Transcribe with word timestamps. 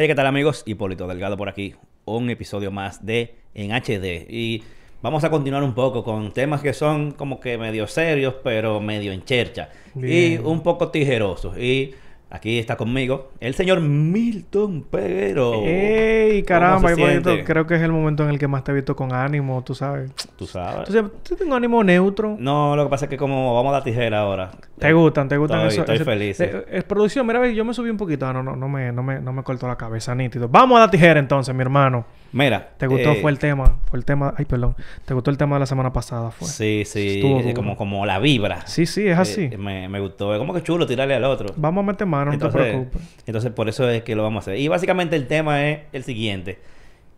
Hey, 0.00 0.06
¿qué 0.06 0.14
tal 0.14 0.28
amigos? 0.28 0.62
Hipólito 0.64 1.08
Delgado 1.08 1.36
por 1.36 1.48
aquí. 1.48 1.74
Un 2.04 2.30
episodio 2.30 2.70
más 2.70 3.04
de 3.04 3.34
En 3.52 3.72
HD. 3.72 4.30
Y 4.30 4.62
vamos 5.02 5.24
a 5.24 5.30
continuar 5.30 5.64
un 5.64 5.74
poco 5.74 6.04
con 6.04 6.30
temas 6.30 6.60
que 6.60 6.72
son 6.72 7.10
como 7.10 7.40
que 7.40 7.58
medio 7.58 7.88
serios, 7.88 8.34
pero 8.44 8.78
medio 8.78 9.10
en 9.10 9.24
chercha. 9.24 9.70
Y 9.96 10.36
un 10.36 10.62
poco 10.62 10.92
tijerosos. 10.92 11.58
Y 11.58 11.96
aquí 12.30 12.58
está 12.58 12.76
conmigo 12.76 13.30
el 13.40 13.54
señor 13.54 13.80
Milton 13.80 14.82
Peguero. 14.82 15.62
¡Ey! 15.64 16.42
¿Cómo 16.42 16.46
Caramba, 16.46 16.94
siente? 16.94 17.44
creo 17.44 17.66
que 17.66 17.74
es 17.76 17.82
el 17.82 17.92
momento 17.92 18.22
en 18.24 18.30
el 18.30 18.38
que 18.38 18.48
más 18.48 18.64
te 18.64 18.72
he 18.72 18.74
visto 18.74 18.94
con 18.94 19.12
ánimo, 19.12 19.62
tú 19.64 19.74
sabes. 19.74 20.10
Tú 20.36 20.46
sabes. 20.46 20.88
Entonces, 20.88 21.22
tú 21.22 21.36
tengo 21.36 21.54
ánimo 21.54 21.82
neutro. 21.82 22.36
No, 22.38 22.76
lo 22.76 22.84
que 22.84 22.90
pasa 22.90 23.06
es 23.06 23.08
que 23.10 23.16
como 23.16 23.54
vamos 23.54 23.70
a 23.70 23.72
dar 23.74 23.84
tijera 23.84 24.20
ahora. 24.20 24.50
¿Te 24.78 24.92
gustan? 24.92 25.28
¿Te 25.28 25.36
gustan 25.36 25.60
Estoy- 25.60 25.72
eso? 25.72 25.80
estoy 25.82 25.94
ese- 25.96 26.04
feliz, 26.04 26.40
Eh, 26.40 26.64
eh, 26.70 26.82
producción, 26.82 27.26
mira, 27.26 27.46
yo 27.48 27.64
me 27.64 27.74
subí 27.74 27.90
un 27.90 27.96
poquito. 27.96 28.26
Ah, 28.26 28.32
no, 28.32 28.42
no, 28.42 28.54
no 28.56 28.68
me, 28.68 28.92
no 28.92 29.02
me, 29.02 29.20
no 29.20 29.32
me 29.32 29.42
cortó 29.42 29.66
la 29.66 29.76
cabeza, 29.76 30.14
nítido. 30.14 30.48
Vamos 30.48 30.76
a 30.78 30.80
la 30.82 30.90
tijera 30.90 31.18
entonces, 31.18 31.54
mi 31.54 31.62
hermano. 31.62 32.04
Mira. 32.32 32.70
¿Te 32.76 32.86
gustó? 32.86 33.12
eh, 33.12 33.18
Fue 33.22 33.30
el 33.30 33.38
tema. 33.38 33.78
Fue 33.86 33.98
el 33.98 34.04
tema. 34.04 34.34
Ay, 34.36 34.44
perdón. 34.44 34.76
¿Te 35.04 35.14
gustó 35.14 35.30
el 35.30 35.38
tema 35.38 35.56
de 35.56 35.60
la 35.60 35.66
semana 35.66 35.92
pasada? 35.92 36.30
Fue. 36.30 36.46
Sí, 36.46 36.82
sí. 36.84 37.16
Estuvo 37.16 37.40
eh, 37.40 37.54
como, 37.54 37.76
como 37.76 38.04
la 38.04 38.18
vibra. 38.18 38.66
Sí, 38.66 38.86
sí, 38.86 39.06
es 39.08 39.18
así. 39.18 39.48
Eh, 39.52 39.56
me, 39.58 39.88
me 39.88 39.98
gustó. 40.00 40.34
Es 40.34 40.38
como 40.38 40.52
que 40.52 40.62
chulo 40.62 40.86
tirarle 40.86 41.14
al 41.14 41.24
otro. 41.24 41.54
Vamos 41.56 41.82
a 41.82 41.86
meter 41.86 42.06
mano, 42.06 42.32
no 42.32 42.38
te 42.38 42.48
preocupes. 42.48 43.02
entonces, 43.26 43.50
por 43.52 43.68
eso 43.68 43.88
es 43.88 44.02
que 44.02 44.14
lo 44.14 44.22
vamos 44.22 44.42
a 44.46 44.50
hacer. 44.50 44.60
Y 44.60 44.68
básicamente 44.68 45.16
el 45.16 45.26
tema 45.26 45.66
es 45.68 45.80
el 45.92 46.04
siguiente. 46.04 46.58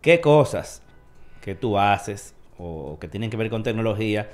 ¿Qué 0.01 0.21
cosas 0.21 0.83
que 1.41 1.55
tú 1.55 1.79
haces 1.79 2.35
o 2.59 2.99
que 3.01 3.09
tienen 3.09 3.31
que 3.31 3.37
ver 3.37 3.51
con 3.51 3.63
tecnología 3.63 4.29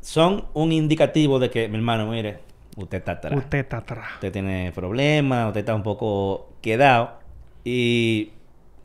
son 0.00 0.46
un 0.52 0.72
indicativo 0.72 1.38
de 1.38 1.48
que, 1.50 1.68
mi 1.68 1.76
hermano, 1.76 2.10
mire, 2.10 2.38
usted 2.76 2.98
está 2.98 3.12
atrás. 3.12 3.38
Usted 3.38 3.58
está 3.58 3.76
atrás. 3.78 4.06
Usted 4.14 4.32
tiene 4.32 4.72
problemas, 4.74 5.46
usted 5.46 5.60
está 5.60 5.74
un 5.74 5.82
poco 5.84 6.50
quedado. 6.60 7.18
Y 7.64 8.32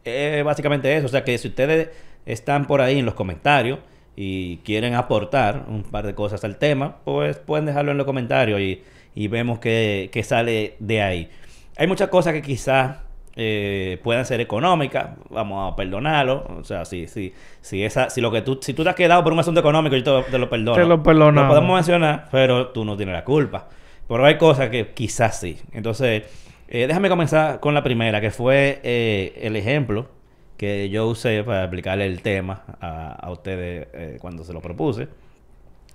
es 0.08 0.44
básicamente 0.44 0.95
eso. 0.95 1.05
O 1.05 1.09
sea 1.09 1.23
que 1.23 1.38
si 1.38 1.47
ustedes 1.50 1.89
están 2.25 2.66
por 2.66 2.81
ahí 2.81 3.00
en 3.00 3.05
los 3.05 3.13
comentarios 3.13 3.80
y 4.16 4.58
quieren 4.58 4.95
aportar 4.95 5.66
un 5.67 5.83
par 5.83 6.05
de 6.05 6.16
cosas 6.16 6.44
al 6.44 6.58
tema, 6.58 6.97
pues 7.05 7.38
pueden 7.38 7.66
dejarlo 7.66 7.91
en 7.91 7.97
los 7.97 8.05
comentarios 8.05 8.59
y, 8.59 8.81
y 9.16 9.28
vemos 9.28 9.59
qué, 9.59 10.09
qué 10.11 10.23
sale 10.23 10.75
de 10.80 11.02
ahí. 11.02 11.30
Hay 11.78 11.88
muchas 11.88 12.09
cosas 12.09 12.33
que 12.33 12.41
quizás 12.41 12.97
eh, 13.39 14.00
puedan 14.03 14.25
ser 14.25 14.41
económicas, 14.41 15.09
vamos 15.30 15.72
a 15.72 15.75
perdonarlo. 15.75 16.44
O 16.59 16.63
sea, 16.63 16.85
si, 16.85 17.08
si, 17.08 17.31
si, 17.61 17.83
esa, 17.83 18.09
si, 18.09 18.19
lo 18.19 18.31
que 18.31 18.41
tú, 18.41 18.58
si 18.59 18.73
tú 18.73 18.83
te 18.83 18.89
has 18.89 18.95
quedado 18.95 19.23
por 19.23 19.31
un 19.31 19.39
asunto 19.39 19.59
económico, 19.59 19.95
yo 19.95 20.23
te, 20.23 20.31
te 20.31 20.39
lo 20.39 20.50
perdono. 20.50 20.73
Te 20.73 20.85
lo 20.85 21.03
perdonamos. 21.03 21.44
Lo 21.44 21.55
podemos 21.55 21.75
mencionar, 21.75 22.28
pero 22.31 22.69
tú 22.69 22.83
no 22.83 22.97
tienes 22.97 23.13
la 23.13 23.23
culpa. 23.23 23.69
Pero 24.08 24.25
hay 24.25 24.38
cosas 24.39 24.69
que 24.69 24.91
quizás 24.91 25.39
sí. 25.39 25.59
Entonces, 25.72 26.23
eh, 26.68 26.88
déjame 26.88 27.10
comenzar 27.10 27.60
con 27.60 27.73
la 27.73 27.84
primera, 27.84 28.22
que 28.22 28.32
fue 28.32 28.80
eh, 28.84 29.40
el 29.42 29.56
ejemplo 29.56 30.10
que 30.58 30.90
yo 30.90 31.08
usé 31.08 31.44
para 31.44 31.64
explicarle 31.64 32.06
el 32.06 32.22
tema 32.22 32.64
a, 32.82 33.12
a 33.14 33.32
ustedes 33.32 33.88
eh, 33.94 34.18
cuando 34.20 34.44
se 34.44 34.54
lo 34.54 34.62
propuse. 34.62 35.08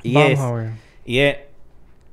Y 0.02 0.14
Vamos 0.14 0.30
es, 0.30 0.40
a 0.40 0.52
ver. 0.52 0.70
y 1.04 1.18
es, 1.18 1.36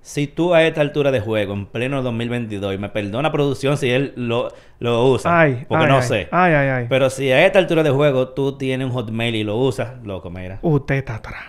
si 0.01 0.27
tú 0.27 0.53
a 0.55 0.63
esta 0.63 0.81
altura 0.81 1.11
de 1.11 1.19
juego, 1.19 1.53
en 1.53 1.65
pleno 1.67 2.01
2022, 2.01 2.73
y 2.75 2.77
me 2.77 2.89
perdona 2.89 3.31
producción 3.31 3.77
si 3.77 3.89
él 3.91 4.13
lo, 4.15 4.51
lo 4.79 5.05
usa, 5.07 5.39
Ay, 5.41 5.65
porque 5.67 5.83
ay, 5.85 5.89
no 5.91 5.97
ay. 5.97 6.03
sé. 6.03 6.27
Ay, 6.31 6.53
ay, 6.53 6.67
ay. 6.69 6.85
Pero 6.89 7.09
si 7.09 7.31
a 7.31 7.45
esta 7.45 7.59
altura 7.59 7.83
de 7.83 7.91
juego 7.91 8.29
tú 8.29 8.57
tienes 8.57 8.87
un 8.87 8.93
Hotmail 8.93 9.35
y 9.35 9.43
lo 9.43 9.57
usas, 9.57 10.03
loco, 10.03 10.29
mira. 10.31 10.59
Usted 10.61 10.95
está 10.95 11.15
atrás. 11.15 11.43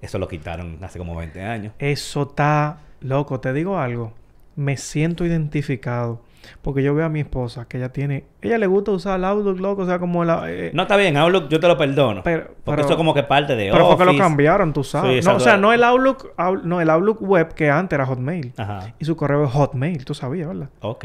Eso 0.00 0.18
lo 0.18 0.28
quitaron 0.28 0.78
hace 0.82 0.98
como 0.98 1.14
20 1.16 1.42
años. 1.42 1.72
Eso 1.78 2.22
está 2.22 2.78
loco. 3.00 3.40
Te 3.40 3.52
digo 3.52 3.78
algo. 3.78 4.12
Me 4.56 4.76
siento 4.76 5.24
identificado. 5.24 6.20
Porque 6.62 6.82
yo 6.82 6.94
veo 6.94 7.04
a 7.06 7.08
mi 7.08 7.20
esposa 7.20 7.66
que 7.68 7.76
ella 7.78 7.90
tiene... 7.90 8.24
Ella 8.42 8.58
le 8.58 8.66
gusta 8.66 8.90
usar 8.92 9.18
el 9.18 9.24
Outlook, 9.24 9.58
loco. 9.60 9.82
O 9.82 9.86
sea, 9.86 9.98
como 9.98 10.24
la... 10.24 10.50
eh, 10.50 10.70
No 10.74 10.82
está 10.82 10.96
bien, 10.96 11.16
Outlook 11.16 11.48
yo 11.48 11.60
te 11.60 11.68
lo 11.68 11.76
perdono. 11.76 12.22
Pero- 12.22 12.46
porque 12.64 12.76
pero- 12.76 12.82
eso 12.82 12.90
es 12.92 12.96
como 12.96 13.14
que 13.14 13.22
parte 13.22 13.56
de 13.56 13.70
pero 13.70 13.86
fue 13.88 13.98
que 14.06 14.12
lo 14.12 14.18
cambiaron, 14.18 14.72
tú 14.72 14.84
sabes. 14.84 15.24
Sí, 15.24 15.30
no, 15.30 15.36
o 15.36 15.40
sea, 15.40 15.56
no 15.56 15.72
el 15.72 15.82
Outlook... 15.84 16.32
Out- 16.36 16.62
no, 16.64 16.80
el 16.80 16.90
Outlook 16.90 17.20
web 17.22 17.54
que 17.54 17.70
antes 17.70 17.96
era 17.96 18.06
Hotmail. 18.06 18.52
Ajá. 18.56 18.94
Y 18.98 19.04
su 19.04 19.16
correo 19.16 19.44
es 19.44 19.50
Hotmail. 19.50 20.04
Tú 20.04 20.14
sabías, 20.14 20.48
¿verdad? 20.48 20.68
Ok. 20.80 21.04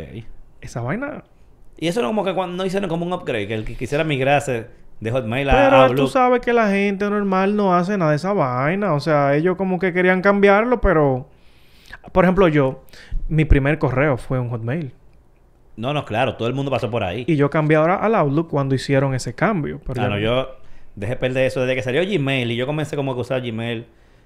Esa 0.62 0.82
vaina... 0.82 1.24
Y 1.78 1.88
eso 1.88 2.02
no 2.02 2.08
como 2.10 2.26
que 2.26 2.34
cuando 2.34 2.58
no 2.58 2.66
hicieron 2.66 2.90
como 2.90 3.06
un 3.06 3.14
upgrade, 3.14 3.48
que 3.48 3.54
el 3.54 3.64
que 3.64 3.76
quisiera 3.78 4.04
migrarse 4.04 4.68
de 5.00 5.12
Hotmail 5.12 5.50
a 5.50 5.54
Pero 5.54 5.96
tú 5.96 6.08
sabes 6.08 6.42
que 6.42 6.52
la 6.52 6.70
gente 6.70 7.10
normal 7.10 7.56
no 7.56 7.74
hace 7.74 7.98
nada 7.98 8.12
de 8.12 8.18
esa 8.18 8.34
vaina. 8.34 8.94
O 8.94 9.00
sea, 9.00 9.34
ellos 9.36 9.56
como 9.56 9.80
que 9.80 9.94
querían 9.94 10.22
cambiarlo, 10.22 10.82
pero... 10.82 11.28
Por 12.12 12.26
ejemplo, 12.26 12.48
yo... 12.50 12.84
Mi 13.30 13.46
primer 13.46 13.78
correo 13.80 14.18
fue 14.18 14.40
un 14.40 14.50
Hotmail. 14.50 14.92
No, 15.80 15.94
no, 15.94 16.04
claro, 16.06 16.36
todo 16.36 16.48
el 16.48 16.54
mundo 16.54 16.70
pasó 16.72 16.90
por 16.92 17.04
ahí. 17.04 17.24
Y 17.28 17.36
yo 17.38 17.50
cambié 17.50 17.78
ahora 17.78 17.96
al 17.96 18.14
Outlook 18.16 18.50
cuando 18.50 18.76
hicieron 18.76 19.14
ese 19.16 19.34
cambio. 19.34 19.80
Pero 19.88 20.02
Ah, 20.04 20.10
ya- 20.10 20.20
yo 20.20 20.50
dejé 20.96 21.16
perder 21.16 21.46
eso 21.46 21.62
desde 21.62 21.76
que 21.76 21.82
salió 21.84 22.02
Gmail 22.06 22.52
y 22.52 22.56
yo 22.58 22.66
comencé 22.66 22.96
como 22.98 23.14
que 23.14 23.20
a 23.20 23.22
usar 23.22 23.42
Gmail. 23.42 23.86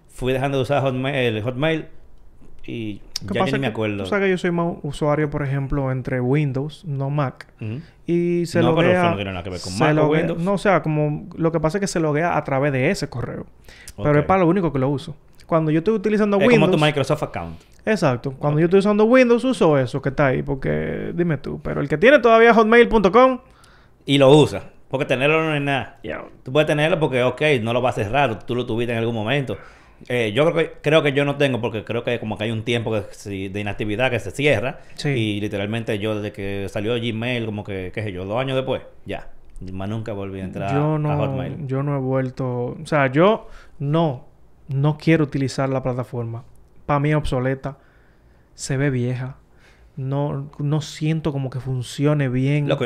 Fui 0.10 0.34
dejando 0.34 0.58
de 0.58 0.64
usar 0.64 0.82
Hotmail, 0.82 1.42
Hotmail 1.42 1.86
y 2.66 2.96
¿Qué 3.28 3.34
ya 3.34 3.42
pasa 3.42 3.58
ni 3.58 3.62
me 3.62 3.68
acuerdo. 3.68 4.04
Tú 4.04 4.10
sabes 4.10 4.26
que 4.26 4.30
yo 4.32 4.38
soy 4.38 4.52
más 4.52 4.76
usuario, 4.84 5.30
por 5.30 5.44
ejemplo, 5.44 5.92
entre 5.92 6.22
Windows, 6.22 6.86
no 6.86 7.10
Mac. 7.10 7.48
Y 8.06 8.46
se 8.46 8.60
No, 8.62 8.76
pero 8.76 8.88
loguea... 8.88 9.02
eso 9.02 9.10
no 9.12 9.16
tiene 9.16 9.32
nada 9.32 9.44
que 9.44 9.50
ver 9.50 9.60
con 9.62 9.78
Mac 9.78 9.98
o 9.98 10.08
Windows. 10.08 10.42
No, 10.42 10.54
o 10.54 10.58
sea, 10.58 10.82
como... 10.82 11.28
Lo 11.36 11.52
que 11.52 11.60
pasa 11.60 11.78
es 11.78 11.82
que 11.82 11.88
se 11.88 12.00
loguea 12.00 12.38
a 12.38 12.44
través 12.44 12.72
de 12.72 12.90
ese 12.90 13.10
correo. 13.10 13.46
Pero 14.02 14.20
es 14.20 14.26
para 14.26 14.42
lo 14.42 14.48
único 14.48 14.72
que 14.74 14.80
lo 14.80 14.90
uso. 14.90 15.16
Cuando 15.46 15.72
yo 15.72 15.80
estoy 15.80 15.94
utilizando 15.96 16.38
Es 16.38 16.48
Windows... 16.48 16.70
como 16.70 16.78
tu 16.78 16.84
Microsoft 16.84 17.24
account. 17.24 17.60
Exacto. 17.86 18.32
Cuando 18.38 18.60
yo 18.60 18.66
estoy 18.66 18.80
usando 18.80 19.04
Windows, 19.06 19.44
uso 19.44 19.78
eso 19.78 20.02
que 20.02 20.10
está 20.10 20.28
ahí. 20.28 20.42
Porque... 20.44 21.12
Dime 21.14 21.38
tú. 21.38 21.60
Pero 21.64 21.82
el 21.82 21.90
que 21.90 21.98
tiene 21.98 22.20
todavía 22.20 22.54
hotmail.com... 22.54 23.40
Y 24.06 24.18
lo 24.18 24.32
usa. 24.36 24.64
Porque 24.90 25.06
tenerlo 25.06 25.44
no 25.44 25.56
es 25.56 25.62
nada. 25.62 26.00
ya, 26.04 26.24
Tú 26.44 26.52
puedes 26.52 26.68
tenerlo 26.68 27.00
porque, 27.00 27.24
ok, 27.24 27.42
no 27.62 27.74
lo 27.74 27.82
va 27.82 27.90
a 27.90 27.94
cerrar. 27.94 28.46
Tú 28.46 28.56
lo 28.56 28.66
tuviste 28.66 28.94
en 28.94 29.00
algún 29.00 29.16
momento. 29.16 29.58
Eh, 30.10 30.34
yo 30.36 30.44
creo 30.44 30.56
que, 30.56 30.74
creo 30.82 31.02
que 31.02 31.14
yo 31.14 31.24
no 31.26 31.38
tengo 31.38 31.62
porque 31.62 31.84
creo 31.86 32.04
que 32.04 32.20
como 32.20 32.38
que 32.38 32.44
hay 32.44 32.52
un 32.52 32.64
tiempo 32.64 32.92
que 32.92 33.04
si- 33.12 33.48
de 33.48 33.60
inactividad 33.62 34.12
que 34.12 34.20
se 34.20 34.32
cierra. 34.32 34.80
Sí. 34.96 35.10
Y 35.10 35.42
literalmente 35.42 35.98
yo 36.00 36.16
desde 36.16 36.32
que 36.34 36.68
salió 36.70 36.94
Gmail, 36.96 37.46
como 37.46 37.64
que, 37.64 37.92
qué 37.94 38.04
sé 38.04 38.12
yo, 38.12 38.26
dos 38.26 38.38
años 38.40 38.56
después, 38.56 38.82
ya. 39.06 39.30
Más 39.72 39.88
nunca 39.88 40.12
volví 40.12 40.42
a 40.42 40.44
entrar 40.44 40.74
yo 40.74 40.96
a 40.96 41.00
no... 41.00 41.18
Hotmail. 41.18 41.66
Yo 41.68 41.84
no 41.84 41.96
he 41.96 42.00
vuelto... 42.00 42.76
O 42.82 42.86
sea, 42.86 43.08
yo 43.08 43.48
no... 43.80 44.26
No 44.74 44.98
quiero 44.98 45.24
utilizar 45.24 45.70
la 45.70 45.84
plataforma. 45.84 46.44
Para 46.86 47.00
mí 47.00 47.10
es 47.12 47.16
obsoleta. 47.16 47.78
Se 48.56 48.78
ve 48.78 48.90
vieja. 48.90 49.38
No, 49.96 50.50
no 50.58 50.82
siento 50.82 51.32
como 51.32 51.50
que 51.52 51.60
funcione 51.60 52.28
bien. 52.30 52.68
Loco, 52.68 52.86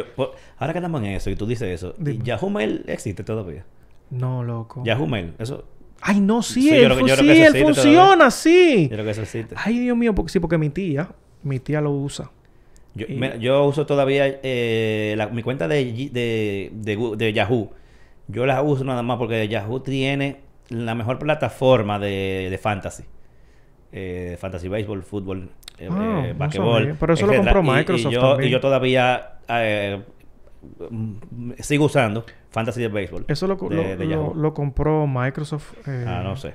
ahora 0.57 0.73
que 0.73 0.79
estamos 0.79 1.01
en 1.01 1.07
eso 1.07 1.29
y 1.29 1.35
tú 1.37 1.45
dices 1.47 1.69
eso, 1.69 1.93
Dime. 1.97 2.23
Yahoo 2.23 2.49
Mail 2.49 2.83
existe 2.87 3.23
todavía. 3.23 3.65
No, 4.09 4.43
loco. 4.43 4.83
Yahoo 4.83 5.07
Mail, 5.07 5.33
eso, 5.39 5.63
Ay, 6.01 6.19
no, 6.19 6.43
sí, 6.43 6.61
Sí, 6.63 6.69
él, 6.69 6.93
creo 6.93 7.15
sí, 7.17 7.29
él 7.41 7.55
funciona, 7.63 8.29
sí. 8.29 8.83
yo 8.83 8.89
creo 8.89 9.05
que 9.05 9.11
eso 9.11 9.21
existe. 9.21 9.55
Ay, 9.57 9.79
Dios 9.79 9.97
mío, 9.97 10.13
porque 10.13 10.31
sí, 10.31 10.39
porque 10.41 10.57
mi 10.57 10.69
tía, 10.69 11.09
mi 11.43 11.59
tía 11.59 11.79
lo 11.81 11.91
usa. 11.91 12.29
Yo, 12.93 13.05
y- 13.07 13.39
yo 13.39 13.63
uso 13.65 13.85
todavía 13.85 14.39
eh, 14.43 15.15
la- 15.17 15.27
mi 15.27 15.41
cuenta 15.43 15.67
de, 15.67 15.85
de, 16.11 16.71
de 16.73 17.15
de 17.17 17.33
Yahoo. 17.33 17.71
Yo 18.27 18.45
la 18.45 18.61
uso 18.61 18.83
nada 18.83 19.01
más 19.01 19.17
porque 19.17 19.47
Yahoo 19.47 19.79
tiene 19.81 20.41
la 20.69 20.95
mejor 20.95 21.19
plataforma 21.19 21.99
de, 21.99 22.47
de 22.49 22.57
fantasy. 22.57 23.03
Eh, 23.91 24.37
fantasy 24.39 24.67
baseball, 24.67 25.01
fútbol, 25.03 25.49
eh, 25.79 25.87
Ah, 25.91 26.23
eh, 26.27 26.33
basquetbol. 26.37 26.95
Pero 26.99 27.13
eso 27.13 27.25
lo 27.27 27.33
compró 27.35 27.61
Y- 27.61 27.65
y 27.67 27.71
Microsoft 27.71 28.11
yo, 28.13 28.19
también. 28.21 28.49
Y 28.49 28.51
yo 28.51 28.59
todavía 28.59 29.31
eh, 29.47 30.01
sigo 31.59 31.85
usando 31.85 32.25
fantasy 32.49 32.81
de 32.81 32.87
béisbol. 32.89 33.25
Eso 33.27 33.47
lo, 33.47 33.55
de- 33.55 33.75
lo, 33.75 33.83
de 33.83 33.95
lo- 34.05 34.09
Yahoo. 34.11 34.33
lo 34.35 34.53
compró 34.53 35.07
Microsoft. 35.07 35.73
eh, 35.87 36.05
Ah, 36.07 36.21
no 36.23 36.35
sé. 36.35 36.53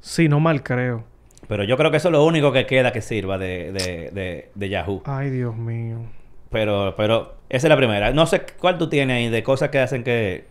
Sí, 0.00 0.28
no 0.28 0.40
mal 0.40 0.62
creo. 0.62 1.04
Pero 1.48 1.64
yo 1.64 1.76
creo 1.76 1.90
que 1.90 1.96
eso 1.98 2.08
es 2.08 2.12
lo 2.12 2.24
único 2.24 2.52
que 2.52 2.66
queda 2.66 2.92
que 2.92 3.00
sirva 3.02 3.38
de, 3.38 3.72
de, 3.72 4.10
de, 4.12 4.50
de 4.54 4.68
Yahoo. 4.68 5.02
Ay, 5.04 5.30
Dios 5.30 5.56
mío. 5.56 5.98
Pero, 6.50 6.94
pero, 6.96 7.34
esa 7.48 7.66
es 7.66 7.68
la 7.68 7.76
primera. 7.76 8.12
No 8.12 8.26
sé 8.26 8.42
cuál 8.58 8.78
tú 8.78 8.88
tienes 8.88 9.16
ahí 9.16 9.28
de 9.30 9.42
cosas 9.42 9.70
que 9.70 9.78
hacen 9.78 10.04
que, 10.04 10.46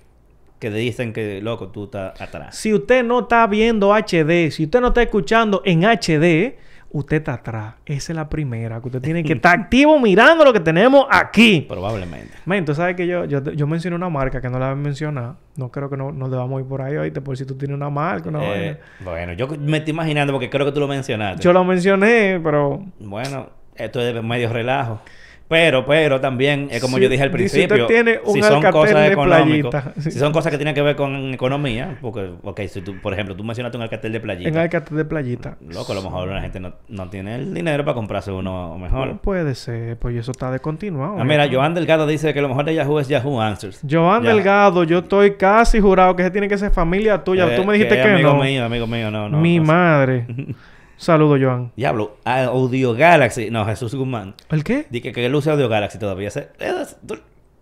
que 0.61 0.69
te 0.69 0.77
dicen 0.77 1.11
que, 1.11 1.41
loco, 1.41 1.69
tú 1.69 1.85
estás 1.85 2.21
atrás. 2.21 2.55
Si 2.55 2.71
usted 2.71 3.03
no 3.03 3.21
está 3.21 3.47
viendo 3.47 3.95
HD, 3.95 4.51
si 4.51 4.65
usted 4.65 4.79
no 4.79 4.89
está 4.89 5.01
escuchando 5.01 5.63
en 5.65 5.83
HD, 5.83 6.55
usted 6.91 7.17
está 7.17 7.33
atrás. 7.33 7.73
Esa 7.83 8.11
es 8.11 8.15
la 8.15 8.29
primera. 8.29 8.79
Que 8.79 8.89
usted 8.89 9.01
tiene 9.01 9.23
que 9.23 9.33
estar 9.33 9.59
activo 9.59 9.99
mirando 9.99 10.45
lo 10.45 10.53
que 10.53 10.59
tenemos 10.59 11.07
aquí. 11.09 11.65
Probablemente. 11.67 12.35
Men, 12.45 12.63
tú 12.63 12.75
sabes 12.75 12.95
que 12.95 13.07
yo, 13.07 13.25
yo, 13.25 13.41
yo 13.41 13.65
mencioné 13.65 13.95
una 13.95 14.09
marca 14.09 14.39
que 14.39 14.49
no 14.49 14.59
la 14.59 14.67
voy 14.67 14.73
a 14.73 14.75
mencionar. 14.75 15.33
No 15.55 15.71
creo 15.71 15.89
que 15.89 15.97
no, 15.97 16.11
nos 16.11 16.29
debamos 16.29 16.61
ir 16.61 16.67
por 16.67 16.83
ahí 16.83 16.95
ahorita 16.95 17.21
por 17.21 17.35
si 17.35 17.43
tú 17.43 17.55
tienes 17.55 17.75
una 17.75 17.89
marca, 17.89 18.29
una. 18.29 18.43
Eh, 18.55 18.79
bueno, 19.03 19.33
yo 19.33 19.47
me 19.47 19.79
estoy 19.79 19.93
imaginando 19.93 20.31
porque 20.31 20.51
creo 20.51 20.67
que 20.67 20.71
tú 20.71 20.79
lo 20.79 20.87
mencionaste. 20.87 21.41
Yo 21.41 21.53
lo 21.53 21.63
mencioné, 21.63 22.39
pero... 22.43 22.85
Bueno, 22.99 23.49
esto 23.73 23.99
es 23.99 24.23
medio 24.23 24.53
relajo. 24.53 25.01
Pero, 25.51 25.85
pero 25.85 26.21
también, 26.21 26.69
es 26.71 26.79
como 26.81 26.95
Si- 26.95 27.03
yo 27.03 27.09
dije 27.09 27.23
al 27.23 27.29
si 27.29 27.33
principio, 27.33 27.85
tiene 27.85 28.21
un 28.23 28.33
si 28.35 28.41
son 28.41 28.63
cosas 28.63 28.95
de 28.95 29.07
económicas, 29.07 29.83
si 29.99 30.11
son 30.11 30.31
cosas 30.31 30.49
que 30.49 30.57
tienen 30.57 30.73
que 30.73 30.81
ver 30.81 30.95
con 30.95 31.33
economía, 31.33 31.97
porque, 31.99 32.31
ok, 32.41 32.61
si 32.69 32.79
tú, 32.79 32.95
por 33.01 33.11
ejemplo, 33.11 33.35
tú 33.35 33.43
mencionaste 33.43 33.75
un 33.75 33.83
alcatel 33.83 34.13
de 34.13 34.21
playita. 34.21 34.47
En 34.47 34.57
Alcatel 34.57 34.95
de 34.95 35.03
playita. 35.03 35.57
Loco, 35.67 35.91
a 35.91 35.95
lo 35.95 36.03
mejor 36.03 36.29
la 36.29 36.39
gente 36.39 36.61
no, 36.61 36.71
no 36.87 37.09
tiene 37.09 37.35
el 37.35 37.53
dinero 37.53 37.83
para 37.83 37.95
comprarse 37.95 38.31
uno 38.31 38.77
mejor. 38.77 39.07
No 39.09 39.17
puede 39.17 39.53
ser, 39.55 39.97
pues 39.97 40.15
eso 40.15 40.31
está 40.31 40.49
descontinuado. 40.51 41.17
Ah, 41.19 41.25
mira, 41.25 41.49
Joan 41.51 41.73
Delgado 41.73 42.07
dice 42.07 42.33
que 42.33 42.41
lo 42.41 42.47
mejor 42.47 42.63
de 42.63 42.73
Yahoo 42.75 42.99
es 43.01 43.09
Yahoo 43.09 43.41
Answers. 43.41 43.81
Joan 43.89 44.23
Ya. 44.23 44.33
Delgado, 44.33 44.85
yo 44.85 44.99
estoy 44.99 45.31
casi 45.35 45.81
jurado 45.81 46.15
que 46.15 46.21
ese 46.21 46.31
tiene 46.31 46.47
que 46.47 46.57
ser 46.57 46.71
familia 46.71 47.21
tuya. 47.25 47.45
Eh, 47.53 47.57
Tú 47.57 47.65
me 47.65 47.73
dijiste 47.73 47.95
que, 47.95 48.03
amigo 48.09 48.35
no. 48.35 48.41
mío, 48.43 48.63
amigo 48.63 48.87
mío, 48.87 49.11
no, 49.11 49.27
no. 49.27 49.37
Mi 49.37 49.59
no 49.59 49.65
sé. 49.65 50.25
madre. 51.01 51.17
Saludo, 51.19 51.37
Joan. 51.39 51.71
Diablo, 51.75 52.17
Audio 52.25 52.93
Galaxy. 52.93 53.49
No, 53.49 53.65
Jesús 53.65 53.93
Guzmán. 53.95 54.35
¿El 54.49 54.63
qué? 54.63 54.85
Dice 54.89 55.11
que 55.11 55.25
él 55.25 55.33
usa 55.35 55.53
Audio 55.53 55.67
Galaxy 55.69 55.97
todavía. 55.99 56.29
Eh, 56.35 56.73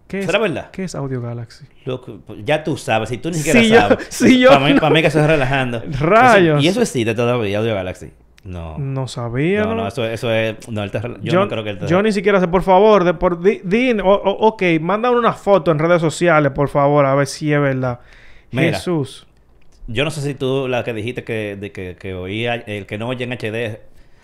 ¿Qué 0.08 0.24
¿Será 0.24 0.40
es, 0.40 0.42
verdad? 0.42 0.72
¿Qué 0.72 0.84
es 0.86 0.96
Audio 0.96 1.22
Galaxy? 1.22 1.66
Loco, 1.86 2.18
pues, 2.26 2.40
ya 2.44 2.64
tú 2.64 2.78
sabes, 2.78 3.10
si 3.10 3.20
tú 3.20 3.30
ni 3.30 3.36
siquiera 3.38 3.60
Si 3.62 3.70
yo- 3.70 3.80
sabes. 3.80 4.08
si 4.10 4.40
yo 4.40 4.50
Para 4.50 4.66
mí, 4.66 4.74
no- 4.74 4.82
para 4.82 4.94
mí 4.96 5.02
que 5.02 5.08
eso 5.08 5.20
es 5.20 5.28
relajando. 5.28 5.82
Rayos. 6.00 6.58
Eso- 6.58 6.66
y 6.66 6.68
eso 6.68 6.82
existe 6.82 7.14
todavía, 7.14 7.60
Audio 7.60 7.76
Galaxy. 7.76 8.12
No. 8.44 8.78
No 8.80 9.08
sabía. 9.08 9.62
No, 9.64 9.70
¿no? 9.76 9.76
no, 9.84 9.88
eso, 9.88 10.04
eso 10.06 10.32
es. 10.34 10.68
No, 10.70 10.82
él 10.82 10.90
te 10.92 11.00
rela- 11.02 11.20
yo, 11.22 11.40
no 11.42 11.48
creo 11.50 11.64
que 11.64 11.70
él 11.72 11.78
te 11.80 11.88
yo 11.88 12.02
ni 12.02 12.12
siquiera 12.12 12.40
sé, 12.40 12.48
por 12.48 12.64
favor, 12.64 13.04
de 13.04 13.14
por 13.14 13.42
di, 13.44 13.62
di- 13.64 14.00
o- 14.00 14.08
o- 14.08 14.48
ok, 14.48 14.64
manda 14.82 15.12
una 15.12 15.34
foto 15.34 15.70
en 15.72 15.78
redes 15.78 16.02
sociales, 16.02 16.54
por 16.54 16.70
favor, 16.70 17.06
a 17.06 17.14
ver 17.16 17.28
si 17.28 17.54
es 17.54 17.60
verdad. 17.62 18.00
Mira. 18.52 18.78
Jesús. 18.78 19.28
Yo 19.92 20.04
no 20.06 20.12
sé 20.12 20.22
si 20.22 20.36
tú, 20.36 20.68
la 20.68 20.84
que 20.84 20.94
dijiste 20.94 21.24
que, 21.24 21.58
de 21.60 21.72
que, 21.72 21.96
que 22.00 22.14
oía, 22.14 22.56
el 22.56 22.86
que 22.86 22.98
no 22.98 23.08
oye 23.08 23.24
en 23.24 23.32
HD. 23.34 23.80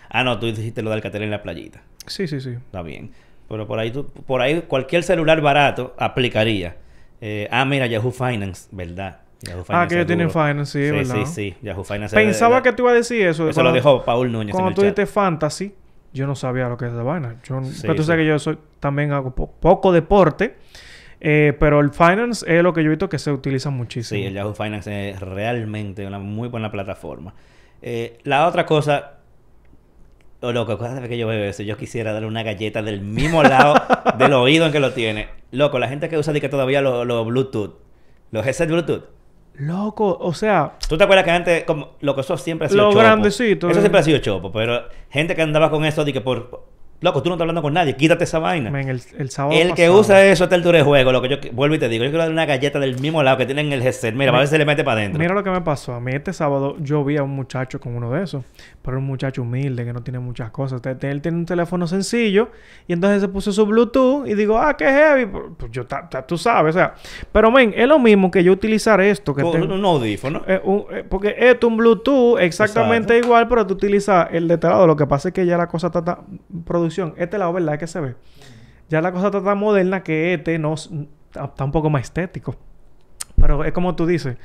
Ah, 0.08 0.22
no, 0.22 0.38
tú 0.38 0.46
dijiste 0.46 0.80
lo 0.82 0.90
del 0.90 0.98
Alcatel 0.98 1.24
en 1.24 1.30
la 1.32 1.42
playita. 1.42 1.82
Sí, 2.06 2.28
sí, 2.28 2.40
sí. 2.40 2.50
Está 2.50 2.82
bien. 2.82 3.10
Pero 3.48 3.66
por 3.66 3.78
ahí, 3.80 3.90
tú- 3.90 4.06
por 4.08 4.40
ahí 4.40 4.62
cualquier 4.68 5.02
celular 5.02 5.40
barato 5.40 5.94
aplicaría. 5.98 6.76
Eh, 7.20 7.48
ah, 7.50 7.64
mira, 7.64 7.86
Yahoo 7.86 8.12
Finance, 8.12 8.68
¿verdad? 8.70 9.20
Yahoo 9.42 9.64
Ah, 9.68 9.86
que 9.88 9.94
ellos 9.96 10.06
tienen 10.06 10.30
Finance, 10.30 10.72
sí, 10.72 10.84
Sí, 10.88 10.90
¿verdad? 11.10 11.26
sí, 11.26 11.32
sí. 11.50 11.56
Yahoo 11.62 11.84
Finance. 11.84 12.14
Pensaba 12.14 12.56
de- 12.56 12.62
que 12.62 12.72
tú 12.72 12.82
ibas 12.84 12.92
a 12.92 12.96
decir 12.96 13.26
eso. 13.26 13.48
Eso 13.48 13.62
lo 13.62 13.72
dijo 13.72 14.04
Paul 14.04 14.30
Núñez 14.32 14.48
en 14.48 14.52
Cuando 14.52 14.68
el 14.70 14.74
tú 14.74 14.82
dijiste 14.82 15.06
Fantasy, 15.06 15.74
yo 16.12 16.26
no 16.26 16.34
sabía 16.36 16.68
lo 16.68 16.76
que 16.76 16.86
es 16.86 16.92
esa 16.92 17.02
vaina. 17.02 17.36
Yo, 17.44 17.62
Sí, 17.64 17.80
pero 17.82 17.94
tú 17.96 18.02
sí. 18.02 18.06
sabes 18.06 18.22
que 18.22 18.28
yo 18.28 18.38
soy, 18.38 18.56
también 18.80 19.12
hago 19.12 19.34
po- 19.34 19.50
poco 19.60 19.92
deporte. 19.92 20.56
Eh, 21.20 21.56
pero 21.58 21.80
el 21.80 21.90
Finance 21.90 22.44
es 22.46 22.62
lo 22.62 22.72
que 22.72 22.82
yo 22.82 22.88
he 22.88 22.90
visto 22.90 23.08
que 23.08 23.18
se 23.18 23.32
utiliza 23.32 23.70
muchísimo. 23.70 24.18
Sí, 24.20 24.26
el 24.26 24.34
Yahoo 24.34 24.54
Finance 24.54 25.10
es 25.10 25.20
realmente 25.20 26.06
una 26.06 26.18
muy 26.18 26.48
buena 26.48 26.70
plataforma. 26.70 27.34
Eh, 27.82 28.18
la 28.24 28.46
otra 28.46 28.66
cosa, 28.66 29.14
o 30.40 30.52
loco, 30.52 30.78
cada 30.78 31.00
vez 31.00 31.08
que 31.08 31.18
yo 31.18 31.26
veo 31.26 31.44
eso, 31.44 31.62
yo 31.62 31.76
quisiera 31.76 32.12
darle 32.12 32.28
una 32.28 32.42
galleta 32.42 32.82
del 32.82 33.00
mismo 33.00 33.42
lado 33.42 33.74
del 34.18 34.32
oído 34.32 34.66
en 34.66 34.72
que 34.72 34.80
lo 34.80 34.92
tiene. 34.92 35.28
Loco, 35.52 35.78
la 35.78 35.88
gente 35.88 36.08
que 36.08 36.18
usa 36.18 36.32
de 36.32 36.40
que 36.40 36.48
todavía 36.48 36.80
los 36.80 37.06
los 37.06 37.26
Bluetooth, 37.26 37.74
los 38.30 38.46
headset 38.46 38.68
Bluetooth. 38.68 39.04
Loco, 39.58 40.18
o 40.20 40.34
sea, 40.34 40.74
¿Tú 40.86 40.98
te 40.98 41.04
acuerdas 41.04 41.24
que 41.24 41.30
antes, 41.30 41.64
como, 41.64 41.92
loco, 42.00 42.20
eso 42.20 42.36
siempre 42.36 42.66
ha 42.66 42.68
sido 42.68 42.84
Lo 42.84 42.90
chopo? 42.90 43.00
grandecito, 43.00 43.70
Eso 43.70 43.78
eh. 43.78 43.82
siempre 43.82 44.00
ha 44.00 44.04
sido 44.04 44.18
chopo, 44.18 44.52
pero 44.52 44.82
gente 45.08 45.34
que 45.34 45.40
andaba 45.40 45.70
con 45.70 45.84
eso 45.86 46.04
de 46.04 46.12
que 46.12 46.20
por... 46.20 46.64
Loco, 47.00 47.22
tú 47.22 47.28
no 47.28 47.34
estás 47.34 47.42
hablando 47.42 47.62
con 47.62 47.74
nadie, 47.74 47.94
quítate 47.94 48.24
esa 48.24 48.38
vaina. 48.38 48.70
el, 48.80 49.00
el 49.18 49.30
sábado 49.30 49.54
El 49.58 49.74
que 49.74 49.82
pasado- 49.86 50.00
usa 50.00 50.24
eso 50.26 50.44
está 50.44 50.56
el 50.56 50.62
de 50.62 50.82
juego, 50.82 51.12
lo 51.12 51.20
que 51.22 51.28
yo 51.28 51.36
vuelvo 51.52 51.74
y 51.76 51.78
te 51.78 51.88
digo, 51.88 52.04
yo 52.04 52.10
quiero 52.10 52.20
darle 52.22 52.32
una 52.32 52.46
galleta 52.46 52.78
del 52.80 52.98
mismo 52.98 53.22
lado 53.22 53.36
que 53.36 53.46
tienen 53.46 53.70
el 53.72 53.82
headset. 53.82 54.14
Mira, 54.14 54.32
a 54.34 54.38
ver 54.38 54.46
si 54.46 54.52
se 54.52 54.58
le 54.58 54.64
mete 54.64 54.82
para 54.82 55.00
adentro. 55.00 55.18
Mira 55.20 55.34
lo 55.34 55.44
que 55.44 55.50
me 55.50 55.60
pasó. 55.60 55.92
A 55.94 56.00
mí 56.00 56.12
este 56.12 56.32
sábado 56.32 56.76
yo 56.80 57.04
vi 57.04 57.16
a 57.18 57.22
un 57.22 57.30
muchacho 57.30 57.78
con 57.80 57.94
uno 57.96 58.10
de 58.12 58.24
esos. 58.24 58.44
Pero 58.82 58.98
un 58.98 59.04
muchacho 59.04 59.42
humilde 59.42 59.84
que 59.84 59.92
no 59.92 60.02
tiene 60.02 60.18
muchas 60.20 60.50
cosas. 60.50 60.80
Él 61.02 61.20
tiene 61.20 61.36
un 61.38 61.44
teléfono 61.46 61.86
sencillo. 61.86 62.50
Y 62.86 62.92
entonces 62.92 63.20
se 63.20 63.28
puso 63.28 63.52
su 63.52 63.66
Bluetooth. 63.66 64.26
Y 64.26 64.34
digo, 64.34 64.58
ah, 64.58 64.76
qué 64.76 64.84
heavy. 64.86 65.26
Pues 65.56 65.70
yo, 65.72 65.84
ta- 65.86 66.08
ta- 66.08 66.24
tú 66.26 66.38
sabes. 66.38 66.74
O 66.74 66.78
sea. 66.78 66.94
Pero, 67.32 67.50
men, 67.50 67.74
es 67.76 67.88
lo 67.88 67.98
mismo 67.98 68.30
que 68.30 68.42
yo 68.44 68.52
utilizar 68.52 69.00
esto. 69.00 69.34
Que 69.34 69.42
un, 69.42 69.52
tengo- 69.52 69.74
un 69.74 69.84
audífono. 69.84 70.42
eh, 70.46 70.60
un- 70.64 70.84
eh, 70.92 71.04
porque 71.08 71.34
esto 71.38 71.66
es 71.66 71.70
un 71.72 71.76
Bluetooth 71.78 72.38
exactamente 72.40 73.18
igual, 73.18 73.48
pero 73.48 73.66
tú 73.66 73.74
utilizas 73.74 74.28
el 74.32 74.46
de 74.48 74.54
este 74.54 74.68
lado. 74.68 74.86
Lo 74.86 74.96
que 74.96 75.06
pasa 75.06 75.28
es 75.28 75.34
que 75.34 75.44
ya 75.44 75.56
la 75.58 75.66
cosa 75.66 75.88
está 75.88 76.02
tan... 76.04 76.18
Producción, 76.86 77.14
este 77.18 77.38
lado, 77.38 77.52
¿verdad? 77.52 77.78
Que 77.78 77.86
se 77.86 78.00
ve. 78.00 78.14
Ya 78.88 79.00
la 79.00 79.10
cosa 79.12 79.26
está 79.26 79.42
tan 79.42 79.58
moderna 79.58 80.02
que 80.02 80.34
este 80.34 80.58
no... 80.58 80.74
Está, 80.74 81.64
un 81.64 81.72
poco 81.72 81.90
más 81.90 82.02
estético. 82.02 82.56
Pero 83.40 83.64
es 83.64 83.72
como 83.72 83.94
tú 83.96 84.06
dices. 84.06 84.36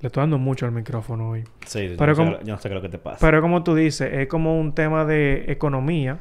Le 0.00 0.06
estoy 0.06 0.20
dando 0.22 0.38
mucho 0.38 0.64
al 0.64 0.70
micrófono 0.72 1.30
hoy. 1.30 1.42
Sí, 1.66 1.94
pero 1.98 2.12
yo, 2.14 2.14
no 2.14 2.14
sé, 2.14 2.16
como- 2.16 2.30
lo- 2.30 2.40
yo 2.44 2.54
no 2.54 2.58
sé 2.60 2.68
qué 2.68 2.74
es 2.74 2.76
lo 2.76 2.82
que 2.82 2.88
te 2.88 2.98
pasa. 2.98 3.18
Pero 3.20 3.42
como 3.42 3.64
tú 3.64 3.74
dices, 3.74 4.10
es 4.12 4.28
como 4.28 4.58
un 4.58 4.72
tema 4.72 5.04
de 5.04 5.46
economía. 5.48 6.20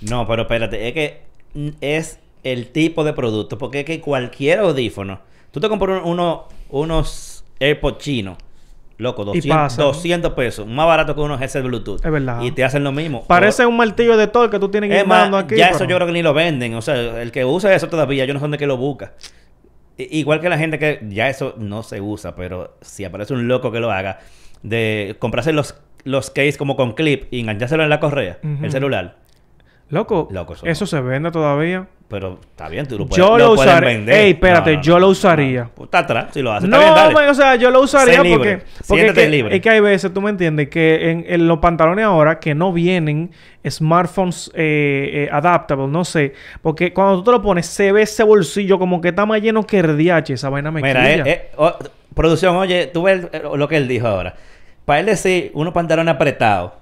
No, 0.00 0.26
pero 0.26 0.42
espérate, 0.42 0.88
es 0.88 0.92
que 0.94 1.20
es 1.80 2.18
el 2.42 2.66
tipo 2.72 3.04
de 3.04 3.12
producto, 3.12 3.56
porque 3.58 3.80
es 3.80 3.84
que 3.86 4.00
cualquier 4.00 4.58
audífono, 4.58 5.20
tú 5.52 5.60
te 5.60 5.68
compras 5.68 6.02
un- 6.04 6.10
uno, 6.10 6.48
unos 6.70 7.44
AirPods 7.60 7.98
chinos, 7.98 8.38
loco, 9.02 9.24
200, 9.24 9.50
pasa, 9.56 9.80
¿no? 9.82 9.88
200 9.88 10.32
pesos, 10.32 10.66
más 10.66 10.86
barato 10.86 11.14
que 11.14 11.20
unos 11.20 11.40
headset 11.40 11.62
Bluetooth. 11.64 12.04
Es 12.04 12.10
verdad. 12.10 12.40
Y 12.42 12.52
te 12.52 12.64
hacen 12.64 12.82
lo 12.84 12.92
mismo. 12.92 13.24
Parece 13.26 13.64
O- 13.64 13.68
un 13.68 13.76
martillo 13.76 14.16
de 14.16 14.26
todo 14.28 14.48
que 14.48 14.58
tú 14.58 14.70
tienes 14.70 14.88
que 14.90 15.00
ir 15.00 15.06
más, 15.06 15.22
dando 15.22 15.36
aquí. 15.38 15.56
ya 15.56 15.66
pero- 15.66 15.76
eso 15.76 15.84
yo 15.84 15.96
creo 15.96 16.06
que 16.06 16.12
ni 16.14 16.22
lo 16.22 16.32
venden. 16.32 16.74
O 16.74 16.82
sea, 16.82 17.20
el 17.20 17.30
que 17.32 17.44
usa 17.44 17.74
eso 17.74 17.88
todavía, 17.88 18.24
yo 18.24 18.32
no 18.32 18.40
sé 18.40 18.44
dónde 18.44 18.58
que 18.58 18.66
lo 18.66 18.76
busca. 18.76 19.12
Igual 19.98 20.40
que 20.40 20.48
la 20.48 20.56
gente 20.58 20.78
que 20.78 21.00
ya 21.10 21.28
eso 21.28 21.54
no 21.58 21.82
se 21.82 22.00
usa, 22.00 22.34
pero 22.34 22.76
si 22.80 23.04
aparece 23.04 23.34
un 23.34 23.46
loco 23.46 23.70
que 23.70 23.78
lo 23.78 23.92
haga, 23.92 24.20
de 24.62 25.16
comprarse 25.18 25.52
los, 25.52 25.74
los 26.04 26.30
case 26.30 26.56
como 26.56 26.76
con 26.76 26.92
clip 26.94 27.26
y 27.30 27.40
enganchárselo 27.40 27.82
en 27.82 27.90
la 27.90 28.00
correa, 28.00 28.38
el 28.62 28.70
celular. 28.72 29.16
Loco, 29.90 30.28
Loco, 30.30 30.54
eso 30.54 30.64
eso 30.66 30.84
no. 30.84 30.86
se 30.86 31.00
vende 31.02 31.30
todavía. 31.30 31.86
Pero 32.12 32.38
está 32.42 32.68
bien, 32.68 32.86
tú 32.86 32.98
lo 32.98 33.06
puedes, 33.06 33.16
Yo 33.16 33.38
lo 33.38 33.52
usaré. 33.52 33.86
vender. 33.86 34.14
Ey, 34.14 34.30
espérate, 34.32 34.78
yo 34.82 34.98
lo 34.98 35.08
usaría. 35.08 35.70
Pues 35.74 35.86
está 35.86 36.00
atrás, 36.00 36.26
si 36.32 36.42
lo 36.42 36.52
hace. 36.52 36.68
No, 36.68 36.76
está 36.76 36.84
bien, 36.84 36.94
dale. 36.94 37.14
men, 37.14 37.30
o 37.30 37.34
sea, 37.34 37.56
yo 37.56 37.70
lo 37.70 37.80
usaría 37.80 38.18
Sé 38.18 38.22
libre. 38.22 38.58
porque, 38.58 38.64
porque 38.86 39.06
es, 39.06 39.12
que, 39.14 39.28
libre. 39.30 39.56
es 39.56 39.62
que 39.62 39.70
hay 39.70 39.80
veces, 39.80 40.12
tú 40.12 40.20
me 40.20 40.28
entiendes, 40.28 40.68
que 40.68 41.10
en, 41.10 41.24
en 41.26 41.48
los 41.48 41.58
pantalones 41.58 42.04
ahora 42.04 42.38
que 42.38 42.54
no 42.54 42.70
vienen 42.70 43.30
smartphones 43.68 44.50
eh, 44.54 45.10
eh, 45.24 45.28
adaptable, 45.32 45.86
no 45.88 46.04
sé, 46.04 46.34
porque 46.60 46.92
cuando 46.92 47.18
tú 47.18 47.24
te 47.24 47.30
lo 47.30 47.40
pones 47.42 47.64
se 47.66 47.92
ve 47.92 48.02
ese 48.02 48.22
bolsillo 48.24 48.78
como 48.78 49.00
que 49.00 49.08
está 49.08 49.24
más 49.24 49.40
lleno 49.40 49.66
que 49.66 49.78
el 49.78 49.96
DH, 49.96 50.34
esa 50.34 50.50
vaina 50.50 50.70
me 50.70 50.82
Mira, 50.82 51.10
eh, 51.14 51.22
eh, 51.24 51.50
oh, 51.56 51.72
producción, 52.14 52.56
oye, 52.56 52.88
tú 52.88 53.04
ves 53.04 53.26
eh, 53.32 53.42
lo 53.56 53.68
que 53.68 53.76
él 53.78 53.88
dijo 53.88 54.06
ahora. 54.06 54.34
Para 54.84 55.00
él 55.00 55.06
decir 55.06 55.50
unos 55.54 55.72
pantalones 55.72 56.14
apretados, 56.14 56.72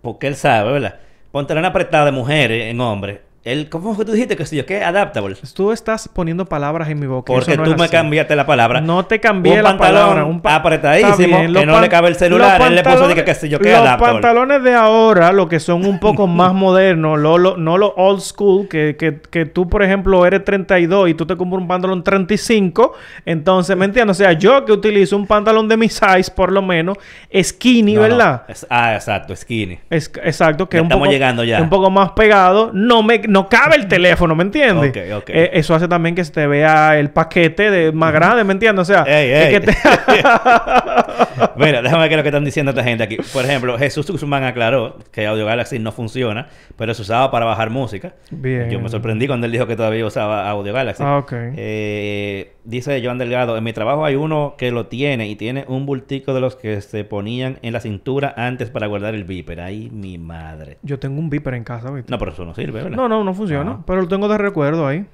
porque 0.00 0.26
él 0.26 0.34
sabe, 0.34 0.72
¿verdad? 0.72 0.96
Pantalones 1.30 1.70
apretados 1.70 2.06
de 2.06 2.12
mujeres 2.12 2.64
en 2.64 2.80
hombres. 2.80 3.20
Él, 3.44 3.68
¿Cómo 3.68 3.92
fue 3.96 4.04
que 4.04 4.10
tú 4.10 4.12
dijiste 4.12 4.36
que 4.36 4.46
sí? 4.46 4.56
yo? 4.56 4.64
¿Qué? 4.66 4.84
Adaptable. 4.84 5.34
Tú 5.52 5.72
estás 5.72 6.06
poniendo 6.08 6.44
palabras 6.46 6.88
en 6.90 7.00
mi 7.00 7.06
boca. 7.08 7.32
Porque 7.32 7.56
no 7.56 7.64
tú 7.64 7.70
me 7.76 7.84
así. 7.86 7.90
cambiaste 7.90 8.36
la 8.36 8.46
palabra. 8.46 8.80
No 8.80 9.04
te 9.04 9.18
cambié 9.18 9.54
Un 9.56 9.62
la 9.64 9.70
pantalón 9.70 10.00
palabra. 10.00 10.24
Un 10.26 10.40
pa- 10.40 10.54
apretadísimo, 10.54 11.38
bien, 11.40 11.52
que 11.52 11.66
no 11.66 11.80
le 11.80 11.88
cabe 11.88 12.06
el 12.08 12.14
celular, 12.14 12.62
él 12.62 12.76
le 12.76 12.84
puso, 12.84 13.08
dije, 13.08 13.24
que 13.24 13.34
sí, 13.34 13.48
yo, 13.48 13.58
que 13.58 13.70
Los 13.72 13.80
adaptable. 13.80 14.12
pantalones 14.20 14.62
de 14.62 14.74
ahora, 14.74 15.32
lo 15.32 15.48
que 15.48 15.58
son 15.58 15.84
un 15.84 15.98
poco 15.98 16.26
más 16.28 16.54
modernos, 16.54 17.18
lo- 17.18 17.36
lo- 17.36 17.56
no 17.56 17.78
los 17.78 17.90
old 17.96 18.20
school, 18.20 18.68
que, 18.68 18.94
que, 18.96 19.18
que 19.28 19.44
tú, 19.44 19.68
por 19.68 19.82
ejemplo, 19.82 20.24
eres 20.24 20.44
32 20.44 21.08
y 21.08 21.14
tú 21.14 21.26
te 21.26 21.36
compras 21.36 21.60
un 21.62 21.66
pantalón 21.66 22.04
35. 22.04 22.92
Entonces, 23.26 23.76
¿me 23.76 23.86
entiendes? 23.86 24.18
O 24.18 24.22
sea, 24.22 24.34
yo 24.34 24.64
que 24.64 24.70
utilizo 24.70 25.16
un 25.16 25.26
pantalón 25.26 25.66
de 25.68 25.76
mi 25.76 25.88
size, 25.88 26.30
por 26.34 26.52
lo 26.52 26.62
menos, 26.62 26.96
skinny, 27.42 27.94
No, 27.94 28.02
no, 28.02 28.08
¿verdad? 28.08 28.42
es- 28.46 28.66
ah, 28.70 28.94
exacto, 28.94 29.34
skinny. 29.34 29.80
Es, 29.90 30.12
exacto, 30.22 30.68
que 30.68 30.76
Ya 30.76 30.78
es 30.78 30.82
un 30.82 30.86
estamos 30.86 31.06
poco, 31.08 31.12
llegando 31.12 31.42
ya. 31.42 31.60
un 31.60 31.68
poco 31.68 31.90
más 31.90 32.12
pegado. 32.12 32.70
No 32.72 33.02
me 33.02 33.20
no 33.32 33.48
cabe 33.48 33.76
el 33.76 33.88
teléfono, 33.88 34.34
¿me 34.34 34.42
entiendes? 34.44 34.90
Ok, 34.90 35.22
ok. 35.22 35.30
Eh, 35.30 35.50
eso 35.54 35.74
hace 35.74 35.88
también 35.88 36.14
que 36.14 36.24
se 36.24 36.32
te 36.32 36.46
vea 36.46 36.98
el 36.98 37.10
paquete 37.10 37.70
de 37.70 37.90
más 37.92 38.12
grande, 38.12 38.44
¿me 38.44 38.52
entiendes? 38.52 38.82
O 38.88 38.92
sea, 38.92 39.04
Ey, 39.06 39.30
ey. 39.32 39.52
que 39.52 39.60
te- 39.60 39.76
Mira, 41.56 41.82
déjame 41.82 42.02
ver 42.02 42.08
qué 42.08 42.14
es 42.14 42.16
lo 42.18 42.22
que 42.22 42.28
están 42.28 42.44
diciendo 42.44 42.70
esta 42.70 42.82
gente 42.84 43.04
aquí. 43.04 43.16
Por 43.32 43.44
ejemplo, 43.44 43.78
Jesús 43.78 44.10
Guzmán 44.10 44.44
aclaró 44.44 44.98
que 45.10 45.26
Audio 45.26 45.46
Galaxy 45.46 45.78
no 45.78 45.92
funciona, 45.92 46.48
pero 46.76 46.94
se 46.94 47.02
usaba 47.02 47.30
para 47.30 47.46
bajar 47.46 47.70
música. 47.70 48.12
Bien. 48.30 48.70
Yo 48.70 48.80
me 48.80 48.88
sorprendí 48.88 49.26
cuando 49.26 49.46
él 49.46 49.52
dijo 49.52 49.66
que 49.66 49.76
todavía 49.76 50.04
usaba 50.06 50.48
Audio 50.48 50.72
Galaxy. 50.72 51.02
Ah, 51.04 51.18
ok. 51.18 51.32
Eh, 51.56 52.52
dice 52.64 53.00
Joan 53.04 53.18
Delgado, 53.18 53.56
en 53.56 53.64
mi 53.64 53.72
trabajo 53.72 54.04
hay 54.04 54.14
uno 54.14 54.54
que 54.56 54.70
lo 54.70 54.86
tiene 54.86 55.28
y 55.28 55.36
tiene 55.36 55.64
un 55.68 55.86
bultico 55.86 56.34
de 56.34 56.40
los 56.40 56.56
que 56.56 56.80
se 56.80 57.04
ponían 57.04 57.58
en 57.62 57.72
la 57.72 57.80
cintura 57.80 58.34
antes 58.36 58.70
para 58.70 58.86
guardar 58.86 59.14
el 59.14 59.24
viper. 59.24 59.60
Ay, 59.60 59.90
mi 59.90 60.18
madre. 60.18 60.78
Yo 60.82 60.98
tengo 60.98 61.18
un 61.18 61.30
Viper 61.30 61.54
en 61.54 61.64
casa, 61.64 61.90
¿viste? 61.90 62.10
No, 62.10 62.18
pero 62.18 62.32
eso 62.32 62.44
no 62.44 62.54
sirve, 62.54 62.82
¿verdad? 62.82 62.96
No, 62.96 63.08
no, 63.08 63.24
no 63.24 63.34
funciona. 63.34 63.72
Ah. 63.72 63.82
Pero 63.86 64.02
lo 64.02 64.08
tengo 64.08 64.28
de 64.28 64.38
recuerdo 64.38 64.86
ahí. 64.86 65.06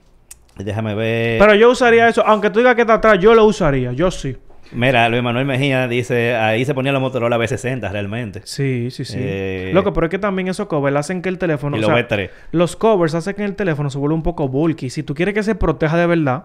Déjame 0.57 0.95
ver. 0.95 1.38
Pero 1.38 1.55
yo 1.55 1.71
usaría 1.71 2.09
eso. 2.09 2.26
Aunque 2.26 2.50
tú 2.50 2.59
digas 2.59 2.75
que 2.75 2.81
está 2.81 2.95
atrás, 2.95 3.19
yo 3.21 3.35
lo 3.35 3.45
usaría. 3.45 3.93
Yo 3.93 4.11
sí. 4.11 4.37
Mira, 4.73 5.09
Luis 5.09 5.23
Manuel 5.23 5.47
Mejía 5.47 5.88
dice, 5.88 6.35
ahí 6.35 6.64
se 6.64 6.75
ponía 6.75 6.93
la 6.93 6.99
Motorola 6.99 7.38
B60 7.38 7.90
realmente. 7.90 8.43
Sí, 8.45 8.90
sí, 8.90 9.05
sí. 9.05 9.17
Eh, 9.19 9.71
Loco, 9.73 9.93
pero 9.93 10.07
es 10.07 10.11
que 10.11 10.19
también 10.19 10.49
esos 10.49 10.67
covers 10.67 10.97
hacen 10.97 11.23
que 11.23 11.28
el 11.28 11.38
teléfono... 11.38 11.76
Y 11.76 11.78
o 11.78 11.83
los 11.83 11.90
sea, 11.90 12.09
B3. 12.09 12.31
Los 12.52 12.76
covers 12.76 13.14
hacen 13.14 13.35
que 13.35 13.45
el 13.45 13.55
teléfono 13.55 13.88
se 13.88 13.97
vuelva 13.97 14.14
un 14.14 14.23
poco 14.23 14.49
bulky. 14.49 14.90
Si 14.90 15.02
tú 15.02 15.14
quieres 15.14 15.35
que 15.35 15.43
se 15.43 15.55
proteja 15.55 15.97
de 15.97 16.07
verdad... 16.07 16.45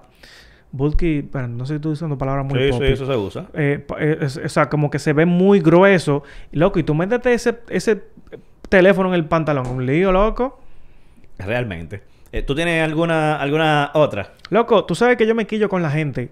Bulky... 0.73 1.19
Espera, 1.19 1.47
no 1.47 1.65
sé 1.65 1.73
si 1.73 1.75
estoy 1.75 1.93
usando 1.93 2.17
palabras 2.17 2.45
muy 2.45 2.59
Sí, 2.59 2.69
poppy. 2.71 2.87
sí, 2.87 2.93
eso 2.93 3.05
se 3.05 3.15
usa. 3.15 3.45
Eh, 3.53 3.85
eh, 3.99 4.17
es- 4.21 4.37
o 4.37 4.49
sea, 4.49 4.67
como 4.69 4.89
que 4.89 4.99
se 4.99 5.13
ve 5.13 5.25
muy 5.25 5.61
grueso. 5.61 6.23
Loco, 6.51 6.79
y 6.79 6.83
tú 6.83 6.93
métete 6.95 7.33
ese, 7.33 7.59
ese 7.69 8.03
teléfono 8.67 9.07
en 9.09 9.15
el 9.15 9.25
pantalón. 9.25 9.67
Un 9.67 9.85
lío, 9.85 10.11
loco. 10.11 10.59
Realmente. 11.37 12.01
Eh, 12.31 12.41
¿Tú 12.41 12.55
tienes 12.55 12.83
alguna, 12.83 13.35
alguna 13.35 13.91
otra? 13.93 14.33
Loco, 14.49 14.85
tú 14.85 14.95
sabes 14.95 15.17
que 15.17 15.27
yo 15.27 15.35
me 15.35 15.45
quillo 15.47 15.69
con 15.69 15.81
la 15.81 15.91
gente. 15.91 16.29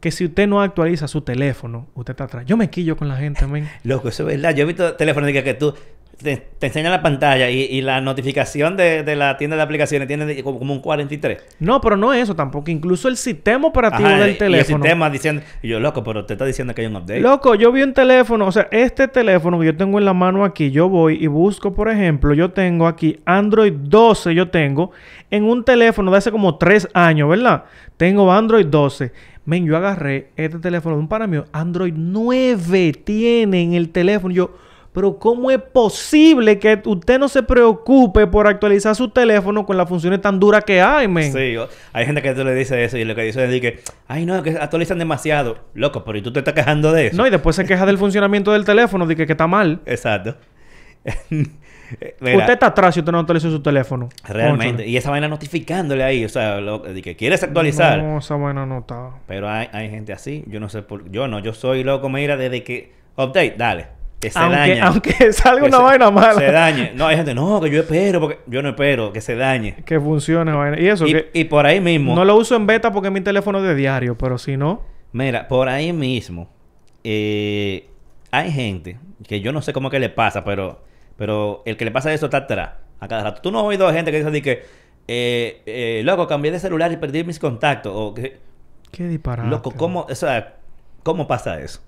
Que 0.00 0.10
si 0.10 0.24
usted 0.26 0.46
no 0.48 0.60
actualiza 0.60 1.08
su 1.08 1.22
teléfono, 1.22 1.86
usted 1.94 2.10
está 2.12 2.24
atrás. 2.24 2.44
Yo 2.46 2.56
me 2.56 2.68
quillo 2.68 2.96
con 2.96 3.08
la 3.08 3.16
gente, 3.16 3.46
men. 3.46 3.68
Loco, 3.84 4.08
eso 4.08 4.28
es 4.28 4.36
verdad. 4.36 4.54
Yo 4.54 4.64
he 4.64 4.66
visto 4.66 4.94
teléfonos 4.96 5.30
que 5.32 5.54
tú 5.54 5.72
te, 6.16 6.36
te 6.58 6.66
enseñan 6.66 6.92
la 6.92 7.02
pantalla 7.02 7.50
y, 7.50 7.62
y 7.62 7.80
la 7.82 8.00
notificación 8.00 8.76
de, 8.76 9.02
de 9.02 9.16
la 9.16 9.36
tienda 9.36 9.56
de 9.56 9.62
aplicaciones 9.62 10.08
tiene 10.08 10.42
como, 10.42 10.58
como 10.58 10.72
un 10.72 10.80
43. 10.80 11.42
No, 11.60 11.80
pero 11.80 11.96
no 11.96 12.12
eso 12.12 12.34
tampoco. 12.34 12.70
Incluso 12.70 13.08
el 13.08 13.16
sistema 13.16 13.68
operativo 13.68 14.08
Ajá, 14.08 14.18
del 14.18 14.28
Y 14.28 14.32
el 14.32 14.38
teléfono. 14.38 14.84
sistema 14.84 15.10
diciendo... 15.10 15.42
Y 15.62 15.68
yo, 15.68 15.80
loco, 15.80 16.02
pero 16.04 16.24
te 16.24 16.34
está 16.34 16.44
diciendo 16.44 16.74
que 16.74 16.82
hay 16.82 16.86
un 16.86 16.96
update. 16.96 17.20
Loco, 17.20 17.54
yo 17.54 17.72
vi 17.72 17.82
un 17.82 17.92
teléfono, 17.94 18.46
o 18.46 18.52
sea, 18.52 18.68
este 18.70 19.08
teléfono 19.08 19.58
que 19.60 19.66
yo 19.66 19.76
tengo 19.76 19.98
en 19.98 20.04
la 20.04 20.14
mano 20.14 20.44
aquí, 20.44 20.70
yo 20.70 20.88
voy 20.88 21.18
y 21.22 21.26
busco, 21.26 21.74
por 21.74 21.88
ejemplo, 21.88 22.34
yo 22.34 22.50
tengo 22.52 22.86
aquí 22.86 23.20
Android 23.24 23.72
12, 23.72 24.34
yo 24.34 24.48
tengo 24.50 24.92
en 25.30 25.44
un 25.44 25.64
teléfono 25.64 26.10
de 26.10 26.18
hace 26.18 26.30
como 26.30 26.56
tres 26.58 26.88
años, 26.94 27.28
¿verdad? 27.28 27.64
Tengo 27.96 28.32
Android 28.32 28.66
12. 28.66 29.12
Men, 29.46 29.66
yo 29.66 29.76
agarré 29.76 30.28
este 30.36 30.58
teléfono 30.58 30.96
de 30.96 31.02
un 31.02 31.08
pana 31.08 31.26
mío, 31.26 31.44
Android 31.52 31.92
9 31.94 32.92
tiene 33.04 33.62
en 33.62 33.74
el 33.74 33.90
teléfono. 33.90 34.32
Yo, 34.34 34.56
pero 34.94 35.18
¿cómo 35.18 35.50
es 35.50 35.58
posible 35.58 36.60
que 36.60 36.80
usted 36.84 37.18
no 37.18 37.28
se 37.28 37.42
preocupe 37.42 38.28
por 38.28 38.46
actualizar 38.46 38.94
su 38.94 39.08
teléfono 39.08 39.66
con 39.66 39.76
las 39.76 39.88
funciones 39.88 40.20
tan 40.20 40.38
duras 40.38 40.62
que 40.62 40.80
hay, 40.80 41.08
men? 41.08 41.32
Sí, 41.32 41.56
hay 41.92 42.06
gente 42.06 42.22
que 42.22 42.32
tú 42.32 42.44
le 42.44 42.54
dices 42.54 42.78
eso 42.78 42.96
y 42.96 43.04
lo 43.04 43.16
que 43.16 43.22
dice 43.22 43.44
es 43.44 43.60
que, 43.60 43.80
ay 44.06 44.24
no, 44.24 44.40
que 44.44 44.50
actualizan 44.50 45.00
demasiado. 45.00 45.58
Loco, 45.74 46.04
pero 46.04 46.16
¿y 46.16 46.22
tú 46.22 46.32
te 46.32 46.38
estás 46.38 46.54
quejando 46.54 46.92
de 46.92 47.08
eso? 47.08 47.16
No, 47.16 47.26
y 47.26 47.30
después 47.30 47.56
se 47.56 47.66
queja 47.66 47.84
del 47.86 47.98
funcionamiento 47.98 48.52
del 48.52 48.64
teléfono, 48.64 49.04
de 49.04 49.16
que, 49.16 49.26
que 49.26 49.32
está 49.32 49.48
mal. 49.48 49.80
Exacto. 49.84 50.36
Mira, 52.20 52.38
Usted 52.38 52.52
está 52.52 52.66
atrás 52.66 52.94
si 52.94 53.00
usted 53.00 53.10
no 53.10 53.18
actualiza 53.18 53.50
su 53.50 53.60
teléfono. 53.62 54.08
realmente. 54.28 54.86
Y 54.86 54.96
esa 54.96 55.10
vaina 55.10 55.26
notificándole 55.26 56.04
ahí, 56.04 56.24
o 56.24 56.28
sea, 56.28 56.60
lo, 56.60 56.78
de 56.78 57.02
que 57.02 57.16
quieres 57.16 57.42
actualizar. 57.42 58.00
No, 58.00 58.18
esa 58.18 58.36
vaina 58.36 58.64
no 58.64 58.78
está. 58.78 59.10
Pero 59.26 59.48
hay, 59.50 59.68
hay 59.72 59.90
gente 59.90 60.12
así, 60.12 60.44
yo 60.46 60.60
no 60.60 60.68
sé 60.68 60.82
por 60.82 61.10
yo 61.10 61.26
no, 61.26 61.40
yo 61.40 61.52
soy 61.52 61.82
loco, 61.82 62.08
mira, 62.08 62.36
desde 62.36 62.62
que 62.62 62.92
update, 63.16 63.54
dale, 63.58 63.86
que 64.20 64.30
se 64.30 64.38
Aunque, 64.38 64.56
daña. 64.56 64.86
aunque 64.86 65.32
salga 65.32 65.66
una 65.66 65.76
se- 65.78 65.82
vaina 65.82 66.10
mala. 66.10 66.34
Se 66.34 66.50
dañe. 66.50 66.92
No, 66.94 67.06
hay 67.06 67.16
gente, 67.16 67.34
no, 67.34 67.60
que 67.60 67.70
yo 67.70 67.80
espero, 67.80 68.20
porque 68.20 68.38
yo 68.46 68.62
no 68.62 68.70
espero, 68.70 69.12
que 69.12 69.20
se 69.20 69.34
dañe. 69.36 69.76
Que 69.84 70.00
funcione 70.00 70.52
vaina. 70.52 70.80
Y 70.80 70.88
eso, 70.88 71.06
Y, 71.06 71.12
que 71.12 71.30
y 71.34 71.44
por 71.44 71.66
ahí 71.66 71.80
mismo, 71.80 72.14
no 72.14 72.24
lo 72.24 72.36
uso 72.36 72.56
en 72.56 72.66
beta 72.66 72.90
porque 72.92 73.08
es 73.08 73.12
mi 73.14 73.20
teléfono 73.20 73.60
de 73.60 73.74
diario, 73.74 74.16
pero 74.16 74.38
si 74.38 74.56
no, 74.56 74.82
mira, 75.12 75.46
por 75.48 75.68
ahí 75.68 75.92
mismo, 75.92 76.48
eh, 77.02 77.88
hay 78.30 78.50
gente 78.50 78.98
que 79.28 79.40
yo 79.40 79.52
no 79.52 79.62
sé 79.62 79.72
cómo 79.72 79.90
que 79.90 79.98
le 79.98 80.08
pasa, 80.08 80.42
pero, 80.44 80.82
pero 81.16 81.62
el 81.66 81.76
que 81.76 81.84
le 81.84 81.90
pasa 81.90 82.12
eso 82.12 82.26
está 82.26 82.38
atrás, 82.38 82.70
a 83.00 83.08
cada 83.08 83.24
rato. 83.24 83.42
Tú 83.42 83.50
no 83.50 83.58
has 83.60 83.64
oído 83.66 83.92
gente 83.92 84.10
que 84.10 84.18
dice 84.18 84.30
de 84.30 84.42
que, 84.42 84.62
eh, 85.06 85.62
eh, 85.66 86.02
loco, 86.04 86.26
cambié 86.26 86.50
de 86.50 86.58
celular 86.58 86.90
y 86.92 86.96
perdí 86.96 87.24
mis 87.24 87.38
contactos, 87.38 87.92
o 87.94 88.14
que, 88.14 88.38
qué 88.90 89.06
disparate. 89.06 89.48
loco, 89.50 89.70
¿cómo, 89.72 90.06
o 90.08 90.14
sea, 90.14 90.54
cómo 91.02 91.26
pasa 91.28 91.60
eso? 91.60 91.80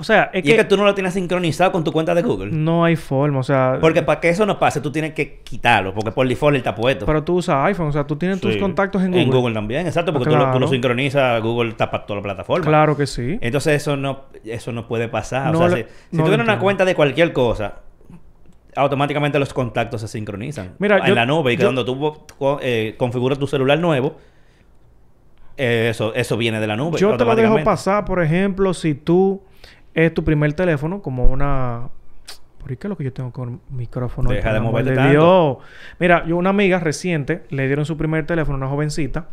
O 0.00 0.04
sea, 0.04 0.30
es 0.32 0.44
y 0.44 0.50
es 0.50 0.54
que, 0.54 0.58
que 0.62 0.64
tú 0.64 0.76
no 0.76 0.84
lo 0.84 0.94
tienes 0.94 1.14
sincronizado 1.14 1.72
con 1.72 1.82
tu 1.82 1.90
cuenta 1.90 2.14
de 2.14 2.22
Google. 2.22 2.52
no 2.52 2.84
hay 2.84 2.94
forma, 2.94 3.40
o 3.40 3.42
sea, 3.42 3.78
Porque 3.80 4.02
para 4.02 4.20
que 4.20 4.28
eso 4.28 4.46
no 4.46 4.56
pase, 4.58 4.80
tú 4.80 4.92
tienes 4.92 5.12
que 5.12 5.40
quitarlo, 5.42 5.92
porque 5.92 6.12
por 6.12 6.28
default 6.28 6.56
está 6.56 6.72
puesto. 6.72 7.04
pero 7.04 7.24
tú 7.24 7.36
usas 7.38 7.66
iPhone, 7.66 7.88
o 7.88 7.92
sea, 7.92 8.06
tú 8.06 8.14
tienes 8.14 8.40
tus 8.40 8.56
contactos 8.58 9.02
en 9.02 9.08
Google. 9.08 9.22
En 9.24 9.30
Google 9.30 9.54
también, 9.54 9.86
exacto, 9.88 10.12
porque 10.12 10.30
tú, 10.30 10.36
lo, 10.36 10.42
tú 10.42 10.46
lo 10.46 10.52
Claro. 10.58 10.68
sincronizas, 10.68 11.42
Google 11.42 11.70
está 11.70 11.90
para 11.90 12.06
toda 12.06 12.18
la 12.18 12.22
plataforma. 12.22 12.64
Claro 12.64 12.96
que 12.96 13.08
sí. 13.08 13.38
Entonces 13.40 13.74
eso 13.82 13.96
no, 13.96 14.26
eso 14.44 14.70
no 14.70 14.86
puede 14.86 15.08
pasar. 15.08 15.52
No 15.52 15.58
o 15.60 15.68
sea, 15.68 15.78
si, 15.78 15.82
si 16.12 16.16
no 16.16 16.22
tú 16.22 16.28
tienes 16.28 16.44
una 16.46 16.60
cuenta 16.60 16.84
de 16.84 16.94
cualquier 16.94 17.32
cosa, 17.32 17.76
automáticamente 18.76 19.40
los 19.40 19.52
contactos 19.52 20.00
se 20.02 20.06
sincronizan 20.06 20.74
Mira, 20.78 20.98
en 20.98 21.06
yo- 21.06 21.14
la 21.16 21.26
nube. 21.26 21.54
Y 21.54 21.56
que 21.56 21.62
yo- 21.62 21.68
cuando 21.68 21.84
tú 21.84 22.58
eh, 22.62 22.94
configuras 22.96 23.36
tu 23.36 23.48
celular 23.48 23.80
nuevo, 23.80 24.16
eh, 25.56 25.88
eso, 25.90 26.14
eso 26.14 26.36
viene 26.36 26.60
de 26.60 26.66
la 26.68 26.76
nube. 26.76 26.98
Yo 27.00 27.16
te 27.16 27.24
lo 27.24 27.34
dejo 27.34 27.64
pasar, 27.64 28.04
por 28.04 28.22
ejemplo, 28.22 28.72
si 28.74 28.94
tú 28.94 29.42
es 30.06 30.14
tu 30.14 30.24
primer 30.24 30.52
teléfono 30.52 31.02
como 31.02 31.24
una... 31.24 31.88
¿Por 32.58 32.76
qué 32.76 32.86
es 32.86 32.88
lo 32.88 32.96
que 32.96 33.04
yo 33.04 33.12
tengo 33.12 33.32
con 33.32 33.60
micrófono? 33.70 34.30
Deja 34.30 34.52
de 34.52 34.60
moverte 34.60 34.90
de 34.90 34.96
tanto. 34.96 35.10
Dios. 35.10 35.56
Mira, 35.98 36.26
yo 36.26 36.36
una 36.36 36.50
amiga 36.50 36.78
reciente 36.78 37.44
le 37.50 37.66
dieron 37.66 37.84
su 37.84 37.96
primer 37.96 38.26
teléfono 38.26 38.56
a 38.56 38.58
una 38.58 38.68
jovencita 38.68 39.28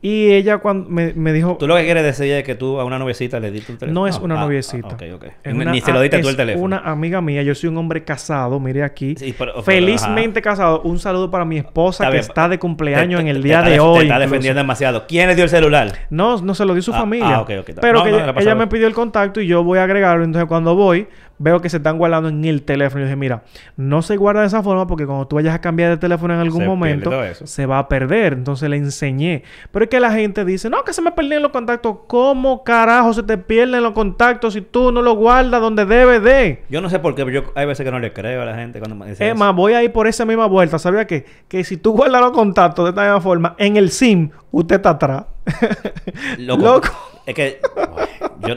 y 0.00 0.30
ella 0.30 0.58
cuando 0.58 0.88
me, 0.88 1.12
me 1.14 1.32
dijo... 1.32 1.56
Tú 1.58 1.66
lo 1.66 1.74
que 1.76 1.84
quieres 1.84 2.04
decir 2.04 2.32
es 2.32 2.44
que 2.44 2.54
tú 2.54 2.78
a 2.78 2.84
una 2.84 2.98
noviecita 3.00 3.40
le 3.40 3.50
diste 3.50 3.72
un 3.72 3.78
teléfono. 3.78 4.00
No 4.00 4.06
es 4.06 4.16
una 4.18 4.36
Ah, 4.40 4.44
noviecita. 4.44 4.88
ah, 4.90 4.94
ok, 4.94 5.02
ok. 5.16 5.24
Es 5.42 5.54
Ni- 5.54 5.62
una- 5.62 5.72
Ni 5.72 5.80
se 5.80 5.92
lo 5.92 5.98
ah, 5.98 6.02
diste 6.02 6.20
tú 6.20 6.28
el 6.28 6.36
teléfono. 6.36 6.64
una 6.64 6.78
amiga 6.78 7.20
mía. 7.20 7.42
Yo 7.42 7.52
soy 7.54 7.68
un 7.70 7.76
hombre 7.78 8.04
casado, 8.04 8.60
mire 8.60 8.84
aquí. 8.84 9.16
Sí, 9.18 9.34
pero- 9.36 9.52
pero, 9.54 9.62
Felizmente 9.64 10.40
casado. 10.40 10.82
Un 10.82 10.98
saludo 11.00 11.30
para 11.30 11.44
mi 11.44 11.58
esposa 11.58 12.04
Está 12.04 12.10
que 12.12 12.18
bien. 12.18 12.28
está 12.28 12.48
de 12.48 12.58
cumpleaños 12.60 13.18
Te- 13.22 13.28
en 13.28 13.36
el 13.36 13.42
día 13.42 13.60
de 13.62 13.80
hoy. 13.80 13.98
Te 13.98 14.02
está 14.04 14.14
incluso. 14.14 14.30
defendiendo 14.30 14.58
demasiado. 14.60 15.06
¿Quién 15.08 15.26
le 15.28 15.34
dio 15.34 15.44
el 15.44 15.50
celular? 15.50 15.92
No, 16.10 16.40
no 16.42 16.54
se 16.54 16.64
lo 16.64 16.74
dio 16.74 16.82
su 16.82 16.92
Ah, 16.94 16.98
familia. 17.00 17.34
ah, 17.36 17.40
ok, 17.40 17.50
ok, 17.60 17.68
está- 17.70 17.80
Pero 17.80 17.98
no, 17.98 18.04
que 18.04 18.10
no, 18.12 18.18
ella, 18.18 18.34
ella 18.38 18.54
me 18.54 18.66
pidió 18.68 18.86
el 18.86 18.94
contacto 18.94 19.40
y 19.40 19.48
yo 19.48 19.64
voy 19.64 19.78
a 19.80 19.82
agregarlo. 19.84 20.22
Entonces, 20.22 20.46
cuando 20.48 20.76
voy, 20.76 21.08
veo 21.38 21.60
que 21.60 21.68
se 21.70 21.78
están 21.78 21.98
guardando 21.98 22.28
en 22.28 22.44
el 22.44 22.62
teléfono. 22.62 23.02
Y 23.02 23.04
dije, 23.04 23.16
mira, 23.16 23.42
no 23.76 24.02
se 24.02 24.16
guarda 24.16 24.42
de 24.42 24.48
esa 24.48 24.62
forma 24.62 24.86
porque 24.86 25.06
cuando 25.06 25.26
tú 25.26 25.36
vayas 25.36 25.54
a 25.54 25.60
cambiar 25.60 25.90
de 25.90 25.96
teléfono 25.96 26.34
en 26.34 26.40
algún 26.40 26.62
Se 26.62 26.66
momento, 26.66 27.10
se 27.44 27.66
va 27.66 27.78
a 27.78 27.88
perder. 27.88 28.32
Entonces 28.34 28.68
le 28.68 28.76
enseñé. 28.76 29.44
Pero 29.70 29.84
es 29.84 29.90
que 29.90 30.00
la 30.00 30.12
gente 30.12 30.44
dice, 30.44 30.68
no, 30.70 30.84
que 30.84 30.92
se 30.92 31.02
me 31.02 31.12
perdieron 31.12 31.42
los 31.42 31.52
contactos. 31.52 31.96
¿Cómo 32.06 32.64
carajo 32.64 33.12
se 33.12 33.22
te 33.22 33.38
pierden 33.38 33.82
los 33.82 33.92
contactos 33.92 34.54
si 34.54 34.60
tú 34.60 34.92
no 34.92 35.02
los 35.02 35.16
guardas 35.16 35.60
donde 35.60 35.84
debe 35.86 36.20
de? 36.20 36.62
Yo 36.68 36.80
no 36.80 36.90
sé 36.90 36.98
por 36.98 37.14
qué, 37.14 37.24
pero 37.24 37.42
yo 37.42 37.52
hay 37.54 37.66
veces 37.66 37.84
que 37.84 37.90
no 37.90 37.98
le 37.98 38.12
creo 38.12 38.42
a 38.42 38.44
la 38.44 38.54
gente 38.56 38.78
cuando 38.78 38.96
me 38.96 39.06
dice 39.10 39.28
Es 39.28 39.34
eso. 39.34 39.54
voy 39.54 39.72
a 39.72 39.82
ir 39.82 39.92
por 39.92 40.06
esa 40.06 40.24
misma 40.24 40.46
vuelta. 40.46 40.78
¿Sabía 40.78 41.06
qué? 41.06 41.24
Que 41.48 41.64
si 41.64 41.76
tú 41.76 41.92
guardas 41.92 42.20
los 42.20 42.32
contactos 42.32 42.84
de 42.84 42.90
esta 42.90 43.02
misma 43.02 43.20
forma, 43.20 43.54
en 43.58 43.76
el 43.76 43.90
SIM, 43.90 44.30
usted 44.50 44.76
está 44.76 44.90
atrás. 44.90 45.24
Loco. 46.38 46.62
Loco. 46.62 46.88
Es 47.28 47.34
que. 47.34 47.60
yo, 48.40 48.54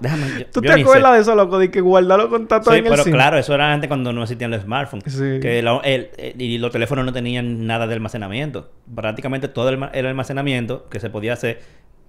déjame. 0.00 0.26
Yo, 0.40 0.46
¿Tú 0.52 0.60
yo 0.62 0.74
te 0.74 0.80
acuerdas 0.80 1.14
de 1.14 1.20
eso, 1.20 1.34
loco? 1.36 1.58
De 1.58 1.70
que 1.70 1.80
guardar 1.80 2.18
los 2.18 2.28
contactos 2.28 2.72
Sí, 2.72 2.80
en 2.80 2.86
el 2.86 2.90
pero 2.92 3.04
claro, 3.04 3.38
eso 3.38 3.54
era 3.54 3.72
antes 3.72 3.86
cuando 3.88 4.12
no 4.12 4.22
existían 4.24 4.50
los 4.50 4.62
smartphones. 4.62 5.12
Sí. 5.12 5.38
Que 5.40 5.62
la- 5.62 5.80
el- 5.84 6.10
el- 6.18 6.40
y 6.42 6.58
los 6.58 6.72
teléfonos 6.72 7.04
no 7.04 7.12
tenían 7.12 7.66
nada 7.66 7.86
de 7.86 7.94
almacenamiento. 7.94 8.70
Prácticamente 8.94 9.46
todo 9.48 9.68
el, 9.68 9.78
el 9.92 10.06
almacenamiento 10.06 10.88
que 10.88 10.98
se 10.98 11.10
podía 11.10 11.34
hacer 11.34 11.60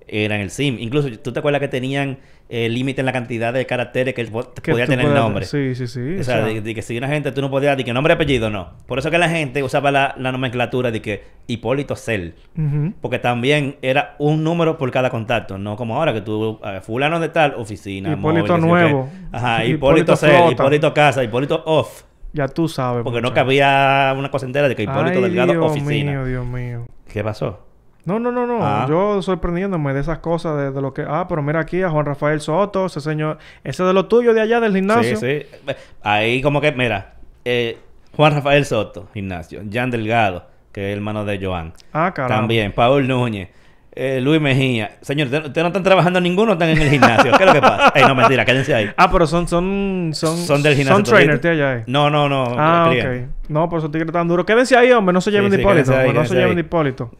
era 0.07 0.35
en 0.35 0.41
el 0.41 0.49
SIM. 0.49 0.77
Incluso, 0.79 1.09
¿tú 1.19 1.31
te 1.33 1.39
acuerdas 1.39 1.59
que 1.59 1.67
tenían 1.67 2.17
eh, 2.49 2.69
límite 2.69 3.01
en 3.01 3.05
la 3.05 3.13
cantidad 3.13 3.53
de 3.53 3.65
caracteres 3.65 4.13
que 4.13 4.25
Que 4.25 4.71
podía 4.71 4.85
tener 4.85 5.05
el 5.05 5.11
puedas- 5.11 5.23
nombre? 5.23 5.45
Sí, 5.45 5.75
sí, 5.75 5.87
sí. 5.87 6.17
O 6.19 6.23
sea, 6.23 6.41
de, 6.45 6.61
de 6.61 6.75
que 6.75 6.81
si 6.81 6.97
una 6.97 7.07
gente 7.07 7.31
tú 7.31 7.41
no 7.41 7.49
podías, 7.49 7.75
de 7.77 7.83
que 7.83 7.93
nombre 7.93 8.13
y 8.13 8.15
apellido, 8.15 8.49
no. 8.49 8.73
Por 8.85 8.99
eso 8.99 9.09
que 9.09 9.17
la 9.17 9.29
gente 9.29 9.63
usaba 9.63 9.91
la, 9.91 10.13
la 10.17 10.31
nomenclatura 10.31 10.91
de 10.91 11.01
que 11.01 11.23
Hipólito 11.47 11.95
Cel. 11.95 12.35
Ujú. 12.57 12.93
Porque 13.01 13.19
también 13.19 13.77
era 13.81 14.15
un 14.19 14.43
número 14.43 14.77
por 14.77 14.91
cada 14.91 15.09
contacto, 15.09 15.57
no 15.57 15.75
como 15.75 15.95
ahora 15.97 16.13
que 16.13 16.21
tú, 16.21 16.59
fulano 16.81 17.19
de 17.19 17.29
tal, 17.29 17.53
oficina, 17.57 18.13
Hipólito 18.13 18.57
móvil, 18.57 18.65
nuevo. 18.69 19.09
qué. 19.31 19.37
Ajá, 19.37 19.65
Hipólito 19.65 20.13
Hipólito 20.13 20.15
Cel. 20.15 20.51
Hipólito 20.51 20.93
Casa, 20.93 21.23
Hipólito 21.23 21.63
Off. 21.65 22.03
Ya 22.35 22.47
tú 22.47 22.67
sabes. 22.67 23.03
Porque 23.03 23.21
no 23.21 23.31
cabía 23.33 24.13
una 24.17 24.31
cosa 24.31 24.45
entera 24.47 24.67
de 24.67 24.75
que 24.75 24.83
Hipólito 24.83 25.17
Ay, 25.19 25.21
Delgado 25.21 25.51
Dios 25.53 25.65
Oficina. 25.71 26.11
mío, 26.11 26.25
Dios 26.25 26.45
mío. 26.45 26.87
¿Qué 27.11 27.23
pasó? 27.23 27.59
No, 28.05 28.19
no, 28.19 28.31
no, 28.31 28.45
no. 28.45 28.59
Ah. 28.61 28.85
Yo 28.89 29.21
sorprendiéndome 29.21 29.93
de 29.93 30.01
esas 30.01 30.19
cosas, 30.19 30.57
de, 30.57 30.71
de 30.71 30.81
lo 30.81 30.93
que... 30.93 31.05
Ah, 31.07 31.25
pero 31.29 31.41
mira 31.41 31.61
aquí 31.61 31.81
a 31.83 31.89
Juan 31.89 32.05
Rafael 32.05 32.41
Soto, 32.41 32.85
ese 32.87 32.99
señor... 32.99 33.37
Ese 33.63 33.83
de 33.83 33.93
lo 33.93 34.07
tuyo 34.07 34.33
de 34.33 34.41
allá 34.41 34.59
del 34.59 34.73
gimnasio. 34.75 35.15
Sí, 35.15 35.41
sí. 35.41 35.73
Ahí 36.01 36.41
como 36.41 36.59
que, 36.59 36.73
mira, 36.73 37.13
eh, 37.45 37.77
Juan 38.15 38.33
Rafael 38.33 38.65
Soto, 38.65 39.07
gimnasio. 39.13 39.61
Jan 39.71 39.89
Delgado, 39.89 40.45
que 40.73 40.91
es 40.91 40.95
hermano 40.97 41.23
de 41.23 41.39
Joan. 41.41 41.71
Ah, 41.93 42.11
caramba. 42.13 42.35
También, 42.41 42.73
Paul 42.73 43.07
Núñez. 43.07 43.47
eh, 43.95 44.19
Luis 44.19 44.41
Mejía. 44.41 44.97
Señor, 45.01 45.27
¿ustedes 45.27 45.55
no 45.55 45.67
están 45.67 45.83
trabajando 45.83 46.19
ninguno 46.19 46.53
están 46.53 46.69
en 46.69 46.81
el 46.81 46.89
gimnasio? 46.89 47.31
¿Qué 47.37 47.43
es 47.43 47.47
lo 47.47 47.53
que 47.53 47.61
pasa? 47.61 47.93
Ey, 47.95 48.03
no, 48.05 48.15
mentira, 48.15 48.43
quédense 48.43 48.73
ahí. 48.75 48.89
Ah, 48.97 49.09
pero 49.09 49.25
son... 49.27 49.47
Son, 49.47 50.09
son, 50.13 50.35
Son 50.37 50.61
del 50.61 50.75
gimnasio 50.75 50.95
Son 50.97 51.03
trainers 51.05 51.41
de 51.41 51.49
allá, 51.51 51.75
eh. 51.77 51.83
No, 51.87 52.09
no, 52.09 52.27
no. 52.27 52.43
Ah, 52.57 52.91
ok. 52.91 53.29
No, 53.47 53.69
por 53.69 53.79
esos 53.79 53.91
tigres 53.91 54.11
tan 54.11 54.27
duros. 54.27 54.45
Quédense 54.45 54.75
ahí, 54.75 54.91
hombre. 54.91 55.13
No 55.13 55.21
se 55.21 55.29
Sí, 55.31 55.37
lleven 55.37 55.51
de 55.51 55.57
sí, 55.57 55.61
Hipólito. 55.61 55.91
ahí, 55.93 56.07
hombre, 56.07 56.19
no 56.21 56.25
se 56.25 56.35
lleven 56.35 56.55
de 56.55 56.61
Hipólito. 56.61 57.11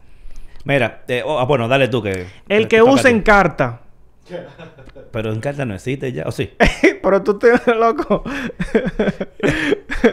Mira, 0.65 1.03
eh, 1.08 1.24
oh, 1.25 1.39
ah, 1.39 1.46
bueno, 1.46 1.67
dale 1.67 1.88
tú 1.88 2.01
que... 2.01 2.25
El 2.48 2.67
que 2.67 2.82
usa 2.82 3.10
en 3.10 3.22
carta. 3.22 3.82
Pero 5.12 5.32
en 5.34 5.41
carta 5.41 5.65
no 5.65 5.75
existe 5.75 6.12
ya, 6.13 6.24
¿o 6.25 6.32
sí? 6.32 6.51
pero 7.03 7.22
tú 7.22 7.38
te... 7.38 7.50
Loco. 7.79 8.24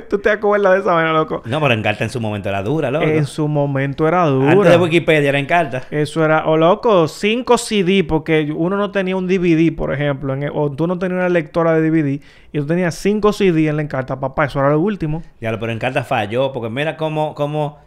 tú 0.09 0.19
te 0.19 0.31
acuerdas 0.31 0.75
de 0.75 0.81
esa 0.81 0.93
vaina, 0.93 1.13
loco. 1.13 1.43
No, 1.47 1.61
pero 1.61 1.75
en 1.75 1.83
carta 1.83 2.05
en 2.05 2.11
su 2.11 2.21
momento 2.21 2.49
era 2.49 2.63
dura, 2.63 2.91
loco. 2.91 3.07
En 3.07 3.25
su 3.27 3.47
momento 3.49 4.07
era 4.09 4.25
dura. 4.27 4.51
Antes 4.53 4.71
de 4.73 4.77
Wikipedia 4.79 5.29
era 5.29 5.39
en 5.39 5.47
carta. 5.47 5.85
Eso 5.91 6.25
era, 6.25 6.47
o 6.47 6.57
loco, 6.57 7.07
5 7.09 7.57
CD, 7.57 8.05
porque 8.05 8.53
uno 8.55 8.77
no 8.77 8.91
tenía 8.91 9.17
un 9.17 9.27
DVD, 9.29 9.75
por 9.75 9.93
ejemplo, 9.95 10.35
en 10.35 10.43
el- 10.45 10.53
o 10.53 10.71
tú 10.71 10.87
no 10.87 10.99
tenías 10.99 11.19
una 11.21 11.29
lectora 11.29 11.75
de 11.75 11.89
DVD, 11.89 12.21
y 12.53 12.59
tú 12.59 12.67
tenías 12.67 12.95
5 12.97 13.33
CD 13.33 13.69
en 13.69 13.77
la 13.77 13.83
encarta, 13.83 14.19
papá, 14.19 14.47
eso 14.47 14.59
era 14.59 14.71
lo 14.71 14.81
último. 14.81 15.23
Ya, 15.41 15.59
pero 15.59 15.71
en 15.73 15.79
carta 15.79 16.03
falló, 16.05 16.53
porque 16.53 16.69
mira 16.69 16.97
cómo, 16.97 17.35
cómo 17.35 17.79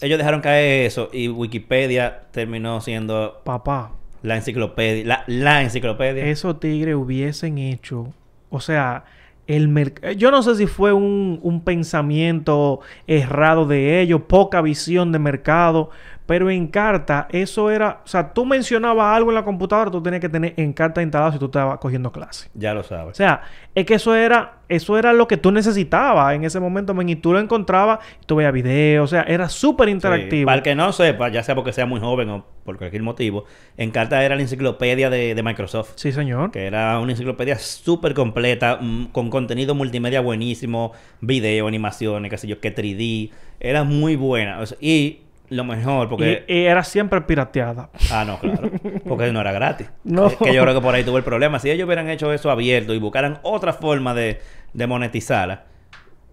ellos 0.00 0.18
dejaron 0.18 0.40
caer 0.40 0.86
eso 0.86 1.08
y 1.12 1.28
Wikipedia 1.28 2.22
terminó 2.30 2.80
siendo 2.80 3.40
Papá, 3.44 3.92
la 4.22 4.36
enciclopedia, 4.36 5.04
la, 5.06 5.24
la 5.26 5.62
enciclopedia. 5.62 6.26
esos 6.26 6.60
tigres 6.60 6.94
hubiesen 6.94 7.58
hecho, 7.58 8.12
o 8.50 8.60
sea, 8.60 9.04
el 9.46 9.68
merc- 9.70 10.14
yo 10.16 10.30
no 10.30 10.42
sé 10.42 10.56
si 10.56 10.66
fue 10.66 10.92
un, 10.92 11.40
un 11.42 11.62
pensamiento 11.62 12.80
errado 13.06 13.66
de 13.66 14.00
ellos, 14.00 14.22
poca 14.26 14.60
visión 14.60 15.10
de 15.12 15.18
mercado, 15.18 15.90
pero 16.28 16.50
en 16.50 16.66
carta 16.66 17.26
eso 17.30 17.70
era, 17.70 18.02
o 18.04 18.06
sea, 18.06 18.34
tú 18.34 18.44
mencionabas 18.44 19.16
algo 19.16 19.30
en 19.30 19.34
la 19.36 19.44
computadora, 19.46 19.90
tú 19.90 20.02
tenías 20.02 20.20
que 20.20 20.28
tener 20.28 20.52
en 20.58 20.74
carta 20.74 21.00
instalado 21.00 21.32
si 21.32 21.38
tú 21.38 21.46
estabas 21.46 21.78
cogiendo 21.78 22.12
clase. 22.12 22.50
Ya 22.52 22.74
lo 22.74 22.80
O 22.80 22.84
sabes. 22.84 23.16
sea, 23.16 23.40
es 23.74 23.86
que 23.86 23.94
eso 23.94 24.14
era, 24.14 24.58
eso 24.68 24.98
era 24.98 25.14
lo 25.14 25.26
que 25.26 25.38
tú 25.38 25.50
necesitabas 25.52 26.34
en 26.34 26.44
ese 26.44 26.60
momento, 26.60 26.92
men, 26.92 27.08
y 27.08 27.16
tú 27.16 27.32
lo 27.32 27.40
encontrabas, 27.40 28.00
tú 28.26 28.36
veías 28.36 28.52
videos, 28.52 29.04
o 29.04 29.06
sea, 29.08 29.22
era 29.22 29.48
súper 29.48 29.86
Sí, 29.88 29.92
interactivo. 29.92 30.44
Para 30.44 30.58
el 30.58 30.62
que 30.62 30.74
no 30.74 30.92
sepa, 30.92 31.30
ya 31.30 31.42
sea 31.42 31.54
porque 31.54 31.72
sea 31.72 31.86
muy 31.86 31.98
joven 31.98 32.28
o 32.28 32.44
por 32.62 32.76
cualquier 32.76 33.02
motivo, 33.02 33.46
Encarta 33.78 34.22
era 34.22 34.36
la 34.36 34.42
enciclopedia 34.42 35.08
de, 35.08 35.34
de 35.34 35.42
Microsoft. 35.42 35.92
Sí, 35.94 36.12
señor. 36.12 36.50
Que 36.50 36.66
era 36.66 36.98
una 37.00 37.12
enciclopedia 37.12 37.56
súper 37.58 38.12
completa, 38.12 38.76
mm, 38.82 39.06
con 39.12 39.30
contenido 39.30 39.74
multimedia 39.74 40.20
buenísimo, 40.20 40.92
video, 41.22 41.66
animaciones, 41.66 42.30
qué 42.30 42.36
sé 42.36 42.46
yo, 42.48 42.60
que 42.60 42.70
3D. 42.74 43.30
Era 43.60 43.82
muy 43.84 44.14
buena. 44.16 44.60
O 44.60 44.66
sea, 44.66 44.76
y 44.78 45.20
lo 45.50 45.64
mejor, 45.64 46.08
porque... 46.08 46.44
Y, 46.48 46.52
y 46.54 46.64
era 46.66 46.84
siempre 46.84 47.20
pirateada. 47.22 47.90
Ah, 48.12 48.24
no, 48.26 48.38
claro. 48.38 48.70
Porque 49.06 49.32
no 49.32 49.40
era 49.40 49.52
gratis. 49.52 49.90
No. 50.04 50.26
Es 50.28 50.36
que 50.36 50.52
yo 50.54 50.62
creo 50.62 50.74
que 50.74 50.80
por 50.80 50.94
ahí 50.94 51.04
tuvo 51.04 51.16
el 51.18 51.24
problema. 51.24 51.58
Si 51.58 51.70
ellos 51.70 51.86
hubieran 51.86 52.08
hecho 52.10 52.32
eso 52.32 52.50
abierto 52.50 52.94
y 52.94 52.98
buscaran 52.98 53.38
otra 53.42 53.72
forma 53.72 54.14
de, 54.14 54.40
de 54.72 54.86
monetizarla, 54.86 55.64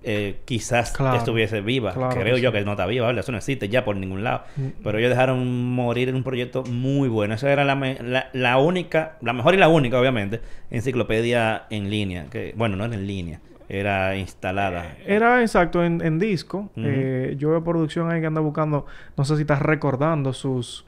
eh, 0.07 0.41
quizás 0.45 0.91
Claro. 0.91 1.17
estuviese 1.17 1.61
viva. 1.61 1.91
Claro 1.93 2.15
Creo 2.21 2.37
yo 2.37 2.51
que 2.51 2.61
no 2.61 2.71
está 2.71 2.85
viva, 2.85 3.07
¿vale? 3.07 3.21
Eso 3.21 3.31
no 3.31 3.39
existe 3.39 3.69
ya 3.69 3.83
por 3.83 3.95
ningún 3.95 4.23
lado. 4.23 4.43
Mm. 4.55 4.67
Pero 4.83 4.97
ellos 4.99 5.09
dejaron 5.09 5.67
morir 5.73 6.09
en 6.09 6.15
un 6.15 6.23
proyecto 6.23 6.63
muy 6.63 7.09
bueno. 7.09 7.33
Esa 7.33 7.51
era 7.51 7.65
la, 7.65 7.75
me- 7.75 7.97
la, 8.03 8.29
la 8.33 8.57
única, 8.59 9.17
la 9.21 9.33
mejor 9.33 9.55
y 9.55 9.57
la 9.57 9.67
única, 9.67 9.99
obviamente, 9.99 10.41
enciclopedia 10.69 11.63
en 11.69 11.89
línea. 11.89 12.25
Que, 12.31 12.53
bueno, 12.55 12.75
no 12.75 12.85
era 12.85 12.93
en 12.93 13.07
línea, 13.07 13.39
era 13.69 14.15
instalada. 14.17 14.95
Era 15.05 15.41
exacto 15.41 15.83
en, 15.83 16.01
en 16.01 16.19
disco. 16.19 16.69
Eh, 16.75 17.35
yo 17.37 17.49
veo 17.51 17.63
producción 17.63 18.11
ahí 18.11 18.21
que 18.21 18.27
anda 18.27 18.41
buscando. 18.41 18.85
No 19.17 19.25
sé 19.25 19.35
si 19.35 19.41
estás 19.41 19.61
recordando 19.61 20.33
sus, 20.33 20.85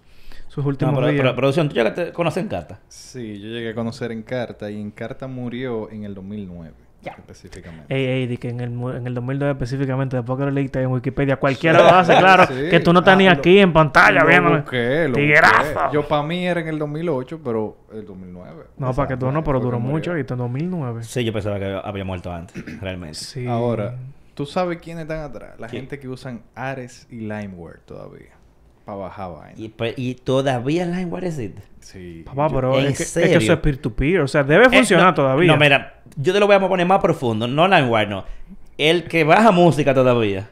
sus 0.47 0.63
No, 0.63 0.69
últimos 0.69 0.95
pero, 0.95 1.07
días. 1.07 1.21
pero- 1.21 1.35
producción, 1.35 1.69
¿tú 1.69 1.75
ya 1.75 1.93
te 1.93 2.11
conoces 2.13 2.43
en 2.43 2.49
carta? 2.49 2.79
Sí, 2.87 3.39
yo 3.39 3.47
llegué 3.49 3.69
a 3.71 3.75
conocer 3.75 4.11
Encarta 4.11 4.69
y 4.71 4.79
Encarta 4.79 5.27
murió 5.27 5.89
en 5.91 6.03
el 6.03 6.13
2009. 6.13 6.73
Específicamente. 7.17 7.93
Ey, 7.95 8.05
ey, 8.05 8.27
di 8.27 8.37
que 8.37 8.49
en 8.49 8.59
el, 8.61 8.71
en 8.95 9.07
el 9.07 9.13
2002 9.13 9.51
específicamente, 9.51 10.15
después 10.17 10.37
que 10.39 10.45
lo 10.45 10.51
leíste 10.51 10.81
en 10.81 10.87
Wikipedia, 10.91 11.37
cualquiera 11.37 11.79
lo 11.79 11.89
hace, 11.89 12.15
claro. 12.17 12.45
Sí. 12.47 12.69
Que 12.69 12.79
tú 12.79 12.93
no 12.93 12.99
estás 12.99 13.13
Ah, 13.13 13.17
ni 13.17 13.25
lo- 13.25 13.31
aquí 13.31 13.59
en 13.59 13.73
pantalla 13.73 14.21
Lo 14.21 14.27
viéndome. 14.27 14.61
busqué, 14.61 15.07
lo 15.07 15.15
Tigrazo. 15.15 15.73
busqué. 15.73 15.93
Yo 15.93 16.07
para 16.07 16.23
mí 16.23 16.45
era 16.47 16.61
en 16.61 16.67
el 16.67 16.79
2008, 16.79 17.41
pero 17.43 17.77
el 17.93 18.05
2009. 18.05 18.63
No, 18.77 18.93
para 18.93 19.07
que 19.07 19.17
tú 19.17 19.31
no, 19.31 19.43
pero 19.43 19.59
duró 19.59 19.79
mucho. 19.79 20.13
¿viste? 20.13 20.33
En 20.33 20.39
2009. 20.39 21.03
Sí, 21.03 21.23
yo 21.23 21.33
pensaba 21.33 21.59
que 21.59 21.79
había 21.83 22.03
muerto 22.03 22.31
antes, 22.31 22.63
realmente. 22.81 23.15
Sí. 23.15 23.45
Ahora, 23.47 23.95
¿tú 24.33 24.45
sabes 24.45 24.79
quiénes 24.79 25.03
están 25.03 25.19
atrás? 25.19 25.59
La 25.59 25.67
¿Quién? 25.67 25.83
gente 25.83 25.99
que 25.99 26.07
usan 26.07 26.41
Ares 26.55 27.07
y 27.09 27.19
Limeware 27.21 27.79
todavía. 27.85 28.31
Para 28.85 28.97
bajar 28.99 29.31
vaina. 29.33 29.53
Y, 29.57 29.67
pues, 29.69 29.93
y 29.97 30.15
todavía 30.15 30.85
LimeWire 30.85 31.27
existe. 31.27 31.61
Sí. 31.87 32.23
Papá, 32.25 32.49
yo- 32.49 32.55
pero 32.55 32.79
¿En 32.79 32.87
es 32.87 32.97
que, 32.97 33.03
es 33.03 33.13
que 33.29 33.35
eso 33.37 33.53
es 33.53 33.59
peer-to-peer. 33.59 34.19
O 34.21 34.27
sea, 34.27 34.43
debe 34.43 34.65
Eh, 34.65 34.69
funcionar 34.69 35.05
no, 35.07 35.13
todavía. 35.13 35.51
No, 35.51 35.57
mira, 35.57 36.01
yo 36.17 36.33
te 36.33 36.39
lo 36.39 36.45
voy 36.47 36.55
a 36.55 36.59
poner 36.59 36.85
más 36.85 36.99
profundo. 36.99 37.47
No 37.47 37.65
LimeWire, 37.67 38.07
no. 38.07 38.25
El 38.77 39.05
que 39.05 39.23
baja 39.23 39.51
música 39.51 39.93
todavía 39.93 40.49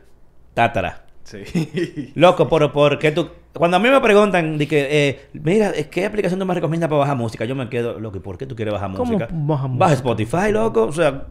atrás. 0.55 1.01
Sí. 1.23 2.11
Loco, 2.15 2.47
por, 2.47 2.71
porque 2.71 3.11
tú... 3.11 3.29
Cuando 3.51 3.77
a 3.77 3.79
mí 3.81 3.89
me 3.89 3.99
preguntan 4.01 4.57
de 4.57 4.67
que, 4.67 4.87
eh, 5.09 5.27
mira, 5.33 5.71
¿qué 5.89 6.05
aplicación 6.05 6.39
tú 6.39 6.45
me 6.45 6.53
recomiendas 6.53 6.89
para 6.89 6.99
bajar 6.99 7.15
música? 7.17 7.45
Yo 7.45 7.55
me 7.55 7.67
quedo, 7.69 7.99
loco, 7.99 8.17
¿y 8.17 8.19
por 8.19 8.37
qué 8.37 8.45
tú 8.45 8.55
quieres 8.55 8.73
bajar 8.73 8.91
¿Cómo 8.91 9.05
música? 9.13 9.27
baja 9.31 9.67
música? 9.67 9.79
Baja 9.85 9.93
Spotify, 9.93 10.51
loco. 10.51 10.83
O 10.83 10.91
sea, 10.91 11.23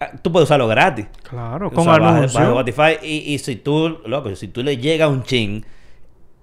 ah, 0.00 0.10
tú 0.22 0.30
puedes 0.32 0.46
usarlo 0.48 0.68
gratis. 0.68 1.06
Claro, 1.28 1.66
O 1.68 1.70
con 1.70 1.84
sea, 1.84 1.98
baja 1.98 2.24
Spotify 2.26 2.98
y, 3.02 3.34
y 3.34 3.38
si 3.38 3.56
tú, 3.56 3.98
loco, 4.06 4.34
si 4.36 4.48
tú 4.48 4.62
le 4.62 4.76
llega 4.76 5.08
un 5.08 5.22
chin, 5.24 5.64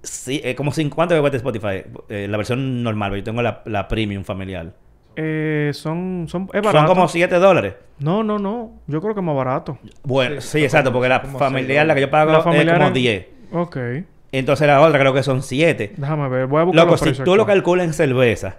sí, 0.04 0.40
eh, 0.44 0.54
como 0.54 0.70
sin, 0.72 0.88
¿cuánto 0.90 1.14
me 1.14 1.20
cuesta 1.20 1.36
Spotify? 1.38 1.82
Eh, 2.08 2.26
la 2.28 2.36
versión 2.36 2.82
normal, 2.82 3.10
pero 3.10 3.18
yo 3.18 3.24
tengo 3.24 3.42
la, 3.42 3.62
la 3.66 3.88
premium 3.88 4.22
familiar. 4.24 4.72
Eh, 5.16 5.70
son, 5.74 6.26
son, 6.28 6.48
es 6.52 6.62
Son 6.62 6.72
barato. 6.72 6.86
como 6.92 7.08
7 7.08 7.36
dólares. 7.38 7.74
No, 8.00 8.22
no, 8.24 8.38
no. 8.38 8.72
Yo 8.86 9.00
creo 9.00 9.14
que 9.14 9.20
es 9.20 9.26
más 9.26 9.36
barato. 9.36 9.78
Bueno, 10.02 10.40
Sí, 10.40 10.46
sí, 10.48 10.50
son 10.58 10.62
exacto, 10.62 10.90
como- 10.90 11.00
porque 11.00 11.08
la 11.08 11.22
son 11.22 11.38
familiar, 11.38 11.86
la 11.86 11.94
que 11.94 12.00
yo 12.00 12.10
pago, 12.10 12.32
La 12.32 12.38
es 12.38 12.44
como 12.44 12.56
en- 12.56 12.92
10. 12.92 13.26
Ok. 13.52 13.76
Entonces 14.32 14.66
la 14.66 14.80
otra 14.80 14.98
creo 14.98 15.14
que 15.14 15.22
son 15.22 15.42
7. 15.42 15.92
Déjame 15.96 16.28
ver. 16.28 16.46
Voy 16.48 16.60
a 16.60 16.64
buscar 16.64 16.84
Loco, 16.86 17.04
los 17.04 17.16
si 17.16 17.22
tú 17.22 17.36
lo 17.36 17.46
calculas 17.46 17.86
en 17.86 17.92
cerveza, 17.92 18.56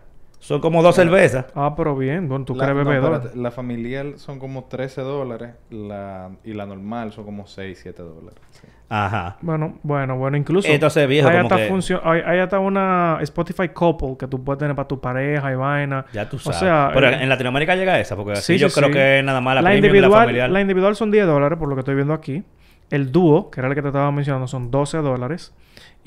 son 0.47 0.61
como 0.61 0.83
dos 0.83 0.95
cervezas. 0.95 1.45
Ah, 1.55 1.73
pero 1.75 1.95
bien. 1.95 2.27
Bueno, 2.29 2.45
tú 2.45 2.53
La, 2.55 2.65
crees 2.71 2.85
bebedor. 2.85 3.35
la 3.35 3.49
familiar 3.51 4.05
son 4.17 4.37
como 4.37 4.65
13 4.65 5.01
dólares 5.01 5.55
la, 5.71 6.29
y 6.43 6.53
la 6.53 6.65
normal 6.67 7.11
son 7.11 7.25
como 7.25 7.47
6, 7.47 7.79
7 7.81 8.03
dólares. 8.03 8.39
sí. 8.51 8.67
Ajá. 8.87 9.37
Bueno, 9.41 9.79
bueno, 9.81 10.15
bueno, 10.15 10.37
incluso. 10.37 10.67
Entonces, 10.67 11.07
viejo, 11.07 11.27
hay 11.27 11.37
como 11.41 11.47
hasta 11.55 11.67
que- 11.67 11.99
hay, 12.03 12.21
hay 12.23 12.39
hasta 12.39 12.59
una 12.59 13.17
Spotify 13.21 13.69
couple 13.69 14.15
que 14.19 14.27
tú 14.27 14.43
puedes 14.43 14.59
tener 14.59 14.75
para 14.75 14.87
tu 14.87 15.01
pareja 15.01 15.51
y 15.51 15.55
vaina. 15.55 16.05
Ya 16.13 16.29
tú 16.29 16.35
O 16.37 16.39
sabes. 16.39 16.59
sea, 16.59 16.91
Pero 16.93 17.09
eh, 17.09 17.23
en 17.23 17.27
Latinoamérica 17.27 17.75
llega 17.75 17.99
esa, 17.99 18.15
porque 18.15 18.35
sí, 18.35 18.53
aquí 18.53 18.61
yo 18.61 18.69
sí, 18.69 18.75
creo 18.75 18.89
sí. 18.89 18.93
que 18.93 19.23
nada 19.23 19.41
más 19.41 19.55
la, 19.55 19.61
y 19.61 19.63
la 19.63 19.75
individual, 19.75 20.11
familiar. 20.25 20.49
la 20.51 20.61
individual 20.61 20.95
son 20.95 21.09
10 21.09 21.25
dólares, 21.25 21.57
por 21.57 21.67
lo 21.67 21.73
que 21.75 21.79
estoy 21.79 21.95
viendo 21.95 22.13
aquí. 22.13 22.43
El 22.91 23.11
dúo, 23.11 23.49
que 23.49 23.59
era 23.61 23.69
el 23.69 23.73
que 23.73 23.81
te 23.81 23.87
estaba 23.87 24.11
mencionando, 24.11 24.45
son 24.47 24.69
12 24.69 24.99
dólares. 24.99 25.51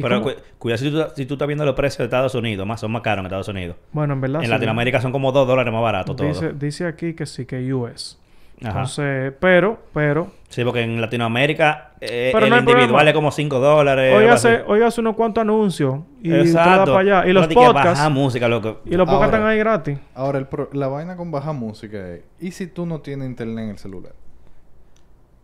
Pero 0.03 0.23
cu- 0.23 0.33
cuidado 0.59 0.79
si 0.79 0.91
tú, 0.91 1.05
si 1.17 1.27
tú 1.27 1.35
estás 1.35 1.49
viendo 1.49 1.65
los 1.65 1.75
precios 1.75 1.99
de 1.99 2.05
Estados 2.05 2.35
Unidos, 2.35 2.67
más 2.67 2.81
son 2.81 2.93
más 2.93 3.03
caros 3.03 3.21
en 3.21 3.27
Estados 3.27 3.49
Unidos. 3.49 3.77
bueno, 3.93 4.15
en 4.15 4.21
verdad. 4.21 4.41
en 4.41 4.47
sí. 4.47 4.51
Latinoamérica 4.51 5.01
son 5.01 5.13
como 5.13 5.33
2 5.33 5.47
dólares 5.47 5.73
más 5.73 5.83
barato 5.83 6.15
todo. 6.17 6.27
Dice, 6.29 6.53
dice 6.53 6.87
aquí 6.87 7.15
que 7.15 7.27
sí, 7.27 7.47
que 7.47 7.73
US. 7.75 8.19
Ajá. 8.61 8.71
Entonces, 8.71 9.33
pero, 9.39 9.79
pero, 9.95 10.33
Sí, 10.49 10.65
porque 10.65 10.81
en 10.81 11.01
Latinoamérica 11.01 11.93
eh, 12.01 12.31
Pero 12.33 12.47
el 12.47 12.51
no 12.51 12.59
individual 12.59 12.89
problema. 12.89 13.11
es 13.11 13.15
como 13.15 13.31
5 13.31 13.61
dólares. 13.61 14.07
algo 14.13 14.19
óigase, 14.25 14.49
así. 14.49 14.63
óigase 14.67 15.01
unos 15.01 15.15
cuantos 15.15 15.43
anuncios 15.43 16.01
y 16.23 16.33
Exacto. 16.35 16.93
para 16.95 16.99
allá. 17.21 17.25
Y 17.31 17.35
No 17.35 17.41
los 17.41 17.49
que 17.49 17.55
podcasts. 17.55 17.85
baja 18.01 18.09
música, 18.09 18.49
loco. 18.49 18.81
Y 18.85 18.97
los 18.97 19.07
podcasts 19.09 19.35
están 19.35 19.47
ahí 19.49 19.59
gratis. 19.59 19.99
Ahora, 20.15 20.39
el 20.39 20.47
pro- 20.49 20.71
la 20.73 20.89
vaina 20.89 21.17
con 21.17 21.31
bajar 21.31 21.55
música 21.55 21.99
es... 22.15 22.23
¿Y 22.41 22.51
si 22.51 22.67
tú 22.67 22.85
no 22.85 23.01
tienes 23.01 23.29
internet 23.29 23.65
en 23.65 23.71
el 23.71 23.79
celular? 23.79 24.13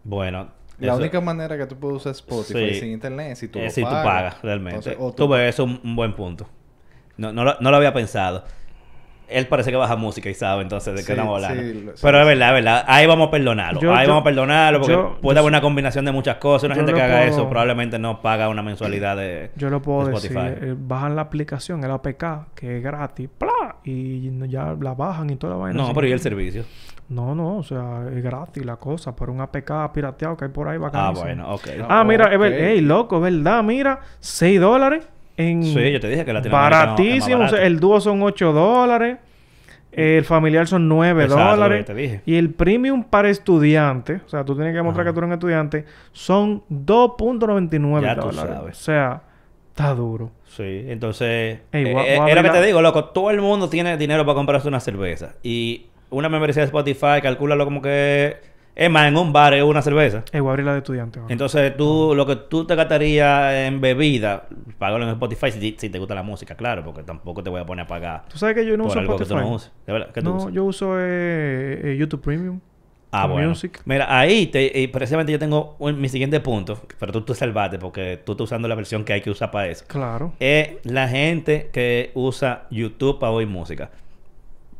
Bueno. 0.02 0.48
La 0.78 0.88
eso- 0.92 0.96
única 1.00 1.20
manera 1.20 1.56
que 1.56 1.66
tú 1.66 1.76
puedes 1.76 1.98
usar 1.98 2.12
Spotify 2.12 2.74
Sí. 2.74 2.80
sin 2.80 2.92
internet 2.92 3.32
es 3.32 3.38
si 3.38 3.48
tú 3.48 3.58
eh, 3.58 3.64
lo 3.66 3.70
si 3.70 3.82
tú 3.82 3.88
pagas. 3.88 4.04
pagas, 4.04 4.42
realmente. 4.42 4.76
Entonces, 4.78 4.96
o 5.00 5.12
tú 5.12 5.28
ves, 5.28 5.48
eso 5.54 5.64
es 5.64 5.78
un, 5.84 5.96
buen 5.96 6.14
punto. 6.14 6.46
No, 7.16 7.32
no, 7.32 7.44
lo, 7.44 7.56
no 7.60 7.70
lo 7.70 7.76
había 7.76 7.92
pensado. 7.92 8.44
Él 9.26 9.46
parece 9.46 9.70
que 9.70 9.76
baja 9.78 9.96
música 9.96 10.28
y 10.28 10.34
sabe 10.34 10.60
entonces 10.62 10.92
de 10.94 11.00
qué 11.00 11.06
Sí, 11.06 11.12
estamos 11.12 11.42
hablando. 11.42 11.62
sí, 11.62 11.82
lo- 11.86 11.92
sí, 11.96 11.98
Pero 12.02 12.20
es 12.20 12.26
verdad, 12.26 12.48
es 12.50 12.54
verdad. 12.62 12.84
Ahí 12.86 13.06
vamos 13.06 13.28
a 13.28 13.30
perdonarlo. 13.30 13.80
Yo- 13.80 13.94
Ahí 13.94 14.04
yo- 14.04 14.10
vamos 14.10 14.20
a 14.20 14.24
perdonarlo 14.24 14.80
porque 14.80 14.92
yo- 14.92 15.16
puede 15.22 15.36
yo 15.36 15.40
haber 15.40 15.50
una 15.50 15.60
combinación 15.62 16.04
de 16.04 16.12
muchas 16.12 16.36
cosas. 16.36 16.64
Una 16.66 16.74
gente 16.74 16.92
que 16.92 17.00
haga 17.00 17.20
puedo- 17.20 17.30
eso 17.30 17.48
probablemente 17.48 17.98
no 17.98 18.20
paga 18.20 18.50
una 18.50 18.62
mensualidad 18.62 19.16
de... 19.16 19.50
Yo 19.56 19.70
lo 19.70 19.80
puedo 19.80 20.08
de 20.08 20.12
decir. 20.12 20.30
Spotify. 20.36 20.58
eh, 20.66 20.74
bajan 20.76 21.16
la 21.16 21.22
aplicación, 21.22 21.82
el 21.84 21.90
APK, 21.92 22.48
que 22.54 22.76
es 22.76 22.82
gratis. 22.82 23.30
¡Plá! 23.38 23.48
Y 23.84 24.30
no- 24.32 24.46
ya 24.46 24.74
la 24.80 24.94
bajan 24.94 25.28
y 25.30 25.36
toda 25.36 25.54
la 25.54 25.58
vaina. 25.60 25.82
No, 25.82 25.92
pero 25.94 26.06
¿y 26.06 26.12
el 26.12 26.20
servicio? 26.20 26.64
No, 27.10 27.34
no, 27.34 27.58
o 27.58 27.62
sea, 27.62 28.06
es 28.10 28.22
gratis 28.22 28.64
la 28.64 28.76
cosa. 28.76 29.14
Pero 29.14 29.32
un 29.32 29.40
APK 29.42 29.92
pirateado 29.92 30.36
que 30.36 30.46
hay 30.46 30.50
por 30.50 30.68
ahí 30.68 30.76
Ah, 30.76 30.80
bacanísimo. 30.80 31.24
bueno, 31.26 31.54
ok. 31.54 31.66
No. 31.78 31.86
Ah, 31.90 32.02
mira, 32.04 32.32
es 32.32 32.38
ver- 32.38 32.52
Ok. 32.54 32.58
ey, 32.60 32.80
loco, 32.80 33.20
¿verdad? 33.20 33.62
Mira, 33.62 34.00
6 34.20 34.58
dólares 34.60 35.06
en... 35.36 35.62
Sí, 35.64 35.92
yo 35.92 36.00
te 36.00 36.08
dije 36.08 36.24
que 36.24 36.32
no- 36.32 36.40
más 36.40 36.50
Baratísimo. 36.50 37.44
o 37.44 37.48
sea, 37.48 37.62
el 37.62 37.78
dúo 37.78 38.00
son 38.00 38.22
8 38.22 38.52
dólares. 38.52 39.18
El 39.92 40.24
familiar 40.24 40.66
son 40.66 40.88
9 40.88 41.24
Exacto, 41.24 41.50
dólares. 41.50 41.84
te 41.84 41.94
dije. 41.94 42.22
Y 42.26 42.34
el 42.36 42.50
premium 42.50 43.04
para 43.04 43.28
estudiantes, 43.30 44.22
o 44.26 44.28
sea, 44.28 44.44
tú 44.44 44.54
tienes 44.56 44.72
que 44.72 44.78
demostrar 44.78 45.06
que 45.06 45.12
tú 45.12 45.18
eres 45.20 45.28
un 45.28 45.32
estudiante, 45.34 45.84
son 46.10 46.62
2.99 46.68 48.02
Ya 48.06 48.14
tú 48.16 48.22
dólares. 48.28 48.54
sabes. 48.56 48.76
O 48.78 48.82
sea, 48.82 49.22
está 49.68 49.94
duro. 49.94 50.32
Sí, 50.56 50.84
entonces... 50.86 51.58
Ey, 51.72 51.86
eh, 51.86 51.92
voy 51.92 52.02
a- 52.02 52.06
eh, 52.06 52.30
es 52.30 52.36
lo 52.36 52.42
que 52.44 52.50
te 52.50 52.62
digo, 52.62 52.80
loco. 52.80 53.06
Todo 53.06 53.30
el 53.30 53.40
mundo 53.40 53.68
tiene 53.68 53.96
dinero 53.96 54.24
para 54.24 54.36
comprarse 54.36 54.68
una 54.68 54.78
cerveza. 54.78 55.34
Y 55.42 55.86
una 56.10 56.28
membresía 56.28 56.62
de 56.62 56.66
Spotify, 56.66 57.20
calcúlalo 57.22 57.64
como 57.64 57.82
que... 57.82 58.36
Es 58.76 58.90
más, 58.90 59.06
en 59.06 59.16
un 59.16 59.32
bar 59.32 59.54
es 59.54 59.62
una 59.62 59.82
cerveza. 59.82 60.24
Eh, 60.32 60.38
a 60.38 60.40
abrir 60.40 60.64
la 60.64 60.72
de 60.72 60.78
estudiante. 60.78 61.20
Entonces 61.28 61.76
tú, 61.76 62.12
lo 62.16 62.26
que 62.26 62.34
tú 62.36 62.64
te 62.66 62.74
gastarías 62.74 63.52
en 63.54 63.80
bebida, 63.80 64.46
págalo 64.78 65.04
en 65.04 65.10
Spotify 65.10 65.52
si, 65.52 65.76
si 65.78 65.90
te 65.90 65.98
gusta 65.98 66.14
la 66.14 66.24
música, 66.24 66.56
claro, 66.56 66.84
porque 66.84 67.04
tampoco 67.04 67.42
te 67.42 67.50
voy 67.50 67.60
a 67.60 67.66
poner 67.66 67.84
a 67.84 67.86
pagar 67.86 68.24
¿Tú 68.28 68.36
sabes 68.36 68.56
que 68.56 68.66
yo 68.66 68.76
no 68.76 68.86
uso 68.86 68.98
Spotify? 69.00 69.28
que 69.28 69.34
tú 69.34 69.36
no 69.40 69.54
uses. 69.54 69.72
¿De 69.86 69.92
verdad? 69.92 70.10
¿Qué 70.12 70.22
tú 70.22 70.28
no, 70.28 70.50
yo 70.50 70.64
uso 70.64 70.96
eh, 70.98 71.80
eh, 71.84 71.96
YouTube 71.96 72.20
Premium. 72.20 72.58
Ah, 73.16 73.26
bueno. 73.26 73.50
Music. 73.50 73.80
Mira, 73.84 74.06
ahí 74.18 74.46
te, 74.46 74.80
y 74.80 74.86
precisamente 74.88 75.30
yo 75.32 75.38
tengo 75.38 75.76
un- 75.78 76.00
mi 76.00 76.08
siguiente 76.08 76.40
punto, 76.40 76.80
pero 76.98 77.12
tú 77.12 77.22
te 77.22 77.34
salvaste 77.34 77.78
porque 77.78 78.20
tú 78.24 78.32
estás 78.32 78.44
usando 78.46 78.66
la 78.68 78.74
versión 78.74 79.04
que 79.04 79.12
hay 79.12 79.20
que 79.20 79.30
usar 79.30 79.50
para 79.50 79.68
eso. 79.68 79.84
Claro. 79.86 80.32
Es 80.40 80.70
la 80.84 81.08
gente 81.08 81.70
que 81.72 82.10
usa 82.14 82.64
YouTube 82.70 83.18
para 83.18 83.32
oír 83.32 83.46
música. 83.48 83.90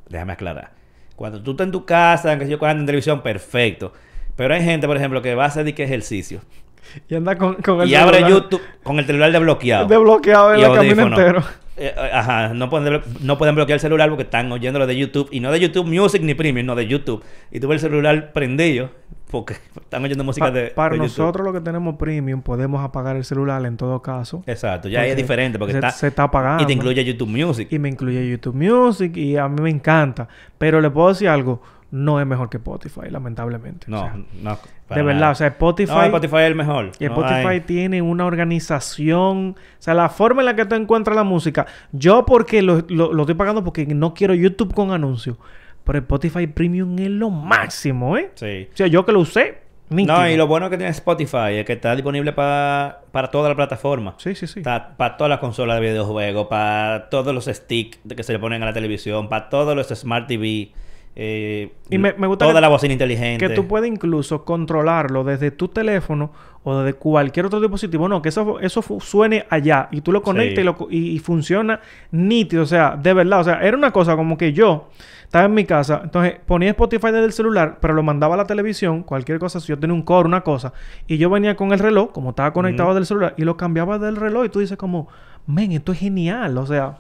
Déjame 0.09 0.33
aclarar. 0.33 0.73
Cuando 1.17 1.43
tú 1.43 1.53
estás 1.53 1.67
en 1.67 1.73
tu 1.73 1.85
casa, 1.85 2.39
que 2.39 2.49
yo 2.49 2.59
cuando 2.59 2.81
en 2.81 2.87
televisión, 2.87 3.23
perfecto. 3.23 3.93
Pero 4.37 4.53
hay 4.55 4.63
gente, 4.65 4.87
por 4.87 4.97
ejemplo, 4.97 5.23
que 5.23 5.35
va 5.35 5.45
a 5.45 5.47
hacer 5.49 5.65
de 5.65 5.75
que 5.75 5.85
ejercicio. 5.85 6.41
Y 7.09 7.15
anda 7.15 7.37
con, 7.37 7.55
con 7.57 7.81
el 7.83 7.89
y 7.89 7.95
abre 7.95 8.21
YouTube 8.29 8.61
con 8.83 8.99
el 8.99 9.05
celular 9.07 9.33
desbloqueado. 9.33 9.87
Desbloqueado 9.87 10.55
en 10.55 10.61
el 10.61 10.73
camino 10.75 11.03
entero. 11.09 11.43
Eh, 11.77 11.93
ajá, 12.13 12.55
no 12.55 12.71
pueden, 12.71 13.03
no 13.21 13.37
pueden 13.37 13.57
bloquear 13.57 13.75
el 13.77 13.81
celular 13.81 14.09
porque 14.09 14.23
están 14.23 14.51
oyéndolo 14.53 14.87
de 14.87 14.97
YouTube. 14.97 15.29
Y 15.33 15.41
no 15.41 15.51
de 15.51 15.59
YouTube 15.59 15.87
Music 15.87 16.23
ni 16.23 16.35
Premium, 16.35 16.67
no 16.67 16.75
de 16.77 16.87
YouTube. 16.87 17.23
Y 17.51 17.59
tú 17.59 17.67
ves 17.69 17.83
el 17.83 17.91
celular 17.91 18.33
prendido 18.33 18.91
porque 19.29 19.55
están 19.81 20.05
oyendo 20.05 20.23
música 20.23 20.47
Pa- 20.47 20.53
de, 20.53 20.67
para 20.69 20.93
de 20.95 20.99
nosotros 21.01 21.45
los 21.45 21.53
que 21.53 21.61
tenemos 21.61 21.97
premium 21.97 22.43
podemos 22.43 22.85
apagar 22.85 23.17
el 23.17 23.25
celular 23.25 23.65
en 23.67 23.77
todo 23.77 24.01
caso. 24.01 24.45
Exacto, 24.47 24.89
ya 24.89 25.05
es 25.05 25.17
diferente 25.17 25.59
porque 25.59 25.73
se, 25.73 25.79
está... 25.79 25.91
se 25.91 26.07
está 26.07 26.23
apagando. 26.25 26.63
Y 26.63 26.67
te 26.67 26.73
incluye 26.75 27.05
YouTube 27.05 27.29
Music. 27.31 27.67
Y 27.73 27.81
me 27.81 27.89
incluye 27.89 28.31
YouTube 28.31 28.55
Music 28.55 29.17
y 29.17 29.37
a 29.37 29.49
mí 29.49 29.61
me 29.61 29.71
encanta. 29.71 30.29
Pero 30.59 30.81
le 30.81 30.89
puedo 30.91 31.09
decir 31.09 31.29
algo, 31.29 31.61
no 31.95 32.21
es 32.21 32.27
mejor 32.27 32.51
que 32.51 32.57
Spotify, 32.57 33.09
lamentablemente. 33.11 33.87
No, 33.89 33.99
O 34.01 34.03
sea, 34.05 34.17
no. 34.43 34.59
para 34.89 34.99
de 35.01 35.07
verdad, 35.07 35.21
nada. 35.21 35.33
o 35.33 35.35
sea, 35.37 35.47
Spotify, 35.47 35.93
No, 35.93 36.03
Spotify 36.05 36.37
es 36.37 36.43
el 36.43 36.55
mejor. 36.57 36.91
y 36.99 37.05
Spotify 37.05 37.47
hay- 37.47 37.61
tiene 37.61 38.03
una 38.03 38.27
organización, 38.27 39.57
o 39.57 39.83
sea, 39.83 39.95
la 39.95 40.09
forma 40.09 40.43
en 40.43 40.47
la 40.47 40.57
que 40.57 40.65
tú 40.67 40.75
encuentras 40.75 41.17
la 41.17 41.25
música. 41.25 41.67
Yo 41.93 42.25
porque 42.27 42.63
lo, 42.63 42.83
lo- 42.89 43.13
lo 43.13 43.23
estoy 43.23 43.35
pagando 43.37 43.63
porque 43.65 43.87
no 43.87 44.15
quiero 44.15 44.35
YouTube 44.35 44.75
con 44.75 44.91
anuncios. 44.91 45.37
Pero 45.85 45.99
Spotify 45.99 46.47
Premium 46.47 46.99
es 46.99 47.11
lo 47.11 47.29
máximo, 47.31 48.17
¿eh? 48.17 48.31
Sí. 48.35 48.69
O 48.73 48.77
sea, 48.77 48.87
yo 48.87 49.05
que 49.05 49.13
lo 49.13 49.21
usé, 49.21 49.59
nítido. 49.91 50.17
No, 50.17 50.29
y 50.31 50.37
lo 50.37 50.47
bueno 50.47 50.71
que 50.71 50.79
tiene 50.79 50.91
Spotify 50.91 51.57
es 51.59 51.67
que 51.67 51.75
está 51.75 51.95
disponible 51.95 52.33
pa- 52.33 53.01
para 53.13 53.31
toda 53.31 53.51
la 53.51 53.55
plataforma. 53.55 54.15
Sí, 54.17 54.35
sí, 54.35 54.47
sí. 54.47 54.61
Está 54.61 54.97
para 54.97 55.17
todas 55.19 55.29
las 55.29 55.41
consolas 55.41 55.79
de 55.81 55.87
videojuegos, 55.89 56.47
para 56.49 57.09
todos 57.11 57.35
los 57.35 57.45
sticks 57.45 57.99
que 58.17 58.23
se 58.23 58.33
le 58.33 58.39
ponen 58.39 58.63
a 58.63 58.67
la 58.67 58.73
televisión, 58.73 59.29
para 59.29 59.49
todos 59.51 59.77
los 59.77 59.89
Smart 59.89 60.27
TV. 60.27 60.73
Eh, 61.17 61.73
Y 61.91 61.99
me- 61.99 62.13
me 62.15 62.27
gusta 62.27 62.45
toda 62.45 62.55
que- 62.57 62.61
la 62.61 62.69
bocina 62.69 62.93
inteligente. 62.93 63.47
Que 63.49 63.55
tú 63.55 63.67
puedes 63.67 63.89
incluso 63.91 64.45
controlarlo 64.45 65.23
desde 65.25 65.51
tu 65.51 65.69
teléfono 65.69 66.33
o 66.65 66.79
desde 66.79 66.99
cualquier 66.99 67.47
otro 67.47 67.61
dispositivo. 67.61 68.09
No, 68.09 68.21
que 68.23 68.31
eso, 68.31 68.59
eso 68.61 68.83
suene 69.01 69.45
allá 69.51 69.89
y 69.93 70.01
tú 70.01 70.11
lo 70.13 70.23
conectas 70.23 70.57
Sí. 70.57 70.61
y, 70.61 70.65
lo 70.65 70.77
y, 70.91 71.11
y 71.15 71.19
funciona 71.21 71.81
nítido. 72.11 72.63
O 72.63 72.67
sea, 72.67 72.97
de 73.01 73.13
verdad. 73.15 73.41
O 73.41 73.45
sea, 73.45 73.61
era 73.63 73.77
una 73.77 73.91
cosa 73.93 74.17
como 74.17 74.37
que 74.37 74.53
yo 74.53 74.89
estaba 75.23 75.45
en 75.47 75.55
mi 75.55 75.65
casa, 75.65 76.01
entonces 76.05 76.35
ponía 76.47 76.71
Spotify 76.71 77.07
desde 77.09 77.25
el 77.25 77.33
celular, 77.33 77.79
pero 77.81 77.93
lo 77.95 78.03
mandaba 78.03 78.35
a 78.35 78.39
la 78.39 78.47
televisión, 78.47 79.03
cualquier 79.03 79.39
cosa. 79.39 79.59
Si 79.61 79.69
yo 79.69 79.79
tenía 79.79 79.95
un 79.95 80.03
coro, 80.03 80.29
una 80.29 80.43
cosa, 80.43 80.73
y 81.07 81.17
yo 81.19 81.29
venía 81.31 81.55
con 81.57 81.73
el 81.73 81.79
reloj, 81.81 82.13
como 82.13 82.31
estaba 82.31 82.53
conectado 82.53 82.89
Ujú. 82.91 82.95
del 82.97 83.07
celular, 83.07 83.35
y 83.37 83.43
lo 83.43 83.57
cambiaba 83.57 83.99
del 83.99 84.17
reloj 84.17 84.45
y 84.47 84.49
tú 84.49 84.61
dices 84.61 84.77
como, 84.77 85.09
men, 85.47 85.73
esto 85.73 85.93
es 85.93 85.99
genial. 85.99 86.57
O 86.59 86.67
sea, 86.67 86.99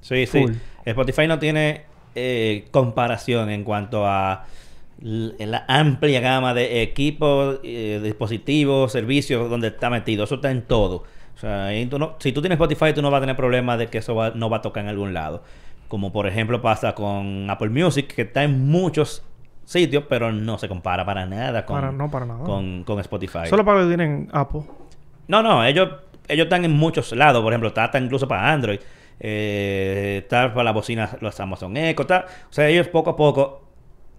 Sí, 0.00 0.26
sí. 0.26 0.40
Full. 0.42 0.52
Spotify 0.84 1.26
no 1.26 1.38
tiene 1.38 1.82
eh, 2.14 2.66
comparación 2.70 3.50
en 3.50 3.64
cuanto 3.64 4.06
a 4.06 4.44
la 5.00 5.64
amplia 5.68 6.20
gama 6.20 6.54
de 6.54 6.82
equipos, 6.82 7.60
eh, 7.62 8.00
dispositivos, 8.02 8.92
servicios 8.92 9.50
donde 9.50 9.68
está 9.68 9.90
metido. 9.90 10.24
Eso 10.24 10.36
está 10.36 10.50
en 10.50 10.62
todo. 10.62 11.04
O 11.34 11.38
sea, 11.38 11.66
ahí 11.66 11.84
tú 11.86 11.98
no- 11.98 12.14
si 12.20 12.32
tú 12.32 12.40
tienes 12.40 12.56
Spotify, 12.56 12.92
tú 12.94 13.02
no 13.02 13.10
vas 13.10 13.18
a 13.18 13.22
tener 13.22 13.36
problema 13.36 13.76
de 13.76 13.88
que 13.88 13.98
eso 13.98 14.14
va- 14.14 14.30
no 14.34 14.48
va 14.48 14.58
a 14.58 14.62
tocar 14.62 14.84
en 14.84 14.90
algún 14.90 15.12
lado. 15.12 15.42
Como 15.88 16.12
por 16.12 16.26
ejemplo 16.26 16.62
pasa 16.62 16.94
con 16.94 17.50
Apple 17.50 17.68
Music, 17.70 18.06
que 18.14 18.22
está 18.22 18.44
en 18.44 18.66
muchos 18.68 19.22
sitios, 19.64 20.04
pero 20.08 20.32
no 20.32 20.58
se 20.58 20.68
compara 20.68 21.04
para 21.04 21.26
nada 21.26 21.66
con, 21.66 21.76
para, 21.76 21.92
no 21.92 22.10
para 22.10 22.26
nada. 22.26 22.44
con, 22.44 22.84
con 22.84 23.00
Spotify. 23.00 23.46
Solo 23.48 23.64
para 23.64 23.80
que 23.82 23.88
tienen 23.88 24.28
Apple. 24.32 24.62
No, 25.28 25.42
no, 25.42 25.64
ellos, 25.64 25.88
ellos 26.28 26.44
están 26.44 26.64
en 26.64 26.72
muchos 26.72 27.12
lados. 27.12 27.42
Por 27.42 27.52
ejemplo, 27.52 27.68
está, 27.68 27.86
está 27.86 27.98
incluso 27.98 28.28
para 28.28 28.52
Android. 28.52 28.78
Eh, 29.20 30.20
está 30.22 30.52
para 30.52 30.64
las 30.64 30.74
bocinas, 30.74 31.16
los 31.20 31.38
Amazon 31.40 31.76
Echo. 31.76 32.02
Está, 32.02 32.26
o 32.50 32.52
sea, 32.52 32.68
ellos 32.68 32.88
poco 32.88 33.10
a 33.10 33.16
poco 33.16 33.62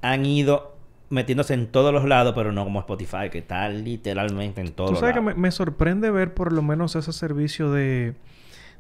han 0.02 0.26
ido 0.26 0.74
metiéndose 1.10 1.54
en 1.54 1.68
todos 1.68 1.94
los 1.94 2.06
lados, 2.06 2.34
pero 2.36 2.52
no 2.52 2.64
como 2.64 2.80
Spotify, 2.80 3.30
que 3.32 3.38
está 3.40 3.70
literalmente 3.70 4.62
en 4.62 4.72
todos 4.72 4.90
Tú 4.90 4.94
los 4.94 5.00
sabes 5.02 5.14
que 5.14 5.20
lados. 5.22 5.36
me, 5.36 5.42
me 5.42 5.52
sorprende 5.52 6.10
ver 6.12 6.34
por 6.34 6.52
lo 6.52 6.62
menos 6.62 6.96
ese 6.96 7.14
servicio 7.14 7.72
de, 7.72 8.16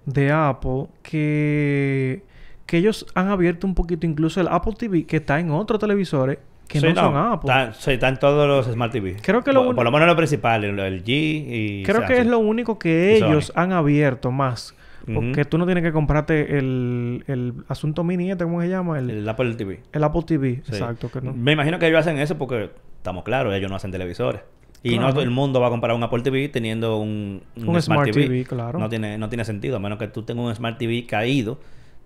de 0.05 0.31
Apple 0.31 0.87
que, 1.03 2.23
que 2.65 2.77
ellos 2.77 3.05
han 3.15 3.29
abierto 3.29 3.67
un 3.67 3.75
poquito 3.75 4.05
incluso 4.07 4.41
el 4.41 4.47
Apple 4.47 4.73
TV 4.77 5.05
que 5.05 5.17
está 5.17 5.39
en 5.39 5.51
otros 5.51 5.79
televisores 5.79 6.39
que 6.67 6.79
Sí, 6.79 6.87
no, 6.93 6.95
son 6.95 7.15
Apple. 7.15 7.51
Está, 7.51 7.73
sí, 7.75 7.91
está 7.91 8.07
en 8.07 8.17
todos 8.17 8.47
los 8.47 8.65
Smart 8.73 8.91
TV. 8.91 9.17
Creo 9.21 9.43
que 9.43 9.53
lo 9.53 9.59
por, 9.59 9.67
uni- 9.67 9.75
por 9.75 9.85
lo 9.85 9.91
menos 9.91 10.07
lo 10.07 10.15
principal, 10.15 10.63
el, 10.63 10.79
el 10.79 11.03
G 11.03 11.09
y 11.11 11.83
Creo 11.83 12.05
que 12.07 12.17
es 12.17 12.25
lo 12.25 12.39
único 12.39 12.79
que 12.79 13.15
ellos 13.17 13.51
han 13.55 13.71
abierto 13.71 14.31
más. 14.31 14.73
Porque 15.05 15.41
Ujú. 15.41 15.49
tú 15.49 15.57
no 15.57 15.65
tienes 15.65 15.83
que 15.83 15.91
comprarte 15.91 16.57
el, 16.57 17.23
el 17.27 17.53
asunto 17.67 18.03
mini 18.03 18.31
este, 18.31 18.43
¿cómo 18.43 18.61
se 18.61 18.69
llama? 18.69 18.97
El, 18.99 19.09
El 19.09 19.29
Apple 19.29 19.53
TV. 19.55 19.81
el 19.93 20.03
Apple 20.03 20.23
TV. 20.25 20.61
Sí. 20.63 20.71
Exacto. 20.73 21.09
Que 21.11 21.21
no. 21.21 21.33
Me 21.33 21.51
imagino 21.51 21.77
que 21.79 21.87
ellos 21.87 21.99
hacen 21.99 22.17
eso 22.17 22.37
porque, 22.37 22.71
estamos 22.97 23.23
claros, 23.23 23.53
ellos 23.53 23.69
no 23.69 23.75
hacen 23.75 23.91
televisores. 23.91 24.41
Y 24.83 24.99
no 24.99 25.09
todo 25.11 25.21
el 25.21 25.31
mundo 25.31 25.59
va 25.59 25.67
a 25.67 25.69
comprar 25.71 25.95
un 25.95 26.03
Apple 26.03 26.21
TV 26.21 26.47
teniendo 26.49 26.97
un, 26.97 27.41
Un 27.55 27.81
Smart 27.81 28.11
TV, 28.11 28.43
claro. 28.45 28.77
No 28.77 28.87
tiene, 28.89 29.17
no 29.17 29.29
tiene 29.29 29.43
sentido, 29.45 29.77
a 29.77 29.79
menos 29.79 29.97
que 29.97 30.07
tú 30.07 30.21
tengas 30.23 30.45
un 30.45 30.55
Smart 30.55 30.77
TV 30.77 31.05
caído, 31.07 31.59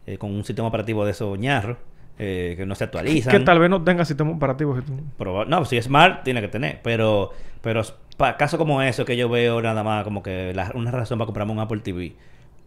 eh, 0.08 0.18
con 0.18 0.32
un 0.32 0.46
sistema 0.46 0.70
operativo 0.70 1.04
de 1.04 1.12
esos 1.12 1.38
ñarros, 1.38 1.78
eh, 2.18 2.54
que 2.58 2.66
no 2.66 2.76
se 2.76 2.86
actualizan. 2.86 3.32
Que 3.32 3.40
tal 3.42 3.60
vez 3.60 3.70
no 3.70 3.84
tenga 3.84 4.06
sistema 4.06 4.32
operativo. 4.32 4.78
Proba- 5.18 5.46
no, 5.46 5.66
si 5.66 5.76
es 5.78 5.86
Smart, 5.86 6.24
tiene 6.24 6.40
que 6.42 6.48
tener. 6.48 6.80
Pero, 6.82 7.32
pero 7.62 7.82
para 8.16 8.38
casos 8.38 8.58
como 8.58 8.82
eso, 8.82 9.04
que 9.06 9.18
yo 9.18 9.28
veo 9.30 9.62
nada 9.62 9.84
más 9.84 10.04
como 10.06 10.24
que 10.24 10.54
la- 10.54 10.72
una 10.74 10.92
razón 10.92 11.18
para 11.18 11.26
comprarme 11.28 11.52
un 11.54 11.60
Apple 11.60 11.80
TV. 11.82 12.14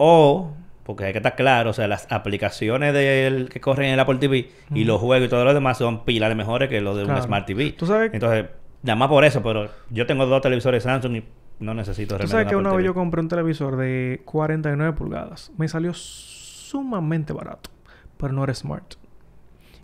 O, 0.05 0.53
porque 0.83 1.05
hay 1.05 1.13
que 1.13 1.19
estar 1.21 1.37
claro, 1.37 1.71
o 1.71 1.73
sea, 1.73 1.87
las 1.87 2.11
aplicaciones 2.11 2.93
del, 2.93 3.49
que 3.49 3.61
corren 3.61 3.87
en 3.89 3.95
el 3.95 4.01
Apple 4.01 4.17
TV 4.17 4.51
y 4.75 4.83
los 4.85 5.01
juegos 5.01 5.27
y 5.27 5.31
todo 5.31 5.45
lo 5.45 5.55
demás 5.55 5.79
son 5.79 6.05
pilas 6.05 6.29
de 6.29 6.35
mejores 6.35 6.69
que 6.69 6.81
los 6.81 6.97
de 6.97 7.05
Claro. 7.05 7.21
un 7.21 7.25
Smart 7.25 7.47
TV. 7.47 7.71
Tú 7.73 7.87
sabes- 7.87 8.11
Entonces, 8.13 8.47
nada 8.83 8.97
más 8.97 9.09
por 9.09 9.25
eso, 9.25 9.43
pero 9.45 9.69
yo 9.91 10.07
tengo 10.07 10.27
dos 10.27 10.43
televisores 10.43 10.83
Samsung 10.83 11.17
y 11.17 11.25
no 11.61 11.73
necesito 11.75 12.17
Tú 12.17 12.19
realmente 12.19 12.33
sabes 12.33 12.47
un 12.47 12.51
que 12.51 12.57
una 12.57 12.77
vez 12.77 12.85
yo 12.85 12.95
compré 12.95 13.21
un 13.21 13.29
televisor 13.29 13.77
de 13.77 14.23
49 14.25 14.93
pulgadas. 14.95 15.53
Me 15.57 15.69
salió 15.69 15.95
sumamente 15.95 17.33
barato. 17.33 17.71
Pero 18.17 18.33
no 18.33 18.43
era 18.45 18.55
smart. 18.55 18.95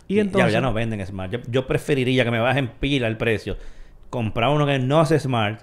Y 0.07 0.15
Ya- 0.15 0.21
entonces... 0.21 0.51
Ya, 0.51 0.59
no 0.59 0.73
venden 0.73 1.05
Smart. 1.05 1.31
Yo, 1.31 1.39
yo 1.47 1.67
preferiría 1.67 2.25
que 2.25 2.31
me 2.31 2.39
bajen 2.39 2.67
pila 2.79 3.07
el 3.07 3.15
precio. 3.17 3.57
Comprar 4.09 4.49
uno 4.49 4.65
que 4.65 4.79
no 4.79 5.05
sea 5.05 5.19
Smart 5.19 5.61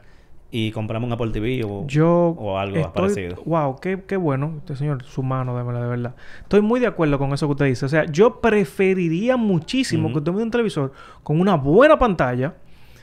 y 0.58 0.70
comprarme 0.70 1.06
un 1.06 1.12
Apple 1.12 1.30
TV 1.32 1.62
o, 1.64 1.86
Yo 1.86 2.34
o 2.38 2.58
algo 2.58 2.76
estoy- 2.76 2.92
parecido. 2.94 3.36
Wow, 3.44 3.76
qué, 3.80 4.02
qué 4.06 4.16
bueno. 4.16 4.54
Este 4.58 4.74
señor, 4.76 5.02
su 5.04 5.22
mano, 5.22 5.54
de 5.56 5.62
verdad, 5.62 5.82
de 5.82 5.88
verdad. 5.88 6.14
Estoy 6.42 6.62
muy 6.62 6.80
de 6.80 6.86
acuerdo 6.86 7.18
con 7.18 7.32
eso 7.34 7.46
que 7.46 7.52
usted 7.52 7.66
dice. 7.66 7.84
O 7.84 7.88
sea, 7.90 8.04
yo 8.06 8.40
preferiría 8.40 9.36
muchísimo 9.36 10.10
que 10.12 10.18
usted 10.18 10.32
me 10.32 10.38
dé 10.38 10.44
un 10.44 10.50
televisor 10.50 10.92
con 11.22 11.40
una 11.40 11.56
buena 11.56 11.98
pantalla, 11.98 12.54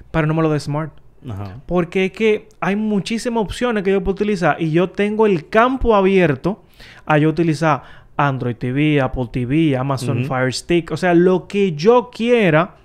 pero 0.10 0.26
no 0.26 0.34
me 0.34 0.42
lo 0.42 0.50
dé 0.50 0.60
smart. 0.60 0.94
Ajá. 1.30 1.58
Porque 1.68 2.06
es 2.06 2.12
que 2.12 2.50
hay 2.60 2.76
muchísimas 2.76 3.44
opciones 3.44 3.84
que 3.84 3.92
yo 3.92 4.04
puedo 4.04 4.16
utilizar 4.16 4.62
y 4.62 4.72
yo 4.72 4.90
tengo 4.90 5.26
el 5.26 5.48
campo 5.48 5.96
abierto 5.96 6.64
a 7.06 7.18
yo 7.20 7.30
utilizar 7.30 7.84
Android 8.18 8.56
TV, 8.56 9.00
Apple 9.00 9.30
TV, 9.32 9.78
Amazon. 9.78 10.26
Fire 10.26 10.52
Stick, 10.54 10.92
o 10.92 10.98
sea, 10.98 11.14
lo 11.14 11.48
que 11.48 11.74
yo 11.74 12.10
quiera, 12.12 12.76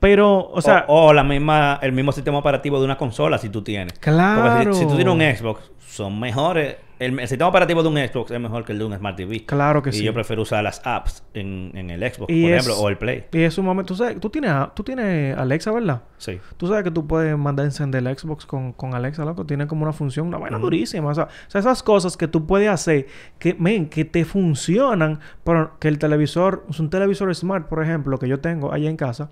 pero, 0.00 0.50
o 0.52 0.60
sea, 0.60 0.84
o, 0.88 1.06
o 1.06 1.12
la 1.12 1.24
misma, 1.24 1.78
el 1.82 1.92
mismo 1.92 2.12
sistema 2.12 2.38
operativo 2.38 2.78
de 2.78 2.84
una 2.84 2.96
consola 2.96 3.38
si 3.38 3.48
tú 3.48 3.62
tienes. 3.62 3.94
Porque 3.94 4.10
claro. 4.10 4.74
si, 4.74 4.80
si 4.80 4.86
tú 4.86 4.96
tienes 4.96 5.14
un 5.14 5.20
Xbox, 5.20 5.70
son 5.86 6.18
mejores. 6.20 6.76
El, 6.98 7.18
el 7.20 7.28
sistema 7.28 7.50
operativo 7.50 7.82
de 7.82 7.88
un 7.90 7.96
Xbox 7.98 8.30
es 8.30 8.40
mejor 8.40 8.64
que 8.64 8.72
el 8.72 8.78
de 8.78 8.84
un 8.86 8.96
Smart 8.96 9.16
TV. 9.18 9.44
Claro 9.44 9.82
que 9.82 9.90
y 9.90 9.92
sí. 9.92 10.02
yo 10.02 10.14
prefiero 10.14 10.40
usar 10.40 10.64
las 10.64 10.80
apps 10.86 11.22
en, 11.34 11.70
en 11.74 11.90
el 11.90 12.00
Xbox, 12.00 12.32
Y 12.32 12.42
por 12.44 12.50
es- 12.52 12.56
ejemplo, 12.66 12.82
o 12.82 12.88
el 12.88 12.96
Play. 12.96 13.26
Y 13.32 13.42
es 13.42 13.58
un 13.58 13.66
momento, 13.66 13.88
tú 13.88 13.96
sabes, 13.96 14.18
tú 14.18 14.30
tienes, 14.30 14.50
tú 14.74 14.82
tienes 14.82 15.36
Alexa, 15.36 15.72
¿verdad? 15.72 16.04
Sí. 16.16 16.40
Tú 16.56 16.66
sabes 16.68 16.84
que 16.84 16.90
tú 16.90 17.06
puedes 17.06 17.36
mandar 17.36 17.64
a 17.64 17.66
encender 17.68 18.06
el 18.06 18.16
Xbox 18.18 18.46
con, 18.46 18.72
con 18.72 18.94
Alexa, 18.94 19.26
loco. 19.26 19.44
Tiene 19.44 19.66
como 19.66 19.82
una 19.82 19.92
función, 19.92 20.26
una 20.28 20.38
vaina 20.38 20.58
durísima. 20.58 21.10
O 21.10 21.14
sea, 21.14 21.24
o 21.24 21.50
sea, 21.50 21.58
esas 21.60 21.82
cosas 21.82 22.16
que 22.16 22.28
tú 22.28 22.46
puedes 22.46 22.70
hacer 22.70 23.06
que, 23.38 23.52
men, 23.52 23.90
que 23.90 24.06
te 24.06 24.24
funcionan, 24.24 25.20
pero 25.44 25.78
que 25.78 25.88
el 25.88 25.98
televisor, 25.98 26.64
es 26.70 26.80
un 26.80 26.88
televisor 26.88 27.34
smart, 27.34 27.68
por 27.68 27.82
ejemplo, 27.82 28.18
que 28.18 28.26
yo 28.26 28.40
tengo 28.40 28.72
allá 28.72 28.88
en 28.88 28.96
casa, 28.96 29.30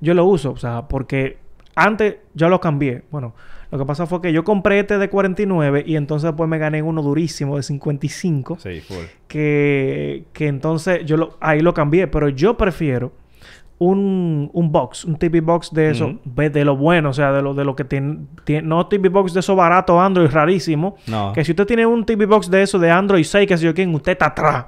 yo 0.00 0.12
lo 0.12 0.26
uso, 0.26 0.50
o 0.52 0.56
sea, 0.58 0.86
porque 0.88 1.38
antes 1.74 2.16
yo 2.34 2.50
lo 2.50 2.60
cambié. 2.60 3.04
Bueno, 3.10 3.34
lo 3.70 3.78
que 3.78 3.84
pasa 3.84 4.06
fue 4.06 4.20
que 4.22 4.32
yo 4.32 4.44
compré 4.44 4.78
este 4.80 4.98
de 4.98 5.08
49 5.08 5.84
y 5.86 5.96
entonces 5.96 6.28
después 6.30 6.48
me 6.48 6.58
gané 6.58 6.82
uno 6.82 7.02
durísimo 7.02 7.56
de 7.56 7.62
55 7.62 8.58
Sí, 8.60 8.80
full. 8.80 9.04
que, 9.28 10.24
que 10.32 10.46
entonces 10.48 11.04
yo 11.04 11.16
lo, 11.16 11.36
ahí 11.40 11.60
lo 11.60 11.74
cambié, 11.74 12.06
pero 12.06 12.28
yo 12.28 12.56
prefiero 12.56 13.12
un, 13.78 14.48
un 14.54 14.72
box, 14.72 15.04
un 15.04 15.16
TV 15.16 15.40
box 15.42 15.70
de 15.74 15.90
eso, 15.90 16.18
de 16.24 16.64
lo 16.64 16.76
bueno, 16.76 17.10
o 17.10 17.12
sea, 17.12 17.30
de 17.32 17.42
lo, 17.42 17.52
de 17.52 17.62
lo 17.64 17.76
que 17.76 17.84
tiene, 17.84 18.20
tiene- 18.44 18.66
no 18.66 18.86
TV 18.86 19.10
box 19.10 19.34
de 19.34 19.40
eso 19.40 19.54
barato 19.54 20.00
Android 20.00 20.30
rarísimo, 20.30 20.96
No. 21.06 21.32
que 21.34 21.44
si 21.44 21.52
usted 21.52 21.66
tiene 21.66 21.84
un 21.84 22.06
TV 22.06 22.24
box 22.24 22.50
de 22.50 22.62
eso 22.62 22.78
de 22.78 22.90
Android 22.90 23.24
6, 23.24 23.46
que 23.46 23.58
sé 23.58 23.64
yo 23.66 23.74
quién, 23.74 23.94
usted 23.94 24.12
está 24.12 24.26
atrás. 24.26 24.66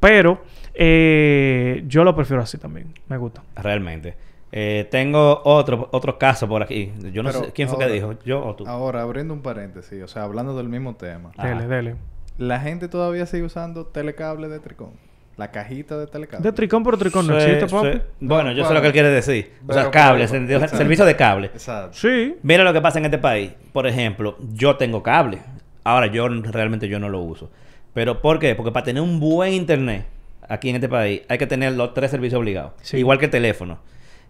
Pero 0.00 0.42
eh, 0.74 1.84
yo 1.86 2.04
lo 2.04 2.14
prefiero 2.16 2.42
así 2.42 2.56
también, 2.58 2.94
me 3.08 3.18
gusta. 3.18 3.42
Realmente. 3.56 4.14
Eh, 4.54 4.86
tengo 4.90 5.40
otro, 5.44 5.88
otro 5.92 6.18
caso 6.18 6.46
por 6.46 6.62
aquí. 6.62 6.92
Yo 7.12 7.22
no 7.22 7.30
Pero 7.30 7.44
sé 7.46 7.52
quién 7.52 7.68
fue 7.68 7.76
ahora- 7.76 7.86
que 7.88 7.92
dijo, 7.94 8.14
yo 8.24 8.44
o 8.44 8.54
tú. 8.54 8.66
Ahora, 8.66 9.00
abriendo 9.02 9.32
un 9.32 9.40
paréntesis, 9.40 10.02
o 10.02 10.08
sea, 10.08 10.24
hablando 10.24 10.54
del 10.56 10.68
mismo 10.68 10.94
tema. 10.94 11.30
Ajá. 11.38 11.48
Dele, 11.48 11.66
dele. 11.66 11.96
La 12.38 12.60
gente 12.60 12.88
todavía 12.88 13.24
sigue 13.26 13.44
usando 13.44 13.86
telecable 13.86 14.48
de 14.48 14.60
tricón. 14.60 14.90
La 15.38 15.50
cajita 15.50 15.96
de 15.96 16.06
telecable. 16.06 16.44
De 16.44 16.52
tricón, 16.52 16.84
pero 16.84 16.98
tricón 16.98 17.26
no 17.26 17.40
Sí, 17.40 17.46
existe, 17.46 17.66
sí. 17.68 17.74
papi. 17.74 18.02
Bueno, 18.20 18.50
No, 18.50 18.52
yo 18.52 18.66
sé 18.66 18.74
lo 18.74 18.82
que 18.82 18.88
él 18.88 18.92
quiere 18.92 19.08
decir. 19.08 19.52
O 19.66 19.72
sea, 19.72 19.90
cable, 19.90 20.24
por- 20.24 20.28
sentido- 20.28 20.58
exacto. 20.58 20.76
servicio 20.76 21.04
de 21.06 21.16
cable. 21.16 21.46
Exacto. 21.46 21.96
Sí. 21.96 22.36
Mira 22.42 22.62
lo 22.64 22.72
que 22.74 22.82
pasa 22.82 22.98
en 22.98 23.06
este 23.06 23.16
país. 23.18 23.52
Por 23.72 23.86
ejemplo, 23.86 24.36
yo 24.52 24.76
tengo 24.76 25.02
cable. 25.02 25.38
Ahora, 25.84 26.08
yo 26.08 26.28
realmente 26.28 26.86
yo 26.88 26.98
no 26.98 27.08
lo 27.08 27.20
uso. 27.20 27.50
¿Pero 27.94 28.20
por 28.20 28.38
qué? 28.38 28.54
Porque 28.54 28.70
para 28.72 28.84
tener 28.84 29.02
un 29.02 29.18
buen 29.18 29.54
internet 29.54 30.04
aquí 30.46 30.68
en 30.68 30.76
este 30.76 30.88
país 30.90 31.22
hay 31.28 31.38
que 31.38 31.46
tener 31.46 31.72
los 31.72 31.94
tres 31.94 32.10
servicios 32.10 32.38
obligados. 32.38 32.72
Sí. 32.82 32.98
Igual 32.98 33.18
que 33.18 33.24
el 33.24 33.30
teléfono. 33.30 33.78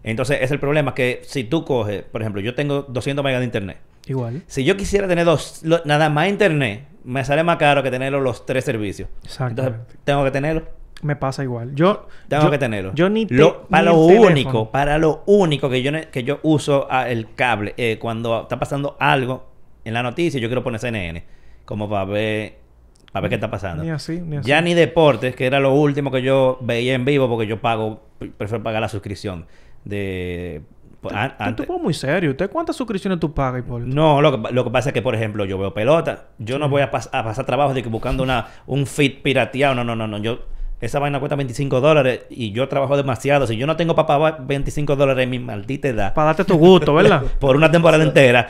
Entonces, 0.03 0.39
es 0.41 0.51
el 0.51 0.59
problema 0.59 0.93
que 0.93 1.21
si 1.23 1.43
tú 1.45 1.63
coges, 1.63 2.03
por 2.03 2.21
ejemplo, 2.21 2.41
yo 2.41 2.55
tengo 2.55 2.81
200 2.83 3.23
megas 3.23 3.39
de 3.39 3.45
internet. 3.45 3.77
Igual. 4.05 4.43
Si 4.47 4.65
yo 4.65 4.75
quisiera 4.75 5.07
tener 5.07 5.23
dos, 5.25 5.61
lo- 5.63 5.81
nada 5.85 6.09
más 6.09 6.27
internet, 6.27 6.87
me 7.05 7.23
sale 7.23 7.43
más 7.43 7.57
caro 7.57 7.83
que 7.83 7.89
tenerlo 7.91 8.19
los 8.19 8.45
tres 8.45 8.65
servicios. 8.65 9.07
Exactamente. 9.23 9.77
Entonces, 9.77 9.99
tengo 10.03 10.23
que 10.25 10.31
tenerlo. 10.31 10.63
Me 11.03 11.15
pasa 11.15 11.43
igual. 11.43 11.73
Yo. 11.75 12.07
Tengo 12.27 12.43
yo- 12.43 12.51
que 12.51 12.57
tenerlo. 12.57 12.91
Yo 12.95 13.09
ni 13.09 13.25
te- 13.25 13.33
Lo- 13.35 13.63
para 13.67 13.83
ni 13.91 13.97
lo 13.97 14.07
teléfono. 14.07 14.31
único, 14.31 14.71
para 14.71 14.97
lo 14.97 15.23
único 15.25 15.69
que 15.69 15.81
yo 15.81 15.91
que 16.11 16.23
yo 16.23 16.39
uso 16.43 16.87
ah, 16.89 17.09
el 17.09 17.33
cable 17.35 17.73
eh, 17.77 17.97
cuando 17.99 18.43
está 18.43 18.57
pasando 18.59 18.95
algo 18.99 19.45
en 19.85 19.93
la 19.93 20.03
noticia, 20.03 20.39
yo 20.39 20.47
quiero 20.47 20.63
poner 20.63 20.79
CNN 20.79 21.23
como 21.65 21.89
para 21.89 22.05
ver 22.05 22.55
para 23.11 23.21
ver 23.23 23.29
qué 23.29 23.35
está 23.35 23.51
pasando. 23.51 23.83
Ni 23.83 23.89
así, 23.89 24.19
ni 24.21 24.37
así. 24.37 24.47
Ya 24.49 24.59
ni 24.61 24.73
deportes, 24.73 25.35
que 25.35 25.45
era 25.45 25.59
lo 25.59 25.73
último 25.73 26.09
que 26.09 26.21
yo 26.21 26.57
veía 26.61 26.93
en 26.95 27.05
vivo 27.05 27.27
porque 27.29 27.47
yo 27.47 27.61
pago 27.61 28.01
prefiero 28.37 28.63
pagar 28.63 28.81
la 28.81 28.89
suscripción 28.89 29.45
de 29.85 30.61
pues, 31.01 31.13
Tú 31.47 31.53
te 31.55 31.63
pones 31.63 31.83
muy 31.83 31.93
serio. 31.93 32.31
¿Usted 32.31 32.49
cuántas 32.49 32.75
suscripciones 32.77 33.19
tú 33.19 33.33
pagas, 33.33 33.59
Hipólito? 33.61 33.93
no, 33.93 34.21
lo 34.21 34.41
que, 34.41 34.53
lo 34.53 34.63
que 34.63 34.69
pasa 34.71 34.89
es 34.89 34.93
que, 34.93 35.01
por 35.01 35.15
ejemplo, 35.15 35.43
yo 35.45 35.57
veo 35.57 35.73
pelota. 35.73 36.27
Yo 36.37 36.57
no 36.59 36.69
voy 36.69 36.81
a, 36.81 36.91
pas- 36.91 37.09
a 37.11 37.23
pasar 37.23 37.45
trabajo 37.45 37.73
de 37.73 37.83
que 37.83 37.89
buscando 37.89 38.23
una, 38.23 38.47
un 38.67 38.85
fit 38.87 39.21
pirateado. 39.21 39.75
No, 39.75 39.83
no, 39.83 39.95
no, 39.97 40.07
no. 40.07 40.17
Yo, 40.19 40.39
esa 40.79 40.99
vaina 40.99 41.19
cuesta 41.19 41.35
25 41.35 41.81
dólares 41.81 42.21
y 42.29 42.51
yo 42.53 42.69
trabajo 42.69 42.95
demasiado. 42.95 43.45
Si 43.47 43.57
yo 43.57 43.67
no 43.67 43.75
tengo 43.75 43.95
para 43.95 44.07
pagar 44.07 44.47
25 44.47 44.95
dólares 44.95 45.23
en 45.25 45.29
mi 45.29 45.39
maldita 45.39 45.87
edad 45.89 46.13
Para 46.13 46.27
darte 46.27 46.43
tu 46.45 46.57
gusto, 46.57 46.93
¿verdad? 46.93 47.21
por 47.39 47.55
una 47.57 47.69
temporada 47.71 48.01
entera, 48.03 48.49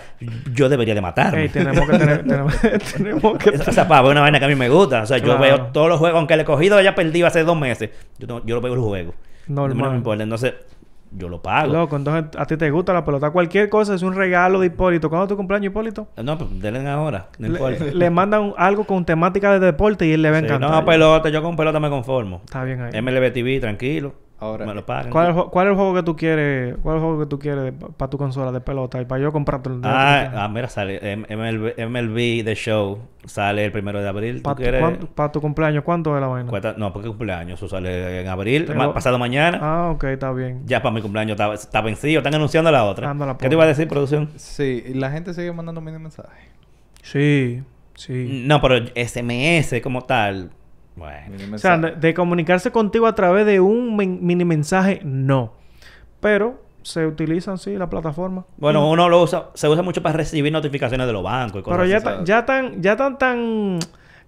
yo 0.54 0.69
debería 0.69 0.93
de 0.93 1.02
matarme. 1.02 1.43
Ey, 1.43 1.50
tenemos 1.50 1.89
que 1.89 1.98
tener... 1.98 2.24
tenemos, 2.28 2.54
tenemos 2.98 3.38
que... 3.39 3.50
o 3.50 3.72
sea, 3.72 3.88
para 3.88 4.04
ver 4.04 4.12
una 4.12 4.22
vaina 4.22 4.38
que 4.38 4.46
a 4.46 4.48
mí 4.48 4.56
me 4.56 4.69
gusta. 4.69 5.02
O 5.02 5.06
sea, 5.08 5.17
yo 5.17 5.39
veo 5.39 5.67
todos 5.72 5.89
los 5.89 5.98
juegos, 5.98 6.19
aunque 6.19 6.36
el 6.36 6.43
cogido 6.46 6.78
haya 6.78 6.93
perdido 6.93 7.26
hace 7.26 7.43
dos 7.43 7.58
meses. 7.58 7.89
Yo, 8.19 8.28
no- 8.28 8.46
yo 8.46 8.54
lo 8.56 8.62
veo 8.62 8.74
el 8.76 8.80
juego. 8.80 9.13
No 9.48 9.67
Normal. 9.67 9.91
me 9.91 9.98
importa. 9.98 10.24
Entonces, 10.24 10.54
yo 11.15 11.30
lo 11.30 11.41
pago. 11.41 11.71
Loco, 11.71 11.95
entonces 11.95 12.26
a 12.39 12.45
ti 12.45 12.58
te 12.58 12.69
gusta 12.71 12.93
la 12.93 13.04
pelota. 13.06 13.30
Cualquier 13.32 13.69
cosa 13.69 13.93
es 13.93 14.02
un 14.02 14.15
regalo 14.15 14.60
de 14.60 14.67
Hipólito. 14.67 15.10
¿Cuándo 15.10 15.26
es 15.26 15.30
tu 15.30 15.38
cumpleaños, 15.38 15.67
Hipólito? 15.71 16.08
No, 16.23 16.38
pues 16.38 16.49
denle 16.62 16.88
ahora. 16.89 17.28
No 17.39 17.47
importa. 17.47 17.86
Le, 17.86 17.93
le 17.93 18.10
mandan 18.10 18.54
algo 18.58 18.84
con 18.86 19.06
temática 19.06 19.52
de 19.54 19.60
deporte 19.65 20.06
y 20.08 20.12
él 20.13 20.21
le 20.21 20.32
va 20.32 20.38
a 20.38 20.39
Sí, 20.39 20.45
encantar. 20.45 20.71
no, 20.71 20.86
pelota. 20.86 21.30
Yo 21.30 21.41
con 21.43 21.56
pelota 21.56 21.80
me 21.80 21.89
conformo. 21.89 22.41
Está 22.45 22.63
bien 22.63 22.82
ahí. 22.82 23.02
MLB 23.02 23.32
TV, 23.34 23.60
tranquilo. 23.60 24.13
Ahora, 24.43 24.65
me 24.65 24.73
lo 24.73 24.86
pagan. 24.86 25.10
¿Cuál 25.12 25.29
es, 25.29 25.36
el, 25.36 25.41
ju- 25.41 25.49
cuál 25.49 25.67
es 25.67 25.71
el 25.71 25.75
juego 25.77 25.93
que 25.93 26.03
tú 26.03 26.15
quieres? 26.15 26.75
¿Cuál 26.84 26.97
es 26.97 27.01
el 27.01 27.08
juego 27.08 27.19
que 27.21 27.25
tú 27.27 27.39
quieres 27.39 27.73
para 27.97 28.10
tu 28.10 28.17
consola 28.17 28.51
de 28.51 28.60
pelota? 28.62 29.01
Y 29.01 29.06
para 29.06 29.21
yo 29.21 29.32
comprarte 29.32 29.69
el 29.69 29.79
Ah, 29.84 30.32
ah, 30.36 30.47
mira, 30.49 30.67
sale 30.67 30.99
MLB, 31.17 31.79
MLB 31.88 32.43
The 32.43 32.56
Show. 32.56 32.99
Sale 33.25 33.63
el 33.63 33.71
primero 33.71 34.01
de 34.01 34.10
abril. 34.10 34.38
¿Tú 34.38 34.43
para, 34.43 34.56
tu, 34.56 34.62
quieres? 34.62 34.84
pa' 35.15 35.32
tu 35.32 35.39
cumpleaños, 35.39 35.84
¿cuánto 35.86 36.13
es 36.15 36.19
la 36.21 36.27
vaina? 36.27 36.73
No, 36.77 36.91
porque 36.91 37.08
cumpleaños. 37.08 37.58
Eso 37.58 37.69
sale 37.69 38.19
en 38.21 38.27
abril. 38.27 38.65
Tengo- 38.65 38.79
ma- 38.88 38.93
pasado 38.93 39.17
mañana. 39.17 39.60
Ah, 39.62 39.91
ok, 39.91 40.03
está 40.03 40.32
bien. 40.34 40.63
Ya 40.65 40.82
para 40.82 40.93
mi 40.93 41.01
cumpleaños 41.01 41.32
está, 41.39 41.53
está 41.53 41.79
vencido. 41.82 42.19
Están 42.19 42.36
anunciando 42.36 42.69
la 42.71 42.84
otra. 42.84 43.13
¿Qué 43.39 43.47
te 43.47 43.56
iba 43.56 43.63
a 43.63 43.67
decir, 43.67 43.88
producción? 43.88 44.29
Sí, 44.36 44.84
y 44.88 44.93
la 44.95 45.10
gente 45.12 45.34
sigue 45.34 45.53
mandando 45.53 45.79
mini 45.79 45.99
mensajes. 45.99 46.32
Sí, 47.01 47.63
sí. 47.95 48.43
No, 48.45 48.62
pero 48.62 48.86
SMS 48.95 49.82
como 49.82 50.01
tal. 50.01 50.51
Bueno. 50.95 51.56
O 51.56 51.58
sea, 51.58 51.77
de, 51.77 52.13
comunicarse 52.13 52.71
contigo 52.71 53.08
a 53.08 53.15
través 53.15 53.45
de 53.45 53.60
un 53.60 53.95
men- 53.95 54.19
mini 54.21 54.45
mensaje, 54.45 55.01
no. 55.03 55.53
Pero 56.19 56.62
se 56.84 57.08
utilizan, 57.08 57.58
sí, 57.58 57.75
la 57.77 57.89
plataforma. 57.89 58.45
Bueno, 58.58 58.89
uno 58.89 59.10
lo 59.10 59.21
usa, 59.21 59.49
se 59.53 59.67
usa 59.67 59.82
mucho 59.82 60.01
para 60.03 60.17
recibir 60.17 60.51
notificaciones 60.51 61.08
de 61.08 61.13
los 61.13 61.23
bancos 61.23 61.62
y 61.62 61.63
cosas 61.63 61.77
Pero 61.77 61.89
ya, 61.89 61.97
así. 61.97 62.25
ya 62.25 62.45
tan, 62.45 62.82
ya 62.82 62.95
tan, 62.95 63.17
tan, 63.17 63.79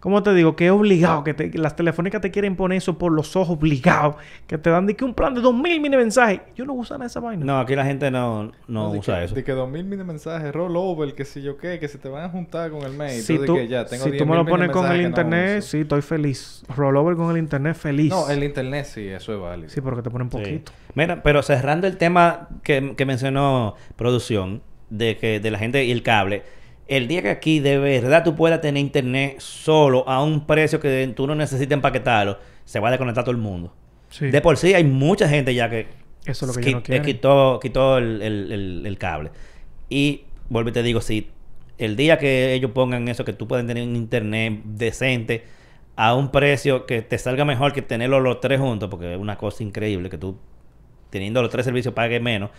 ¿cómo 0.05 0.21
te 0.21 0.35
digo? 0.35 0.55
Que 0.55 0.67
es 0.67 0.71
obligado, 0.71 1.23
que 1.23 1.33
te- 1.33 1.49
que 1.49 1.57
las 1.57 1.75
telefónicas 1.75 2.21
te 2.21 2.29
quieren 2.29 2.55
poner 2.55 2.77
eso 2.77 2.95
por 2.99 3.11
los 3.11 3.35
ojos 3.35 3.57
obligado, 3.57 4.17
que 4.45 4.59
te 4.59 4.69
dan 4.69 4.85
de 4.85 4.95
que 4.95 5.03
un 5.03 5.15
plan 5.15 5.33
de 5.33 5.41
2000 5.41 5.81
mini 5.81 5.97
mensajes. 5.97 6.41
Yo 6.55 6.63
no 6.63 6.73
uso 6.73 6.93
nada 6.93 7.05
de 7.05 7.07
esa 7.07 7.19
vaina. 7.21 7.43
No, 7.43 7.59
aquí 7.59 7.75
la 7.75 7.83
gente 7.85 8.11
no, 8.11 8.51
no 8.67 8.91
usa 8.91 9.17
que, 9.17 9.25
eso. 9.25 9.33
De 9.35 9.43
que 9.43 9.51
2000 9.53 9.83
mini 9.85 10.03
mensajes, 10.03 10.53
rollover, 10.53 11.15
que 11.15 11.25
si 11.25 11.41
yo 11.41 11.57
qué, 11.57 11.79
que 11.79 11.87
se 11.87 11.97
te 11.97 12.07
van 12.07 12.23
a 12.23 12.29
juntar 12.29 12.69
con 12.69 12.83
el 12.83 12.93
mail. 12.93 13.19
si 13.23 13.39
tú, 13.39 13.55
que 13.55 13.67
ya 13.67 13.83
tengo 13.87 14.03
si 14.03 14.11
tú 14.11 14.17
10.000 14.17 14.27
me 14.27 14.35
lo 14.35 14.45
pones 14.45 14.69
con 14.69 14.85
el 14.91 15.01
no 15.01 15.07
internet, 15.07 15.59
uso. 15.59 15.69
sí, 15.69 15.79
estoy 15.79 16.03
feliz. 16.03 16.63
Rollover 16.75 17.15
con 17.15 17.31
el 17.31 17.37
internet, 17.39 17.75
feliz. 17.75 18.11
No, 18.11 18.29
el 18.29 18.43
internet 18.43 18.85
sí, 18.85 19.07
eso 19.07 19.33
es 19.33 19.39
válido. 19.41 19.69
Sí, 19.69 19.81
porque 19.81 20.03
te 20.03 20.11
ponen 20.11 20.29
Sí. 20.29 20.37
poquito. 20.37 20.71
Mira, 20.93 21.23
pero 21.23 21.41
cerrando 21.41 21.87
el 21.87 21.97
tema 21.97 22.47
que, 22.61 22.93
que 22.95 23.05
mencionó 23.07 23.73
producción, 23.95 24.61
de 24.91 25.17
que 25.17 25.39
de 25.39 25.49
la 25.49 25.57
gente 25.57 25.83
y 25.83 25.91
el 25.91 26.03
cable, 26.03 26.43
el 26.87 27.07
día 27.07 27.21
que 27.21 27.29
aquí 27.29 27.59
de 27.59 27.77
verdad 27.79 28.23
tú 28.23 28.35
puedas 28.35 28.61
tener 28.61 28.81
internet 28.81 29.39
solo 29.39 30.07
a 30.07 30.23
un 30.23 30.45
precio 30.45 30.79
que 30.79 31.11
tú 31.15 31.25
no 31.27 31.35
necesites 31.35 31.71
empaquetarlo, 31.73 32.37
se 32.63 32.79
va 32.79 32.89
a 32.89 32.91
desconectar 32.91 33.23
todo 33.23 33.31
el 33.31 33.37
mundo. 33.41 33.73
Sí. 34.09 34.27
De 34.29 34.41
por 34.41 34.57
sí 34.57 34.73
hay 34.73 34.83
mucha 34.83 35.27
gente 35.27 35.53
ya 35.53 35.69
que, 35.69 35.87
Eso 36.25 36.45
es 36.45 36.55
lo 36.55 36.61
que 36.61 36.67
qui- 36.67 36.71
yo 36.71 36.77
no 36.77 36.83
quiero. 36.83 37.03
quitó, 37.03 37.59
quitó 37.61 37.97
el, 37.97 38.21
el- 38.21 38.51
el- 38.51 38.83
el 38.85 38.97
cable. 38.97 39.31
Y 39.89 40.21
vuelvo 40.49 40.69
y 40.69 40.73
te 40.73 40.83
digo, 40.83 41.01
si 41.01 41.29
el 41.77 41.95
día 41.95 42.17
que 42.17 42.53
ellos 42.53 42.71
pongan 42.71 43.07
eso, 43.07 43.25
que 43.25 43.33
tú 43.33 43.47
puedes 43.47 43.65
tener 43.67 43.83
un 43.83 43.95
internet 43.95 44.61
decente 44.63 45.43
a 45.97 46.13
un 46.15 46.31
precio 46.31 46.85
que 46.85 47.01
te 47.01 47.17
salga 47.17 47.45
mejor 47.45 47.73
que 47.73 47.81
tenerlos 47.81 48.21
los 48.21 48.39
tres 48.41 48.59
juntos, 48.59 48.89
porque 48.89 49.13
es 49.13 49.19
una 49.19 49.37
cosa 49.37 49.63
increíble 49.63 50.09
que 50.09 50.17
tú 50.17 50.37
teniendo 51.09 51.41
los 51.41 51.49
tres 51.51 51.65
servicios 51.65 51.93
pagues 51.93 52.21
menos, 52.21 52.49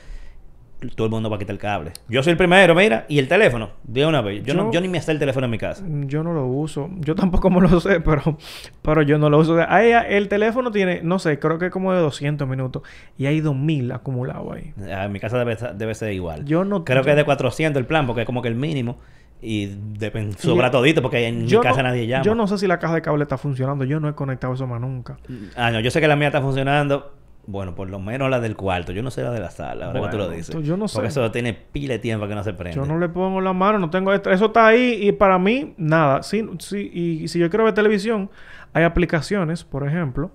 todo 0.94 1.06
el 1.06 1.10
mundo 1.10 1.30
va 1.30 1.36
a 1.36 1.38
quitar 1.38 1.54
el 1.54 1.58
cable. 1.58 1.92
Yo 2.08 2.22
soy 2.22 2.32
el 2.32 2.36
primero, 2.36 2.74
mira, 2.74 3.06
y 3.08 3.18
el 3.18 3.28
teléfono, 3.28 3.70
de 3.82 4.04
una 4.06 4.20
vez. 4.20 4.42
Yo, 4.44 4.54
no, 4.54 4.70
Yo- 4.70 4.80
ni 4.80 4.88
me 4.88 5.00
sé 5.00 5.12
el 5.12 5.18
teléfono 5.18 5.46
en 5.46 5.50
mi 5.50 5.58
casa. 5.58 5.82
Mm, 5.82 6.06
Yo 6.06 6.22
no 6.22 6.32
lo 6.34 6.46
uso. 6.46 6.90
Yo 7.00 7.14
tampoco 7.14 7.48
me 7.50 7.60
lo 7.62 7.80
sé, 7.80 8.00
pero, 8.04 8.36
pero 8.82 9.02
yo 9.02 9.18
no 9.18 9.30
lo 9.30 9.38
uso. 9.38 9.56
Ahí, 9.68 9.90
el 10.08 10.28
teléfono 10.28 10.70
tiene, 10.70 11.00
no 11.02 11.18
sé, 11.18 11.38
creo 11.38 11.58
que 11.58 11.70
como 11.70 11.92
de 11.94 12.00
200 12.00 12.46
minutos. 12.46 12.82
Y 13.16 13.26
hay 13.26 13.40
2000 13.40 13.90
acumulados 13.92 14.54
ahí. 14.54 14.74
Ah, 14.92 15.04
En 15.06 15.12
mi 15.12 15.20
casa 15.20 15.38
debe, 15.38 15.56
ser- 15.56 15.74
debe 15.76 15.94
ser 15.94 16.12
igual. 16.12 16.44
Yo 16.44 16.64
no- 16.64 16.84
Creo 16.84 17.02
que 17.02 17.10
es 17.10 17.16
de 17.16 17.24
400 17.24 17.80
el 17.80 17.86
plan, 17.86 18.06
porque 18.06 18.22
es 18.22 18.26
como 18.26 18.42
que 18.42 18.48
el 18.48 18.54
mínimo. 18.56 18.98
Y 19.42 19.66
deben 19.98 20.32
sobra 20.38 20.68
Y- 20.68 20.70
todito, 20.70 21.02
porque 21.02 21.26
en 21.26 21.44
mi 21.44 21.50
casa 21.60 21.82
no, 21.82 21.88
nadie 21.88 22.06
llama. 22.06 22.24
Yo 22.24 22.34
no 22.34 22.46
sé 22.46 22.56
si 22.56 22.66
la 22.66 22.78
caja 22.78 22.94
de 22.94 23.02
cable 23.02 23.22
está 23.22 23.36
funcionando. 23.36 23.84
Yo 23.84 24.00
no 24.00 24.08
he 24.08 24.14
conectado 24.14 24.54
eso 24.54 24.66
más 24.66 24.80
nunca. 24.80 25.18
Ah, 25.56 25.70
no, 25.70 25.80
yo 25.80 25.90
sé 25.90 26.00
que 26.00 26.08
la 26.08 26.16
mía 26.16 26.28
está 26.28 26.40
funcionando. 26.40 27.12
Bueno, 27.46 27.74
por 27.74 27.88
lo 27.88 27.98
menos 28.00 28.28
la 28.28 28.40
del 28.40 28.56
cuarto. 28.56 28.92
Yo 28.92 29.02
no 29.02 29.10
sé 29.10 29.22
la 29.22 29.30
de 29.30 29.40
la 29.40 29.50
sala, 29.50 29.86
ahora 29.86 30.00
que 30.02 30.08
tú 30.08 30.16
lo 30.16 30.24
Bueno, 30.24 30.36
dices. 30.36 30.56
yo 30.62 30.76
no 30.76 30.86
Porque 30.92 31.10
sé. 31.10 31.20
eso 31.20 31.30
tiene 31.30 31.54
pila 31.54 31.94
de 31.94 31.98
tiempo 32.00 32.26
que 32.26 32.34
no 32.34 32.42
se 32.42 32.52
prende. 32.54 32.76
Yo 32.76 32.84
no 32.84 32.98
le 32.98 33.08
pongo 33.08 33.40
la 33.40 33.52
mano, 33.52 33.78
no 33.78 33.88
tengo 33.90 34.12
esto. 34.12 34.30
Eso 34.30 34.46
está 34.46 34.66
ahí 34.66 34.98
y 35.00 35.12
para 35.12 35.38
mí, 35.38 35.74
nada. 35.76 36.22
Sí, 36.22 36.44
sí, 36.58 36.90
y 36.92 37.28
si 37.28 37.38
yo 37.38 37.48
quiero 37.48 37.64
ver 37.64 37.74
televisión, 37.74 38.30
hay 38.72 38.82
aplicaciones, 38.82 39.62
por 39.64 39.86
ejemplo, 39.86 40.32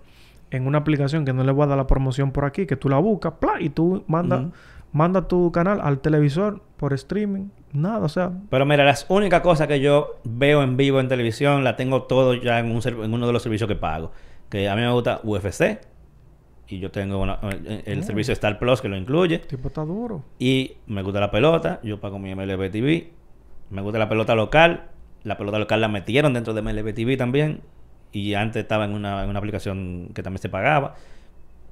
en 0.51 0.67
una 0.67 0.77
aplicación 0.79 1.25
que 1.25 1.33
no 1.33 1.43
le 1.43 1.51
voy 1.51 1.63
a 1.63 1.67
dar 1.67 1.77
la 1.77 1.87
promoción 1.87 2.31
por 2.31 2.45
aquí, 2.45 2.65
que 2.65 2.75
tú 2.77 2.87
la 2.89 2.97
buscas, 2.97 3.33
¡pla! 3.39 3.53
y 3.59 3.69
tú 3.69 4.03
mandas 4.07 4.45
manda 4.93 5.25
tu 5.27 5.51
canal 5.53 5.79
al 5.81 5.99
televisor 5.99 6.61
por 6.77 6.93
streaming. 6.93 7.47
Nada, 7.71 7.99
o 7.99 8.09
sea, 8.09 8.31
Pero 8.49 8.65
mira, 8.65 8.83
las 8.83 9.05
únicas 9.07 9.39
cosas 9.41 9.67
que 9.67 9.79
yo 9.79 10.19
veo 10.25 10.61
en 10.63 10.75
vivo 10.75 10.99
en 10.99 11.07
televisión, 11.07 11.63
la 11.63 11.77
tengo 11.77 12.03
todo 12.03 12.33
ya 12.33 12.59
en, 12.59 12.71
un 12.71 12.81
en 12.85 13.13
uno 13.13 13.25
de 13.27 13.31
los 13.33 13.41
servicios 13.41 13.67
que 13.69 13.75
pago. 13.75 14.11
Que 14.49 14.67
a 14.67 14.75
mí 14.75 14.81
me 14.81 14.91
gusta 14.91 15.21
UFC. 15.23 15.79
Y 16.71 16.79
yo 16.79 16.89
tengo 16.89 17.19
una- 17.19 17.37
el, 17.43 17.83
el 17.85 17.99
Oh. 17.99 18.03
servicio 18.03 18.31
Star 18.33 18.57
Plus 18.57 18.79
que 18.81 18.87
lo 18.87 18.95
incluye. 18.95 19.35
el 19.35 19.41
tipo 19.41 19.67
está 19.67 19.81
duro. 19.83 20.23
Y 20.39 20.77
me 20.87 21.01
gusta 21.03 21.19
la 21.19 21.29
pelota. 21.29 21.79
Yo 21.83 21.99
pago 21.99 22.17
mi 22.17 22.31
MLB 22.33 22.69
TV. 22.71 23.09
Me 23.69 23.81
gusta 23.81 23.99
la 23.99 24.07
pelota 24.07 24.35
local. 24.35 24.85
La 25.23 25.37
pelota 25.37 25.59
local 25.59 25.81
la 25.81 25.89
metieron 25.89 26.33
dentro 26.33 26.53
de 26.53 26.61
MLB 26.61 26.93
TV 26.93 27.17
también. 27.17 27.59
Y 28.13 28.35
antes 28.35 28.61
estaba 28.63 28.85
en 28.85 28.93
una, 28.93 29.23
en 29.23 29.29
una 29.29 29.39
aplicación 29.39 30.11
que 30.15 30.23
también 30.23 30.41
se 30.41 30.47
pagaba. 30.49 30.95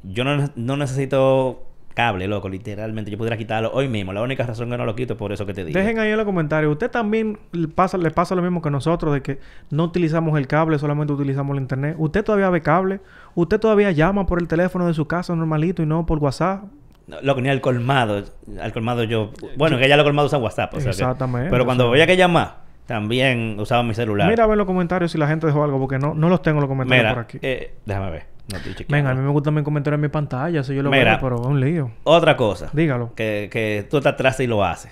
Yo 0.03 0.23
no, 0.25 0.49
no 0.55 0.75
necesito 0.77 1.63
cable, 1.99 2.27
loco, 2.29 2.47
literalmente. 2.47 3.12
Yo 3.12 3.17
pudiera 3.17 3.35
quitarlo 3.35 3.71
hoy 3.73 3.89
mismo. 3.89 4.13
La 4.13 4.21
única 4.21 4.45
razón 4.45 4.69
que 4.69 4.77
no 4.77 4.85
lo 4.85 4.95
quito 4.95 5.13
es 5.13 5.19
por 5.19 5.33
eso 5.33 5.45
que 5.45 5.53
te 5.53 5.65
digo. 5.65 5.77
Dejen 5.77 5.99
ahí 5.99 6.12
en 6.12 6.15
los 6.15 6.25
comentarios. 6.25 6.71
¿Usted 6.71 6.89
también 6.89 7.38
le 7.51 7.67
pasa, 7.67 7.97
le 7.97 8.09
pasa 8.09 8.35
lo 8.35 8.41
mismo 8.41 8.62
que 8.62 8.69
nosotros 8.71 9.13
de 9.13 9.21
que 9.21 9.39
no 9.69 9.83
utilizamos 9.83 10.38
el 10.39 10.47
cable, 10.47 10.79
solamente 10.79 11.12
utilizamos 11.12 11.57
el 11.57 11.62
internet? 11.63 11.95
¿Usted 11.97 12.23
todavía 12.23 12.49
ve 12.49 12.62
cable? 12.62 13.01
¿Usted 13.35 13.59
todavía 13.59 13.91
llama 13.91 14.25
por 14.25 14.39
el 14.41 14.47
teléfono 14.47 14.88
de 14.88 14.93
su 14.93 15.07
casa 15.07 15.35
normalito 15.35 15.83
y 15.83 15.85
no 15.85 16.05
por 16.05 16.19
WhatsApp? 16.19 16.63
No, 17.07 17.17
Loco, 17.21 17.41
ni 17.41 17.49
al 17.49 17.59
colmado. 17.59 18.23
Al 18.62 18.71
colmado 18.71 19.03
yo... 19.03 19.31
Bueno, 19.57 19.77
que 19.77 19.89
ya 19.89 19.97
los 19.97 20.05
colmados 20.05 20.29
usan 20.31 20.41
WhatsApp. 20.41 20.73
o 20.75 20.77
sea 20.79 20.85
que- 20.85 20.89
Exactamente, 20.91 21.49
pero 21.49 21.65
cuando 21.65 21.88
voy 21.88 21.99
a 21.99 22.07
que 22.07 22.15
llamar, 22.15 22.59
también 22.89 23.56
usaba 23.60 23.84
mi 23.84 23.93
celular. 23.93 24.28
Mira 24.28 24.43
a 24.43 24.47
ver 24.47 24.58
los 24.58 24.65
comentarios 24.65 25.12
si 25.12 25.17
la 25.19 25.28
gente 25.28 25.45
dejó 25.47 25.63
algo, 25.63 25.80
porque 25.80 25.99
no, 25.99 26.13
no 26.15 26.28
los 26.28 26.41
tengo 26.41 26.58
en 26.58 26.62
los 26.62 26.67
comentarios 26.69 27.04
Mira, 27.04 27.13
por 27.13 27.23
aquí. 27.23 27.38
eh, 27.41 27.75
déjame 27.86 28.10
ver. 28.12 28.25
No 28.52 28.58
estoy. 28.58 28.86
Venga, 28.89 29.12
a 29.12 29.13
mí 29.13 29.21
me 29.21 29.30
gusta 29.30 29.52
mi 29.52 29.62
comentario 29.62 29.93
en 29.95 30.02
mi 30.02 30.08
pantalla, 30.08 30.62
eso 30.62 30.73
yo 30.73 30.82
lo 30.82 30.89
Mira. 30.89 31.12
veo, 31.12 31.19
pero 31.21 31.39
es 31.39 31.45
un 31.47 31.60
lío. 31.60 31.91
Otra 32.04 32.36
cosa. 32.36 32.69
Dígalo. 32.73 33.13
Que, 33.13 33.47
que 33.52 33.86
tú 33.89 33.97
estás 33.97 34.13
atrás 34.13 34.39
y 34.39 34.47
lo 34.47 34.65
haces. 34.65 34.91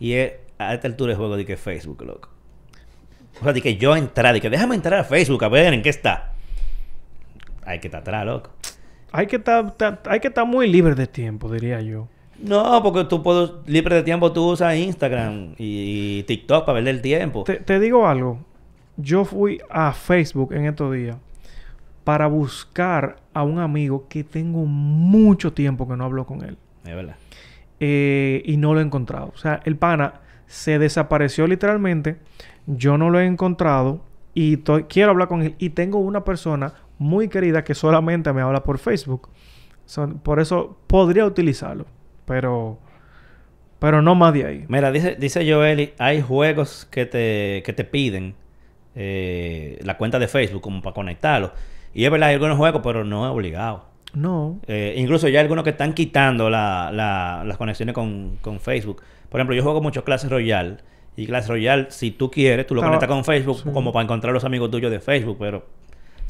Y 0.00 0.14
es 0.14 0.32
a 0.58 0.74
esta 0.74 0.88
altura 0.88 1.10
de 1.12 1.16
juego 1.16 1.36
de 1.36 1.46
que 1.46 1.56
Facebook, 1.56 2.02
loco. 2.02 2.28
O 3.40 3.44
sea, 3.44 3.52
de 3.52 3.62
que 3.62 3.76
yo 3.76 3.94
entrar, 3.94 4.34
de 4.34 4.40
que 4.40 4.50
déjame 4.50 4.74
entrar 4.74 4.98
a 4.98 5.04
Facebook 5.04 5.44
a 5.44 5.48
ver 5.48 5.72
en 5.72 5.82
qué 5.82 5.90
está. 5.90 6.32
hay 7.64 7.78
que 7.78 7.86
estar 7.86 8.00
atrás, 8.00 8.26
loco. 8.26 8.50
Hay 9.12 9.28
que 9.28 9.36
estar, 9.36 9.70
ta- 9.76 10.00
hay 10.06 10.18
que 10.18 10.26
estar 10.28 10.44
muy 10.44 10.68
libre 10.68 10.96
de 10.96 11.06
tiempo, 11.06 11.48
diría 11.50 11.80
yo. 11.80 12.08
No, 12.38 12.80
porque 12.82 13.04
tú 13.04 13.22
puedes, 13.22 13.50
libre 13.66 13.96
de 13.96 14.02
tiempo, 14.04 14.32
tú 14.32 14.50
usas 14.52 14.76
Instagram 14.76 15.54
y, 15.58 16.18
y 16.18 16.22
TikTok 16.24 16.64
para 16.64 16.78
perder 16.78 16.94
el 16.96 17.02
tiempo. 17.02 17.42
Te, 17.44 17.56
te 17.56 17.80
digo 17.80 18.06
algo. 18.06 18.38
Yo 18.96 19.24
fui 19.24 19.60
a 19.70 19.92
Facebook 19.92 20.52
en 20.52 20.66
estos 20.66 20.92
días 20.94 21.16
para 22.04 22.26
buscar 22.28 23.16
a 23.34 23.42
un 23.42 23.58
amigo 23.58 24.06
que 24.08 24.24
tengo 24.24 24.64
mucho 24.66 25.52
tiempo 25.52 25.86
que 25.88 25.96
no 25.96 26.04
hablo 26.04 26.26
con 26.26 26.42
él. 26.44 26.56
Es 26.84 26.94
verdad. 26.94 27.16
eh, 27.80 28.42
y 28.44 28.56
no 28.56 28.74
lo 28.74 28.80
he 28.80 28.84
encontrado. 28.84 29.32
O 29.34 29.38
sea, 29.38 29.60
el 29.64 29.76
pana 29.76 30.20
se 30.46 30.78
desapareció 30.78 31.46
literalmente. 31.46 32.18
Yo 32.66 32.98
no 32.98 33.10
lo 33.10 33.20
he 33.20 33.26
encontrado 33.26 34.00
y 34.34 34.58
quiero 34.88 35.10
hablar 35.10 35.28
con 35.28 35.42
él. 35.42 35.54
Y 35.58 35.70
tengo 35.70 35.98
una 35.98 36.24
persona 36.24 36.72
muy 36.98 37.28
querida 37.28 37.64
que 37.64 37.74
solamente 37.74 38.32
me 38.32 38.42
habla 38.42 38.62
por 38.64 38.78
Facebook. 38.78 39.28
Por 40.22 40.40
eso 40.40 40.78
podría 40.86 41.24
utilizarlo, 41.24 41.86
pero, 42.28 42.78
pero 43.80 44.02
no 44.02 44.14
más 44.14 44.32
de 44.34 44.44
ahí. 44.46 44.64
Mira, 44.68 44.92
dice, 44.92 45.16
dice 45.18 45.50
Joeli, 45.50 45.94
hay 45.98 46.20
juegos 46.22 46.86
que 46.90 47.06
te, 47.06 47.62
que 47.64 47.72
te 47.72 47.84
piden 47.84 48.34
eh, 48.94 49.78
la 49.82 49.96
cuenta 49.96 50.18
de 50.18 50.28
Facebook 50.28 50.60
como 50.62 50.82
para 50.82 50.94
conectarlo. 50.94 51.52
Y 51.94 52.04
es 52.04 52.10
verdad, 52.10 52.28
hay 52.28 52.34
algunos 52.34 52.56
juegos, 52.58 52.80
pero 52.84 53.04
no 53.04 53.26
es 53.26 53.32
obligado. 53.32 53.86
No. 54.14 54.58
Eh, 54.66 54.94
incluso 54.96 55.28
ya 55.28 55.38
hay 55.40 55.44
algunos 55.44 55.64
que 55.64 55.70
están 55.70 55.92
quitando 55.92 56.48
la- 56.50 56.90
la- 56.92 57.42
las 57.44 57.56
conexiones 57.56 57.94
con, 57.94 58.38
con 58.40 58.60
Facebook. 58.60 59.02
Por 59.28 59.40
ejemplo, 59.40 59.54
yo 59.54 59.62
juego 59.62 59.80
mucho 59.80 60.04
Clash 60.04 60.24
Royale. 60.28 60.78
Y 61.16 61.26
Clash 61.26 61.48
Royale, 61.48 61.86
si 61.90 62.10
tú 62.12 62.30
quieres, 62.30 62.66
tú 62.66 62.74
lo 62.74 62.80
Estaba- 62.80 62.96
conectas 62.96 63.08
con 63.14 63.24
Facebook 63.24 63.60
sí. 63.64 63.70
como 63.72 63.92
para 63.92 64.04
encontrar 64.04 64.32
los 64.32 64.44
amigos 64.44 64.70
tuyos 64.70 64.90
de 64.90 65.00
Facebook. 65.00 65.36
Pero 65.40 65.66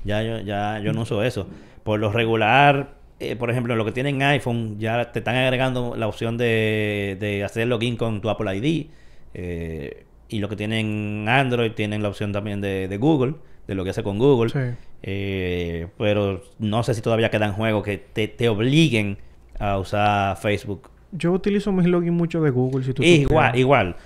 ya 0.05 0.23
yo, 0.23 0.39
ya 0.41 0.79
yo 0.81 0.93
no 0.93 1.03
uso 1.03 1.23
eso. 1.23 1.47
Por 1.85 2.01
lo 2.01 2.11
regular, 2.11 2.95
eh, 3.21 3.37
por 3.37 3.51
ejemplo, 3.51 3.75
lo 3.77 3.85
que 3.85 3.93
tienen 3.93 4.23
iPhone, 4.23 4.79
ya 4.79 5.11
te 5.13 5.19
están 5.21 5.37
agregando 5.37 5.95
la 5.97 6.07
opción 6.09 6.37
de, 6.37 7.17
de 7.21 7.45
hacer 7.45 7.67
login 7.69 7.97
con 7.97 8.21
tu 8.21 8.31
Apple 8.31 8.57
ID. 8.57 8.87
eh, 9.35 10.05
y 10.31 10.41
lo 10.41 10.49
que 10.51 10.57
tienen 10.57 11.25
Android, 11.27 11.73
tienen 11.73 12.03
la 12.03 12.11
opción 12.11 12.33
también 12.33 12.61
de, 12.61 12.87
de 12.87 12.97
Google, 12.99 13.37
de 13.67 13.75
lo 13.75 13.83
que 13.83 13.91
hace 13.91 14.03
con 14.03 14.19
Google. 14.19 14.51
Sí. 14.51 14.77
Eh, 15.03 15.87
pero 15.97 16.43
no 16.59 16.83
sé 16.83 16.93
si 16.95 17.01
todavía 17.01 17.31
quedan 17.31 17.53
juegos 17.55 17.83
que 17.85 17.97
te, 17.99 18.29
te 18.29 18.49
obliguen 18.51 19.17
a 19.59 19.79
usar 19.79 20.37
Facebook. 20.37 20.91
Yo 21.13 21.33
utilizo 21.33 21.73
mis 21.73 21.87
logins 21.87 22.13
mucho 22.13 22.43
de 22.43 22.51
Google. 22.51 22.85
Si 22.85 22.93
tú 22.93 23.03
igual, 23.03 23.57
igual. 23.59 23.97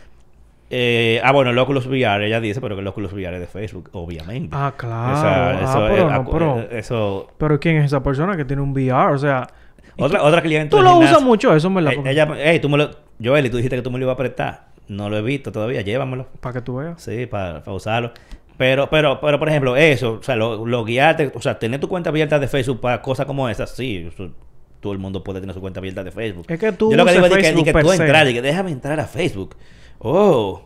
Eh, 0.74 1.20
ah, 1.22 1.32
bueno, 1.32 1.50
el 1.50 1.58
Oculus 1.58 1.84
VR, 1.86 2.24
ella 2.26 2.40
dice, 2.40 2.58
pero 2.62 2.74
que 2.74 2.80
el 2.80 2.86
Oculus 2.86 3.12
VR 3.12 3.34
es 3.34 3.40
de 3.40 3.46
Facebook, 3.46 3.90
obviamente. 3.92 4.56
Ah, 4.58 4.72
claro. 4.74 5.12
Esa- 5.14 5.50
Ah, 5.50 5.60
eso, 5.62 5.86
pero 5.94 6.08
eh, 6.08 6.12
no, 6.12 6.30
pero- 6.30 6.58
eh, 6.60 6.68
eso- 6.78 7.28
Pero 7.36 7.60
¿quién 7.60 7.76
es 7.76 7.84
esa 7.84 8.02
persona 8.02 8.38
que 8.38 8.46
tiene 8.46 8.62
un 8.62 8.72
VR? 8.72 9.12
O 9.14 9.18
sea... 9.18 9.46
¿y 9.98 10.02
Otra, 10.02 10.20
tú- 10.20 10.24
otra 10.24 10.40
cliente. 10.40 10.74
Tú 10.74 10.82
lo 10.82 10.96
usas 10.96 11.20
mucho 11.22 11.54
eso, 11.54 11.68
¿verdad? 11.70 11.92
eh, 11.92 11.96
Porque- 11.96 12.10
ella, 12.10 12.26
hey, 12.38 12.58
tú 12.58 12.70
me 12.70 12.78
lo, 12.78 12.90
Joel, 13.22 13.44
y 13.44 13.50
tú 13.50 13.58
dijiste 13.58 13.76
que 13.76 13.82
tú 13.82 13.90
me 13.90 13.98
lo 13.98 14.06
ibas 14.06 14.14
a 14.14 14.16
prestar. 14.16 14.68
No 14.88 15.10
lo 15.10 15.18
he 15.18 15.22
visto 15.22 15.52
todavía, 15.52 15.82
llévamelo. 15.82 16.26
Para 16.40 16.54
que 16.54 16.60
tú 16.62 16.76
veas. 16.76 17.02
Sí, 17.02 17.26
para, 17.26 17.62
para 17.62 17.76
usarlo. 17.76 18.12
Pero, 18.56 18.88
pero, 18.88 19.20
pero, 19.20 19.38
por 19.38 19.48
ejemplo, 19.50 19.76
eso, 19.76 20.14
o 20.20 20.22
sea, 20.22 20.36
lo, 20.36 20.64
lo 20.64 20.84
guiarte, 20.84 21.32
o 21.34 21.40
sea, 21.42 21.58
tener 21.58 21.80
tu 21.80 21.88
cuenta 21.88 22.08
abierta 22.08 22.38
de 22.38 22.48
Facebook 22.48 22.80
para 22.80 23.02
cosas 23.02 23.26
como 23.26 23.46
esas, 23.50 23.70
sí, 23.70 24.08
eso- 24.10 24.30
todo 24.80 24.92
el 24.94 24.98
mundo 24.98 25.22
puede 25.22 25.40
tener 25.40 25.54
su 25.54 25.60
cuenta 25.60 25.80
abierta 25.80 26.02
de 26.02 26.10
Facebook. 26.10 26.46
Es 26.48 26.58
que 26.58 26.72
tú 26.72 26.90
Yo 26.90 26.96
lo 26.96 27.04
que 27.04 27.12
digo 27.12 27.26
es 27.26 27.32
que, 27.32 27.62
que 27.62 27.72
tú 27.72 27.92
entrar, 27.92 28.26
y 28.28 28.34
que 28.34 28.42
déjame 28.42 28.70
entrar 28.72 28.98
a 28.98 29.04
Facebook. 29.04 29.54
Oh, 30.04 30.62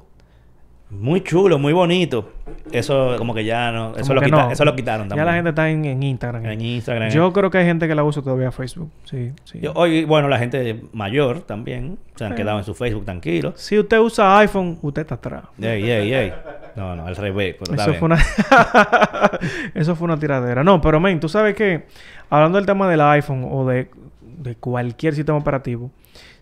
muy 0.88 1.20
chulo, 1.20 1.58
muy 1.58 1.72
bonito. 1.72 2.30
Eso 2.70 3.16
como 3.18 3.34
que 3.34 3.44
ya 3.44 3.70
no, 3.72 3.94
eso 3.96 4.14
lo, 4.14 4.20
que 4.20 4.26
quita- 4.26 4.44
no. 4.46 4.50
eso 4.52 4.64
lo 4.64 4.74
quitaron 4.76 5.08
también. 5.08 5.24
Ya 5.26 5.30
la 5.30 5.34
gente 5.36 5.50
está 5.50 5.68
en, 5.68 5.84
en 5.84 6.02
Instagram. 6.02 6.46
en 6.46 6.60
Instagram. 6.60 7.10
Yo 7.10 7.32
creo 7.32 7.50
que 7.50 7.58
hay 7.58 7.64
gente 7.66 7.88
que 7.88 7.94
la 7.94 8.04
usa 8.04 8.22
todavía 8.22 8.50
Facebook. 8.52 8.90
Sí, 9.04 9.32
sí. 9.44 9.58
Yo- 9.60 9.72
hoy, 9.74 10.04
bueno, 10.04 10.28
la 10.28 10.38
gente 10.38 10.80
mayor 10.92 11.40
también 11.40 11.98
se 12.14 12.24
han 12.24 12.30
Sí. 12.32 12.36
quedado 12.36 12.58
en 12.58 12.64
su 12.64 12.72
Facebook 12.74 13.04
tranquilos. 13.04 13.54
Si 13.60 13.78
usted 13.78 13.98
usa 13.98 14.38
iPhone, 14.38 14.78
usted 14.80 15.02
está 15.02 15.16
atrás. 15.16 15.44
Ey, 15.60 15.90
ey, 15.90 16.14
ey. 16.14 16.32
No, 16.76 16.94
no, 16.94 17.04
al 17.06 17.16
revés, 17.16 17.56
pero 17.58 17.74
Eso 17.80 17.94
fue, 17.94 18.06
una... 18.06 18.18
Eso 19.74 19.96
fue 19.96 20.04
una 20.06 20.18
tiradera. 20.18 20.62
No, 20.62 20.80
pero 20.80 21.00
men, 21.00 21.20
tú 21.20 21.28
sabes 21.28 21.54
que 21.54 21.86
hablando 22.30 22.56
del 22.58 22.66
tema 22.66 22.88
del 22.88 23.00
iPhone 23.00 23.46
o 23.50 23.66
de, 23.66 23.90
de 24.20 24.54
cualquier 24.56 25.14
sistema 25.14 25.38
operativo, 25.38 25.90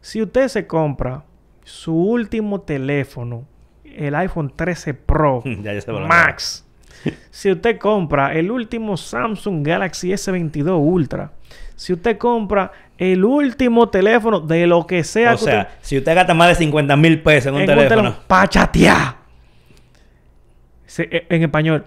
si 0.00 0.20
usted 0.22 0.48
se 0.48 0.66
compra 0.66 1.22
su 1.64 1.94
último 1.94 2.60
teléfono, 2.60 3.44
el 3.84 4.14
iPhone 4.14 4.52
13 4.54 4.94
Pro 4.94 5.42
Ya, 5.62 5.72
ya 5.72 5.92
Max, 5.92 6.64
si 7.30 7.50
usted 7.50 7.78
compra 7.78 8.32
el 8.34 8.50
último 8.50 8.96
Samsung 8.96 9.66
Galaxy 9.66 10.10
S22 10.12 10.78
Ultra, 10.78 11.32
si 11.76 11.92
usted 11.92 12.16
compra 12.18 12.70
el 12.96 13.24
último 13.24 13.88
teléfono 13.88 14.38
de 14.40 14.66
lo 14.68 14.86
que 14.86 15.02
sea 15.02 15.34
O 15.34 15.36
que 15.36 15.44
sea, 15.44 15.60
usted 15.62 15.74
si 15.82 15.98
usted 15.98 16.14
gasta 16.14 16.32
más 16.34 16.48
de 16.48 16.54
50 16.54 16.96
mil 16.96 17.20
pesos 17.22 17.48
en 17.48 17.54
un 17.54 17.60
en 17.62 17.66
teléfono. 17.66 18.14
Se- 20.86 21.08
e- 21.10 21.26
en 21.28 21.42
español, 21.42 21.84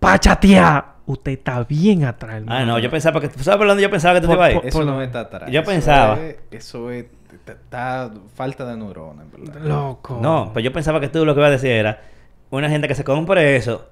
pa' 0.00 0.18
chatear. 0.18 0.94
Usted 1.06 1.32
está 1.32 1.62
bien 1.64 2.04
atrás. 2.04 2.42
Ah, 2.46 2.64
no, 2.64 2.78
yo 2.78 2.90
pensaba 2.90 3.20
que... 3.20 3.28
¿Sabes 3.28 3.58
por 3.58 3.66
dónde 3.68 3.82
yo 3.82 3.90
pensaba 3.90 4.14
que 4.14 4.22
tú 4.22 4.28
te 4.28 4.32
ibas 4.32 4.48
a 4.48 4.52
ir? 4.52 4.56
por- 4.60 4.66
Eso 4.66 4.84
no 4.86 5.02
está 5.02 5.20
atrás. 5.20 5.50
Yo 5.50 5.60
Eso 5.60 5.70
pensaba. 5.70 6.18
es- 6.18 6.36
eso 6.50 6.90
es... 6.90 7.04
Está 7.46 8.10
falta 8.34 8.64
de 8.64 8.76
neuronas, 8.76 9.26
en 9.26 9.44
verdad. 9.44 9.60
Loco. 9.62 10.18
No, 10.20 10.50
pues 10.52 10.64
yo 10.64 10.72
pensaba 10.72 11.00
que 11.00 11.08
tú 11.08 11.24
lo 11.24 11.34
que 11.34 11.40
ibas 11.40 11.48
a 11.48 11.52
decir 11.52 11.70
era 11.70 12.00
una 12.50 12.68
gente 12.68 12.88
que 12.88 12.94
se 12.94 13.04
compre 13.04 13.56
eso 13.56 13.88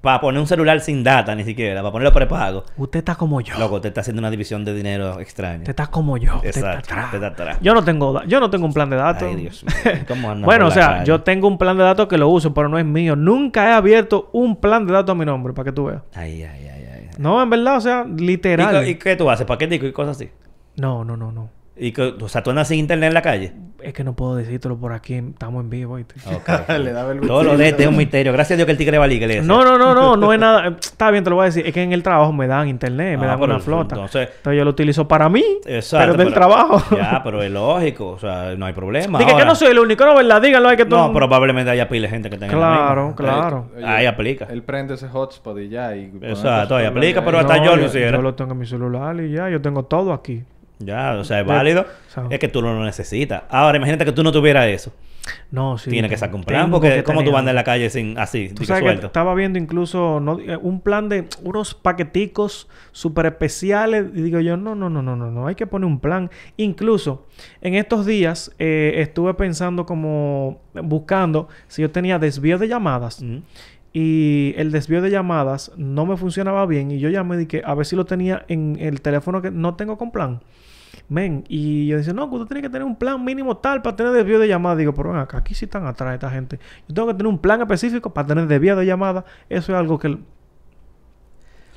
para 0.00 0.20
poner 0.20 0.40
un 0.40 0.46
celular 0.46 0.80
sin 0.80 1.04
data 1.04 1.34
ni 1.34 1.44
siquiera, 1.44 1.80
para 1.80 1.92
ponerlo 1.92 2.12
prepago. 2.12 2.64
Usted 2.76 2.98
está 2.98 3.14
como 3.14 3.40
yo. 3.40 3.56
Loco, 3.58 3.80
te 3.80 3.88
está 3.88 4.00
haciendo 4.00 4.20
una 4.20 4.30
división 4.30 4.64
de 4.64 4.74
dinero 4.74 5.20
extraña. 5.20 5.58
Usted 5.58 5.70
está 5.70 5.86
como 5.86 6.16
yo. 6.16 6.36
Usted 6.36 6.48
está 6.48 6.60
Exacto, 6.74 6.92
atrás. 6.92 7.04
usted 7.06 7.16
está 7.22 7.26
atrás. 7.28 7.58
Yo 7.62 7.74
no 7.74 7.84
tengo, 7.84 8.22
yo 8.24 8.40
no 8.40 8.50
tengo 8.50 8.66
un 8.66 8.72
plan 8.74 8.90
de 8.90 8.96
datos. 8.96 9.28
Ay, 9.28 9.36
Dios 9.36 9.64
mío. 9.64 9.92
¿Cómo 10.06 10.30
anda 10.30 10.44
bueno, 10.46 10.66
o 10.66 10.70
sea, 10.70 10.88
calle? 10.88 11.06
yo 11.06 11.22
tengo 11.22 11.48
un 11.48 11.58
plan 11.58 11.78
de 11.78 11.84
datos 11.84 12.06
que 12.08 12.18
lo 12.18 12.28
uso, 12.28 12.52
pero 12.52 12.68
no 12.68 12.78
es 12.78 12.84
mío. 12.84 13.16
Nunca 13.16 13.68
he 13.68 13.72
abierto 13.72 14.30
un 14.32 14.56
plan 14.56 14.86
de 14.86 14.92
datos 14.92 15.12
a 15.12 15.14
mi 15.14 15.24
nombre, 15.24 15.54
para 15.54 15.66
que 15.66 15.72
tú 15.72 15.86
veas. 15.86 16.02
Ay, 16.14 16.42
ay, 16.42 16.68
ay, 16.68 16.86
ay. 16.92 17.10
No, 17.16 17.40
en 17.42 17.48
verdad, 17.48 17.76
o 17.76 17.80
sea, 17.80 18.04
¿Y, 18.06 18.20
literal. 18.20 18.86
¿Y 18.88 18.96
qué 18.96 19.16
tú 19.16 19.30
haces? 19.30 19.46
¿Paquetico 19.46 19.86
y 19.86 19.92
cosas 19.92 20.16
así? 20.16 20.30
No, 20.76 21.04
no, 21.04 21.16
no, 21.16 21.30
no. 21.30 21.48
¿Y 21.76 21.90
que, 21.92 22.14
o 22.20 22.28
sea, 22.28 22.42
tú 22.42 22.50
andas 22.50 22.68
sin 22.68 22.78
internet 22.78 23.08
en 23.08 23.14
la 23.14 23.22
calle? 23.22 23.52
Es 23.82 23.92
que 23.92 24.04
no 24.04 24.14
puedo 24.14 24.36
decírtelo 24.36 24.78
por 24.78 24.92
aquí. 24.92 25.14
Estamos 25.14 25.62
en 25.64 25.70
vivo, 25.70 25.94
¿oíste? 25.94 26.14
Ok. 26.32 26.68
Le 26.78 26.92
daba 26.92 27.12
el 27.12 27.20
Todo 27.20 27.42
lo 27.42 27.56
de 27.58 27.68
este 27.68 27.82
es 27.82 27.88
un 27.88 27.96
misterio. 27.96 28.32
Gracias 28.32 28.52
a 28.52 28.56
Dios 28.56 28.64
que 28.66 28.72
el 28.72 28.78
tigre 28.78 28.96
va 28.96 29.04
a 29.04 29.08
la 29.08 29.12
iglesia. 29.14 29.42
No, 29.42 29.62
no, 29.64 29.76
no, 29.76 29.92
no, 29.92 30.16
no 30.16 30.32
es 30.32 30.38
nada. 30.40 30.68
Está 30.80 31.10
bien, 31.10 31.24
te 31.24 31.30
lo 31.30 31.36
voy 31.36 31.42
a 31.42 31.46
decir. 31.46 31.66
Es 31.66 31.74
que 31.74 31.82
en 31.82 31.92
el 31.92 32.02
trabajo 32.02 32.32
me 32.32 32.46
dan 32.46 32.68
internet, 32.68 33.18
me 33.18 33.26
Ah, 33.26 33.30
dan 33.30 33.40
pero 33.40 33.52
una 33.54 33.60
flota. 33.60 33.96
entonces- 33.96 34.28
Entonces 34.36 34.58
yo 34.58 34.64
lo 34.64 34.70
utilizo 34.70 35.06
para 35.08 35.28
mí, 35.28 35.44
Exacto. 35.66 36.12
pero 36.12 36.24
del 36.24 36.32
trabajo. 36.32 36.80
Ya, 36.96 37.20
pero 37.24 37.42
es 37.42 37.50
lógico. 37.50 38.10
O 38.10 38.18
sea, 38.20 38.54
no 38.56 38.64
hay 38.66 38.72
problema. 38.72 39.18
Dije 39.18 39.30
que 39.30 39.34
Ahora- 39.34 39.44
no 39.46 39.54
soy 39.56 39.68
el 39.72 39.78
único, 39.80 40.04
¿no? 40.06 40.14
¿Verdad? 40.14 40.40
Díganlo, 40.40 40.68
hay 40.68 40.76
que 40.76 40.86
todo. 40.86 41.08
No, 41.08 41.12
probablemente 41.12 41.70
haya 41.72 41.88
pile 41.88 42.02
de 42.02 42.08
gente 42.08 42.30
que 42.30 42.38
tenga 42.38 42.52
la 42.54 42.58
Claro, 42.58 43.02
misma. 43.08 43.16
claro. 43.16 43.66
Ahí 43.84 44.06
aplica. 44.06 44.46
Él 44.48 44.62
prende 44.62 44.94
ese 44.94 45.08
hotspot 45.08 45.58
y 45.58 45.68
ya. 45.68 45.94
Y 45.96 46.10
Exacto, 46.22 46.76
ahí 46.76 46.86
aplica, 46.86 47.18
ahí. 47.20 47.26
pero 47.26 47.38
hasta 47.40 47.62
yo 47.62 47.76
lo 47.76 47.84
hiciera. 47.86 48.16
Yo 48.16 48.22
lo 48.22 48.34
tengo 48.34 48.52
en 48.52 48.58
mi 48.60 48.66
celular 48.66 49.20
y 49.20 49.32
ya, 49.32 49.50
yo 49.50 49.60
tengo 49.60 49.84
todo 49.84 50.12
aquí. 50.12 50.44
Ya, 50.78 51.14
o 51.14 51.24
sea, 51.24 51.40
es 51.40 51.46
válido. 51.46 51.86
es 52.30 52.38
que 52.38 52.48
tú 52.48 52.62
no 52.62 52.74
lo 52.74 52.84
necesitas. 52.84 53.44
Ahora, 53.48 53.76
imagínate 53.76 54.04
que 54.04 54.12
tú 54.12 54.22
no 54.22 54.32
tuvieras 54.32 54.66
eso. 54.66 54.92
No, 55.50 55.78
sí. 55.78 55.90
Tienes 55.90 56.10
que 56.10 56.16
sacar 56.16 56.34
un 56.34 56.44
plan. 56.44 56.70
Porque 56.70 56.96
que 56.96 57.04
¿cómo 57.04 57.24
tú 57.24 57.34
andas 57.36 57.52
en 57.52 57.56
la 57.56 57.64
calle 57.64 57.88
sin 57.90 58.18
así, 58.18 58.50
Tú 58.54 58.64
que 58.64 58.92
estaba 59.04 59.34
viendo 59.34 59.58
incluso 59.58 60.20
no, 60.20 60.38
eh, 60.38 60.56
un 60.56 60.80
plan 60.80 61.08
de 61.08 61.28
unos 61.42 61.74
paqueticos 61.74 62.68
súper 62.92 63.26
especiales. 63.26 64.06
Y 64.14 64.22
digo 64.22 64.40
yo, 64.40 64.56
no, 64.56 64.74
no, 64.74 64.90
no, 64.90 65.02
no, 65.02 65.16
no, 65.16 65.30
no. 65.30 65.46
Hay 65.46 65.54
que 65.54 65.66
poner 65.66 65.86
un 65.86 66.00
plan. 66.00 66.30
Incluso 66.56 67.26
en 67.60 67.74
estos 67.74 68.04
días 68.04 68.52
eh, 68.58 68.94
estuve 68.96 69.34
pensando 69.34 69.86
como 69.86 70.60
buscando 70.74 71.48
si 71.68 71.82
yo 71.82 71.90
tenía 71.90 72.18
desvío 72.18 72.58
de 72.58 72.68
llamadas. 72.68 73.24
Y 73.92 74.54
el 74.56 74.72
desvío 74.72 75.00
de 75.00 75.10
llamadas 75.10 75.70
no 75.76 76.04
me 76.04 76.16
funcionaba 76.16 76.66
bien. 76.66 76.90
Y 76.90 76.98
yo 76.98 77.08
llamé 77.08 77.40
y 77.42 77.46
que 77.46 77.62
a 77.64 77.74
ver 77.74 77.86
si 77.86 77.96
lo 77.96 78.04
tenía 78.04 78.44
en 78.48 78.76
el 78.80 79.00
teléfono 79.00 79.40
que 79.40 79.50
no 79.50 79.76
tengo 79.76 79.96
con 79.96 80.10
plan. 80.10 80.40
Men, 81.08 81.44
y 81.48 81.86
yo 81.86 81.98
decía, 81.98 82.12
no, 82.14 82.28
que 82.30 82.36
usted 82.36 82.48
tiene 82.48 82.62
que 82.62 82.68
tener 82.70 82.84
un 82.84 82.96
plan 82.96 83.22
mínimo 83.22 83.56
tal 83.58 83.82
para 83.82 83.94
tener 83.94 84.12
desvío 84.12 84.38
de 84.38 84.48
llamada. 84.48 84.76
Digo, 84.76 84.94
pero 84.94 85.10
ven 85.10 85.20
acá, 85.20 85.38
aquí 85.38 85.54
sí 85.54 85.66
están 85.66 85.86
atrás 85.86 86.14
esta 86.14 86.30
gente. 86.30 86.58
Yo 86.88 86.94
tengo 86.94 87.08
que 87.08 87.14
tener 87.14 87.26
un 87.26 87.38
plan 87.38 87.60
específico 87.60 88.12
para 88.14 88.26
tener 88.26 88.46
desvío 88.46 88.74
de 88.76 88.86
llamada. 88.86 89.24
Eso 89.48 89.72
es 89.72 89.78
algo 89.78 89.98
que... 89.98 90.16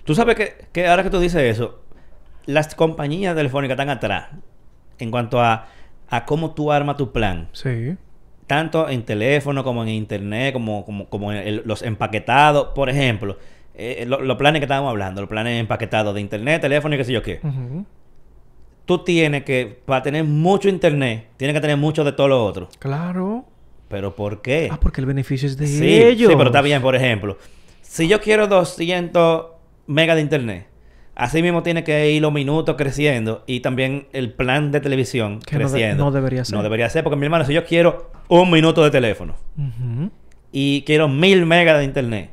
Tú 0.06 0.16
sabes 0.16 0.36
que, 0.36 0.68
que 0.72 0.88
ahora 0.88 1.04
que 1.04 1.10
tú 1.10 1.20
dices 1.20 1.42
eso, 1.42 1.82
las 2.46 2.74
compañías 2.76 3.36
telefónicas 3.36 3.76
están 3.76 3.90
atrás 3.90 4.28
en 5.00 5.12
cuanto 5.12 5.42
a, 5.42 5.68
a 6.10 6.26
cómo 6.26 6.54
tú 6.54 6.72
armas 6.72 6.96
tu 6.96 7.12
plan. 7.12 7.50
Sí. 7.52 7.96
Tanto 8.48 8.88
en 8.88 9.04
teléfono 9.04 9.66
como 9.66 9.84
en 9.84 9.90
internet, 9.90 10.54
como, 10.54 10.86
como, 10.86 11.10
como 11.10 11.34
en 11.34 11.40
el- 11.46 11.62
los 11.66 11.82
empaquetados. 11.82 12.70
Por 12.74 12.90
ejemplo, 12.90 13.38
eh, 13.76 14.06
lo- 14.08 14.22
los 14.22 14.38
planes 14.38 14.62
que 14.62 14.64
estábamos 14.66 14.90
hablando, 14.92 15.20
los 15.20 15.30
planes 15.30 15.60
empaquetados 15.60 16.16
de 16.16 16.22
internet, 16.22 16.62
teléfono 16.62 16.96
y 16.96 16.98
qué 16.98 17.04
sé 17.04 17.12
yo 17.12 17.22
qué. 17.22 17.42
Tú 18.88 19.04
tienes 19.04 19.44
que, 19.44 19.80
para 19.86 20.02
tener 20.02 20.24
mucho 20.24 20.68
internet, 20.70 21.28
tienes 21.38 21.54
que 21.54 21.62
tener 21.62 21.78
mucho 21.78 22.04
de 22.04 22.14
todo 22.14 22.28
lo 22.30 22.44
otro. 22.44 22.70
Claro. 22.80 23.46
¿Pero 23.90 24.16
por 24.16 24.42
qué? 24.42 24.70
Ah, 24.72 24.80
porque 24.82 25.00
el 25.02 25.06
beneficio 25.08 25.48
es 25.48 25.58
de 25.58 25.68
sí, 25.68 26.02
ellos. 26.02 26.30
sí, 26.32 26.36
pero 26.36 26.50
está 26.50 26.62
bien, 26.62 26.82
por 26.82 26.96
ejemplo. 26.96 27.38
Si 27.82 28.08
yo 28.08 28.20
quiero 28.20 28.48
200 28.48 29.46
mega 29.86 30.16
de 30.16 30.22
internet. 30.22 30.68
Así 31.16 31.42
mismo 31.42 31.64
tiene 31.64 31.84
que 31.84 32.12
ir 32.12 32.22
los 32.22 32.32
minutos 32.32 32.76
creciendo 32.78 33.44
y 33.48 33.62
también 33.62 34.08
el 34.14 34.32
plan 34.34 34.72
de 34.72 34.80
televisión 34.82 35.40
Que 35.40 35.56
no 35.58 35.60
de- 35.66 35.72
creciendo. 35.72 36.04
no 36.06 36.12
debería 36.12 36.46
ser. 36.46 36.56
No 36.56 36.64
debería 36.64 36.90
ser, 36.90 37.04
porque 37.04 37.16
mi 37.18 37.26
hermano, 37.26 37.44
si 37.46 37.54
yo 37.54 37.66
quiero 37.66 38.12
un 38.28 38.52
minuto 38.52 38.84
de 38.84 38.92
teléfono 38.92 39.36
y 40.52 40.84
quiero 40.84 41.08
mil 41.08 41.46
megas 41.46 41.80
de 41.80 41.86
internet, 41.86 42.30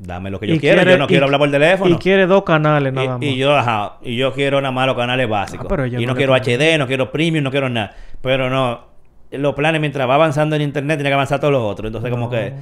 dame 0.00 0.30
lo 0.30 0.38
que 0.40 0.46
yo 0.46 0.54
Y 0.54 0.58
quiero. 0.58 0.76
quiere- 0.78 0.92
yo 0.92 0.98
no 0.98 1.06
quiero 1.06 1.24
hablar 1.26 1.38
por 1.40 1.50
teléfono. 1.50 1.94
Y 1.94 1.98
quiere 1.98 2.26
dos 2.26 2.42
canales 2.44 2.92
nada 2.92 3.08
más. 3.18 3.22
Y, 3.22 3.26
y 3.30 3.36
yo, 3.36 3.56
ajá, 3.56 3.94
y 4.02 4.16
yo 4.16 4.32
quiero 4.32 4.60
nada 4.60 4.72
más 4.72 4.86
los 4.86 4.96
canales 4.96 5.28
básicos. 5.28 5.66
Ah, 5.66 5.68
pero 5.68 5.86
y 5.86 6.06
no 6.06 6.14
quiero. 6.14 6.34
HD, 6.34 6.78
no 6.78 6.86
quiero 6.86 7.10
premium, 7.10 7.44
no 7.44 7.50
quiero 7.50 7.68
nada. 7.68 7.94
Pero 8.20 8.48
no, 8.50 8.86
los 9.30 9.54
planes 9.54 9.80
mientras 9.80 10.08
va 10.08 10.14
avanzando 10.14 10.56
en 10.56 10.62
internet 10.62 10.98
tiene 10.98 11.10
que 11.10 11.14
avanzar 11.14 11.40
todos 11.40 11.52
los 11.52 11.62
otros. 11.62 11.88
Entonces 11.88 12.10
como 12.10 12.30
que, 12.30 12.52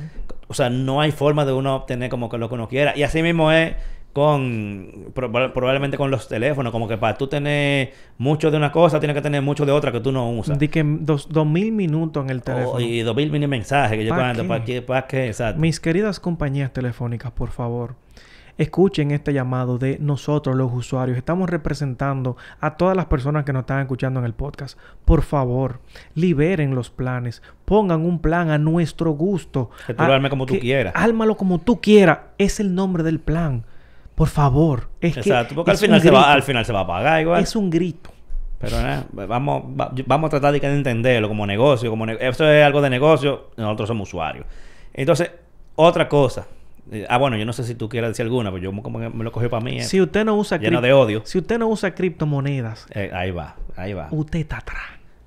o 0.49 0.55
sea, 0.55 0.71
no 0.71 1.01
hay 1.01 1.13
forma 1.13 1.45
de 1.45 1.53
uno 1.53 1.77
obtener 1.77 2.09
como 2.11 2.29
que 2.29 2.39
lo 2.39 2.49
que 2.49 2.55
uno 2.55 2.69
quiera. 2.69 2.97
Y 2.97 3.03
así 3.03 3.23
mismo 3.23 3.53
es 3.53 3.75
con, 4.17 5.13
proba- 5.15 5.53
probablemente 5.53 5.99
con 5.99 6.11
los 6.11 6.27
teléfonos, 6.27 6.73
como 6.73 6.89
que 6.89 6.97
para 6.97 7.19
tú 7.19 7.27
tener 7.27 7.93
mucho 8.17 8.51
de 8.51 8.57
una 8.57 8.73
cosa, 8.73 8.99
tienes 8.99 9.15
que 9.15 9.21
tener 9.21 9.43
mucho 9.43 9.67
de 9.67 9.73
otra 9.73 9.93
que 9.93 10.01
tú 10.01 10.11
no 10.11 10.31
usas. 10.31 10.59
Di 10.59 10.69
que 10.69 10.83
dos, 10.83 11.29
dos 11.31 11.47
mil 11.47 11.71
minutos 11.71 12.25
en 12.25 12.31
el 12.31 12.39
Oh, 12.39 12.43
teléfono. 12.43 12.81
y 12.81 13.01
dos 13.03 13.15
mil 13.15 13.31
mini 13.31 13.47
mensajes 13.47 13.99
que 13.99 14.05
yo 14.07 14.11
¿Pa 14.11 14.17
cuando? 14.17 14.49
¿para 14.49 14.65
qué? 14.65 14.81
¿Para 14.81 15.07
qué? 15.07 15.27
Exacto. 15.27 15.61
Mis 15.61 15.79
queridas 15.81 16.19
compañías 16.19 16.73
telefónicas, 16.73 17.31
por 17.33 17.51
favor, 17.51 17.95
escuchen 18.59 19.11
este 19.11 19.35
llamado 19.35 19.77
de 19.77 19.99
nosotros 20.01 20.57
los 20.57 20.73
usuarios. 20.73 21.19
Estamos 21.19 21.51
representando 21.51 22.39
a 22.59 22.79
todas 22.79 22.97
las 22.97 23.05
personas 23.05 23.45
que 23.45 23.53
nos 23.53 23.61
están 23.65 23.81
escuchando 23.81 24.19
en 24.21 24.25
el 24.27 24.33
podcast. 24.33 24.79
Por 25.05 25.21
favor, 25.21 25.81
liberen 26.15 26.75
los 26.75 26.89
planes. 26.89 27.43
Pongan 27.67 28.01
un 28.07 28.19
plan 28.19 28.49
a 28.49 28.57
nuestro 28.57 29.11
gusto. 29.11 29.69
Que 29.87 29.93
tú 29.93 30.03
lo 30.05 30.13
armes 30.15 30.31
como 30.31 30.47
tú 30.47 30.59
quieras. 30.59 30.95
Ármalo 30.97 31.37
como 31.37 31.59
tú 31.59 31.83
quieras. 31.83 32.19
Es 32.39 32.59
el 32.61 32.75
nombre 32.75 33.03
del 33.03 33.21
plan. 33.21 33.65
Por 34.17 34.27
favor. 34.29 34.89
Es 35.01 35.15
que 35.15 35.21
Exacto, 35.21 35.55
porque 35.55 35.71
al 35.71 35.77
final, 35.77 35.99
un 35.99 36.03
se 36.03 36.11
va, 36.11 36.33
al 36.33 36.43
final 36.43 36.65
se 36.65 36.73
va 36.73 36.81
a 36.81 36.87
pagar 36.87 37.21
igual. 37.21 37.41
Es 37.43 37.55
un 37.55 37.71
grito. 37.71 38.11
Pero 38.59 38.81
nada, 38.81 39.05
vamos, 39.13 39.63
va- 39.79 39.93
vamos 40.07 40.29
a 40.29 40.31
tratar 40.31 40.53
de 40.53 40.61
que 40.61 40.67
entenderlo 40.67 41.29
como 41.29 41.47
negocio. 41.47 41.91
como 41.91 42.07
ne- 42.07 42.17
Eso 42.19 42.49
es 42.51 42.65
algo 42.65 42.81
de 42.81 42.91
negocio, 42.91 43.51
nosotros 43.57 43.87
somos 43.89 44.09
usuarios. 44.09 44.47
Entonces, 44.95 45.31
otra 45.77 46.09
cosa. 46.09 46.47
Eh, 46.91 47.05
ah, 47.09 47.19
bueno, 47.19 47.37
yo 47.37 47.45
no 47.45 47.53
sé 47.53 47.65
si 47.65 47.75
tú 47.75 47.89
quieras 47.89 48.11
decir 48.11 48.23
alguna, 48.25 48.51
pero 48.51 48.63
yo 48.73 48.83
como 48.83 48.99
que 48.99 49.09
me 49.11 49.23
lo 49.25 49.31
cogí 49.33 49.49
para 49.49 49.63
mí. 49.63 49.79
eh. 49.79 49.83
Si 49.85 50.01
usted 50.01 50.25
no 50.25 50.35
usa 50.37 50.57
Lleno 50.57 50.81
de 50.81 50.93
odio. 50.95 51.21
Si 51.27 51.37
usted 51.39 51.59
no 51.59 51.69
usa 51.69 51.95
criptomonedas, 51.95 52.87
Eh, 52.95 53.11
ahí 53.13 53.31
va, 53.31 53.57
ahí 53.77 53.93
va. 53.93 54.09
usted 54.11 54.39
está 54.41 54.59
atrás. 54.59 54.83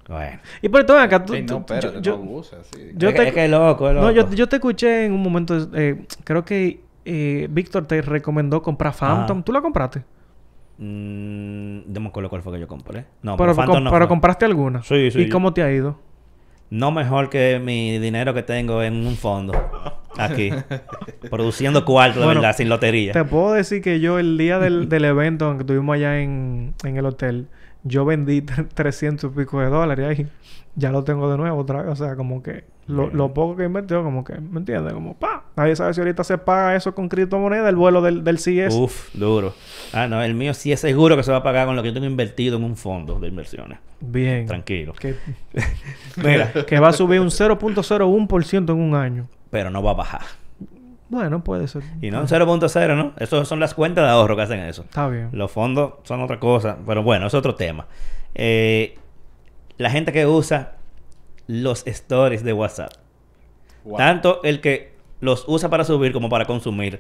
Bueno. 0.08 0.40
Y 0.64 0.70
por 0.70 0.84
todo 0.86 0.98
acá, 0.98 1.24
tú, 1.24 1.36
Ey, 1.36 1.44
no, 1.44 1.48
tú- 1.48 1.58
espérate, 1.74 1.88
yo- 1.98 2.02
yo- 2.02 2.18
no 2.18 2.24
abuses 2.24 2.60
así. 2.62 2.92
yo 2.96 3.10
es, 3.10 3.16
te- 3.16 3.22
que, 3.22 3.28
es 3.28 3.34
que 3.36 3.46
es 3.46 3.52
loco, 3.52 3.88
es 3.90 3.94
loco. 3.94 4.08
No, 4.08 4.12
yo, 4.12 4.28
yo 4.34 4.50
te 4.50 4.56
escuché 4.56 5.06
en 5.06 5.12
un 5.12 5.22
momento, 5.22 5.56
eh, 5.76 6.02
creo 6.24 6.44
que 6.44 6.80
eh, 7.06 7.48
Víctor 7.50 7.86
te 7.88 8.02
recomendó 8.02 8.62
comprar 8.62 8.94
Phantom. 8.94 9.38
Ajá. 9.38 9.46
¿Tú 9.46 9.52
la 9.52 9.62
compraste? 9.62 10.04
Mm, 10.78 11.92
no 11.92 12.00
me 12.00 12.08
acuerdo 12.08 12.30
cuál 12.30 12.42
fue 12.42 12.54
que 12.54 12.60
yo 12.62 12.68
compré. 12.68 13.06
No, 13.22 13.36
pero 13.36 13.52
pero, 13.52 13.56
Phantom 13.56 13.76
com- 13.76 13.84
no 13.84 13.90
pero 13.92 14.06
fue. 14.06 14.10
compraste 14.10 14.46
alguna. 14.46 14.82
Sí, 14.84 15.12
sí, 15.12 15.20
¿Y 15.22 15.26
yo- 15.26 15.32
cómo 15.32 15.54
te 15.54 15.62
ha 15.64 15.72
ido? 15.72 16.00
No 16.70 16.92
mejor 16.92 17.30
que 17.30 17.60
mi 17.64 17.98
dinero 17.98 18.34
que 18.34 18.44
tengo 18.44 18.82
en 18.84 19.06
un 19.06 19.16
fondo. 19.16 19.54
Aquí. 20.18 20.52
produciendo 21.30 21.84
cuarto 21.86 22.20
de 22.20 22.26
Bueno, 22.26 22.42
verdad, 22.42 22.56
sin 22.56 22.70
lotería. 22.70 23.12
Te 23.14 23.24
puedo 23.26 23.54
decir 23.54 23.82
que 23.82 24.00
yo 24.00 24.20
el 24.20 24.38
día 24.38 24.60
del, 24.60 24.88
del 24.90 25.06
evento 25.06 25.58
que 25.58 25.64
tuvimos 25.64 25.96
allá 25.96 26.20
en, 26.20 26.74
en 26.84 26.98
el 26.98 27.06
hotel, 27.06 27.48
yo 27.84 28.06
vendí 28.06 28.42
tre- 28.42 28.68
300 28.74 29.32
y 29.32 29.36
pico 29.36 29.60
de 29.60 29.68
dólares 29.68 30.20
ahí. 30.20 30.28
Ya 30.76 30.92
lo 30.92 31.04
tengo 31.04 31.30
de 31.32 31.38
nuevo 31.38 31.58
otra 31.60 31.82
vez. 31.82 31.92
O 31.92 31.96
sea, 31.96 32.16
como 32.16 32.42
que 32.44 32.64
lo, 32.90 33.10
lo 33.12 33.34
poco 33.34 33.56
que 33.56 33.66
invirtió, 33.66 34.04
como 34.04 34.24
que, 34.24 34.40
¿me 34.40 34.60
entiendes? 34.60 34.94
Como, 34.94 35.16
pa, 35.16 35.44
nadie 35.56 35.76
sabe 35.76 35.94
si 35.94 36.02
ahorita 36.02 36.24
se 36.24 36.38
paga 36.38 36.76
eso 36.76 36.94
con 36.96 37.08
criptomoneda, 37.08 37.70
el 37.70 37.76
vuelo 37.76 38.02
del, 38.02 38.24
del 38.24 38.38
CS. 38.38 38.74
Uf, 38.74 39.10
duro. 39.14 39.54
Ah, 39.94 40.08
no, 40.08 40.22
el 40.24 40.34
mío 40.34 40.54
sí 40.54 40.72
es 40.72 40.80
seguro 40.80 41.16
que 41.16 41.24
se 41.24 41.32
va 41.32 41.38
a 41.38 41.44
pagar 41.44 41.68
con 41.68 41.76
lo 41.76 41.82
que 41.84 41.90
yo 41.90 41.94
tengo 41.94 42.08
invertido 42.08 42.58
en 42.58 42.64
un 42.64 42.76
fondo 42.76 43.20
de 43.20 43.28
inversiones. 43.28 43.80
Bien. 44.02 44.46
Tranquilo. 44.48 44.94
Que, 44.94 45.16
Mira, 46.18 46.52
que 46.66 46.80
va 46.80 46.90
a 46.90 46.94
subir 46.94 47.20
un 47.22 47.30
0.01% 47.30 48.72
en 48.72 48.80
un 48.80 48.96
año. 48.96 49.28
pero 49.50 49.70
no 49.70 49.82
va 49.84 49.92
a 49.92 49.96
bajar. 49.96 50.22
Bueno, 51.10 51.44
puede 51.44 51.68
ser. 51.68 51.82
Y 52.02 52.12
no 52.12 52.22
un 52.22 52.28
0.0, 52.28 52.96
¿no? 52.96 53.14
Eso 53.18 53.44
son 53.46 53.60
las 53.60 53.74
cuentas 53.74 54.04
de 54.06 54.12
ahorro 54.12 54.36
que 54.36 54.44
hacen 54.44 54.60
eso. 54.60 54.84
Está 54.84 55.08
bien. 55.10 55.30
Los 55.32 55.52
fondos 55.52 55.94
son 56.04 56.22
otra 56.22 56.40
cosa, 56.40 56.78
pero 56.86 57.02
bueno, 57.02 57.26
es 57.28 57.34
otro 57.34 57.56
tema. 57.56 57.88
Eh, 58.36 58.96
la 59.78 59.90
gente 59.90 60.12
que 60.12 60.28
usa 60.28 60.74
los 61.50 61.86
stories 61.88 62.44
de 62.44 62.54
WhatsApp, 62.54 62.92
Wow. 63.84 63.98
tanto 63.98 64.42
el 64.44 64.62
que 64.62 64.94
los 65.20 65.46
usa 65.48 65.68
para 65.68 65.84
subir 65.84 66.14
como 66.14 66.30
para 66.30 66.46
consumir. 66.46 67.00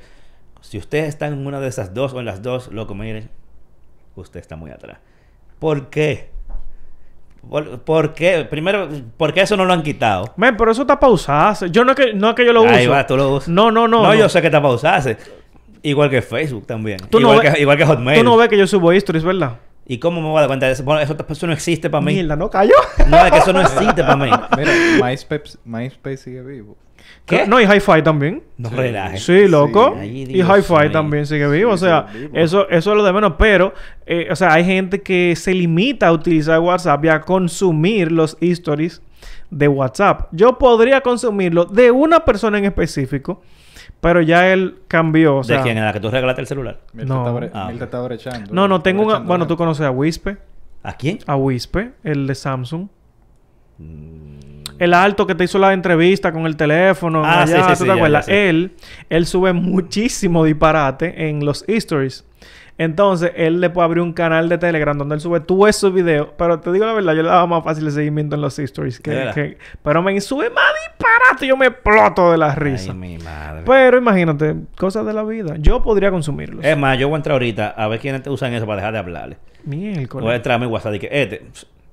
Si 0.62 0.80
usted 0.80 1.06
está 1.06 1.28
en 1.28 1.46
una 1.46 1.60
de 1.60 1.68
esas 1.68 1.94
dos 1.94 2.14
o 2.14 2.20
en 2.20 2.26
las 2.26 2.42
dos, 2.42 2.72
loco, 2.72 2.96
mire, 2.96 3.28
usted 4.16 4.40
está 4.40 4.56
muy 4.56 4.72
atrás. 4.72 4.98
¿Por 5.60 5.92
qué? 5.92 6.32
¿Por, 7.48 7.82
por 7.82 8.14
qué? 8.16 8.46
Primero, 8.50 8.90
¿por 9.18 9.34
qué 9.34 9.42
eso 9.42 9.56
no 9.56 9.66
lo 9.66 9.74
han 9.74 9.84
quitado? 9.84 10.34
Men, 10.36 10.58
pero 10.58 10.72
eso 10.72 10.82
está 10.82 11.00
pausado. 11.00 11.68
Yo 11.68 11.86
no 11.86 11.92
es 11.92 11.98
que, 11.98 12.14
no 12.16 12.30
es 12.30 12.36
que 12.36 12.44
yo 12.46 12.52
lo 12.52 12.62
Ahí 12.68 12.84
uso. 12.86 12.92
va, 12.92 13.06
tú 13.06 13.16
lo 13.18 13.36
usas. 13.36 13.50
No, 13.50 13.70
no, 13.72 13.88
no. 13.88 14.02
No, 14.02 14.08
no. 14.10 14.16
yo 14.16 14.28
sé 14.30 14.42
que 14.42 14.48
está 14.48 14.62
pausarse. 14.62 15.16
Igual 15.84 16.10
que 16.10 16.22
Facebook 16.24 16.66
también. 16.66 16.98
Tú 17.10 17.20
igual, 17.20 17.40
que, 17.40 17.62
igual 17.62 17.78
que 17.78 17.86
Hotmail. 17.86 18.18
Tú 18.20 18.26
no 18.26 18.36
ves 18.36 18.50
que 18.50 18.58
yo 18.58 18.66
subo 18.68 18.92
stories, 18.94 19.24
¿verdad? 19.24 19.58
¿Y 19.90 19.98
cómo 19.98 20.22
me 20.22 20.28
voy 20.28 20.38
a 20.38 20.42
dar 20.42 20.48
cuenta 20.48 20.68
de 20.68 20.72
eso? 20.74 20.84
Bueno, 20.84 21.02
eso, 21.02 21.18
eso 21.28 21.48
no 21.48 21.52
existe 21.54 21.90
para 21.90 22.00
mí. 22.06 22.14
Mierda, 22.14 22.36
no 22.36 22.50
cayó. 22.50 22.76
No, 23.08 23.18
es 23.26 23.32
que 23.32 23.38
eso 23.40 23.52
no 23.52 23.60
existe 23.62 24.04
para 24.04 24.16
mí. 24.16 24.30
Mira, 24.58 24.72
MySpace, 25.04 25.58
MySpace 25.66 26.18
sigue 26.18 26.42
vivo. 26.44 26.78
¿Qué? 27.26 27.48
No, 27.48 27.60
y 27.60 27.66
Hi-Fi 27.66 28.04
también. 28.04 28.44
No 28.58 28.70
Sí. 28.70 28.76
relajes. 28.76 29.24
Sí, 29.24 29.48
loco. 29.48 29.96
Ay, 30.00 30.26
y 30.30 30.42
Hi-Fi 30.44 30.92
también 30.92 31.26
sigue 31.26 31.48
vivo. 31.50 31.76
Sí, 31.76 31.86
o 31.86 31.88
sea, 31.88 32.02
vivo. 32.04 32.30
eso, 32.38 32.70
eso 32.70 32.92
es 32.92 32.98
lo 32.98 33.04
de 33.04 33.14
menos. 33.14 33.34
Pero, 33.40 33.74
eh, 34.06 34.28
o 34.32 34.36
sea, 34.36 34.54
hay 34.54 34.64
gente 34.64 35.02
que 35.02 35.36
se 35.36 35.54
limita 35.56 36.08
a 36.08 36.12
utilizar 36.12 36.60
WhatsApp 36.60 37.04
y 37.06 37.10
a 37.10 37.22
consumir 37.22 38.12
los 38.12 38.38
stories 38.42 39.02
de 39.50 39.68
WhatsApp. 39.68 40.28
Yo 40.32 40.58
podría 40.60 41.02
consumirlo 41.02 41.66
de 41.66 41.90
una 41.90 42.20
persona 42.26 42.60
en 42.60 42.66
específico, 42.66 43.42
pero 44.02 44.22
ya 44.22 44.52
él 44.52 44.80
cambió. 44.88 45.38
O 45.38 45.44
sea, 45.44 45.58
¿De 45.58 45.64
quién? 45.64 45.78
¿En 45.78 45.86
la 45.86 45.94
que 45.94 46.00
tú 46.00 46.10
regalaste 46.10 46.42
el 46.42 46.48
celular? 46.48 46.80
No. 46.94 47.02
está, 47.02 47.32
bre- 47.34 47.52
Ah, 47.54 47.72
está 47.72 48.02
brechando. 48.02 48.54
No, 48.54 48.68
no, 48.68 48.82
tengo 48.82 49.06
brechando 49.06 49.28
Bueno, 49.28 49.48
tú 49.48 49.58
conoces 49.58 49.86
a 49.86 49.92
Wispe. 49.92 50.38
¿A 50.84 50.94
quién? 50.94 51.20
A 51.28 51.36
Wispe, 51.36 51.92
el 52.04 52.26
de 52.28 52.36
Samsung. 52.36 52.88
Mm, 53.78 54.40
El 54.80 54.94
alto 54.94 55.28
que 55.28 55.36
te 55.36 55.44
hizo 55.44 55.58
la 55.60 55.74
entrevista 55.74 56.32
con 56.32 56.46
el 56.46 56.56
teléfono. 56.56 57.24
Ah, 57.26 57.42
allá, 57.44 57.56
sí, 57.58 57.62
sí, 57.64 57.68
¿tú 57.70 57.76
sí, 57.76 57.82
te 57.84 57.88
ya, 57.88 57.94
acuerdas? 57.96 58.28
ya. 58.28 58.34
Él, 58.34 58.72
él 59.10 59.26
sube 59.26 59.52
muchísimo 59.54 60.44
disparate 60.46 61.30
en 61.30 61.44
los 61.46 61.66
stories. 61.68 62.26
Entonces, 62.80 63.34
él 63.36 63.60
le 63.60 63.70
puede 63.70 63.86
abrir 63.86 64.02
un 64.02 64.14
canal 64.14 64.48
de 64.48 64.58
Telegram 64.58 64.98
donde 64.98 65.16
él 65.16 65.22
sube 65.22 65.42
todos 65.42 65.68
esos 65.68 65.94
videos. 65.94 66.30
Pero 66.38 66.62
te 66.62 66.72
digo 66.72 66.86
la 66.86 66.94
verdad, 66.94 67.14
yo 67.14 67.24
le 67.24 67.28
daba 67.28 67.46
más 67.46 67.62
fácil 67.62 67.86
el 67.86 67.92
seguimiento 67.92 68.36
en 68.36 68.42
los 68.42 68.58
stories. 68.58 69.02
Que, 69.02 69.58
pero 69.84 70.02
me 70.02 70.20
sube 70.22 70.50
más 70.50 70.72
disparate. 70.88 71.46
Yo 71.46 71.58
me 71.58 71.66
exploto 71.66 72.32
de 72.32 72.38
la 72.38 72.56
risa. 72.56 72.94
Ay, 72.94 72.98
mi 72.98 73.18
madre. 73.18 73.64
Pero 73.66 73.98
imagínate, 73.98 74.56
cosas 74.78 75.06
de 75.06 75.12
la 75.12 75.24
vida. 75.24 75.56
Yo 75.60 75.84
podría 75.84 76.10
consumirlos. 76.10 76.64
Es 76.64 76.78
más, 76.78 76.98
yo 76.98 77.10
voy 77.10 77.16
a 77.16 77.18
entrar 77.18 77.34
ahorita 77.34 77.68
a 77.68 77.88
ver 77.90 78.00
quiénes 78.00 78.24
te 78.24 78.30
usan 78.30 78.54
eso 78.54 78.66
para 78.66 78.78
dejar 78.78 78.94
de 78.94 79.00
hablarle. 79.00 79.38
Miércoles. 79.66 80.24
Voy 80.24 80.32
a 80.32 80.38
entrar 80.38 80.56
a 80.56 80.60
mi 80.60 80.66
WhatsApp 80.66 80.94
y 80.96 81.00
que 81.00 81.10
este, 81.12 81.48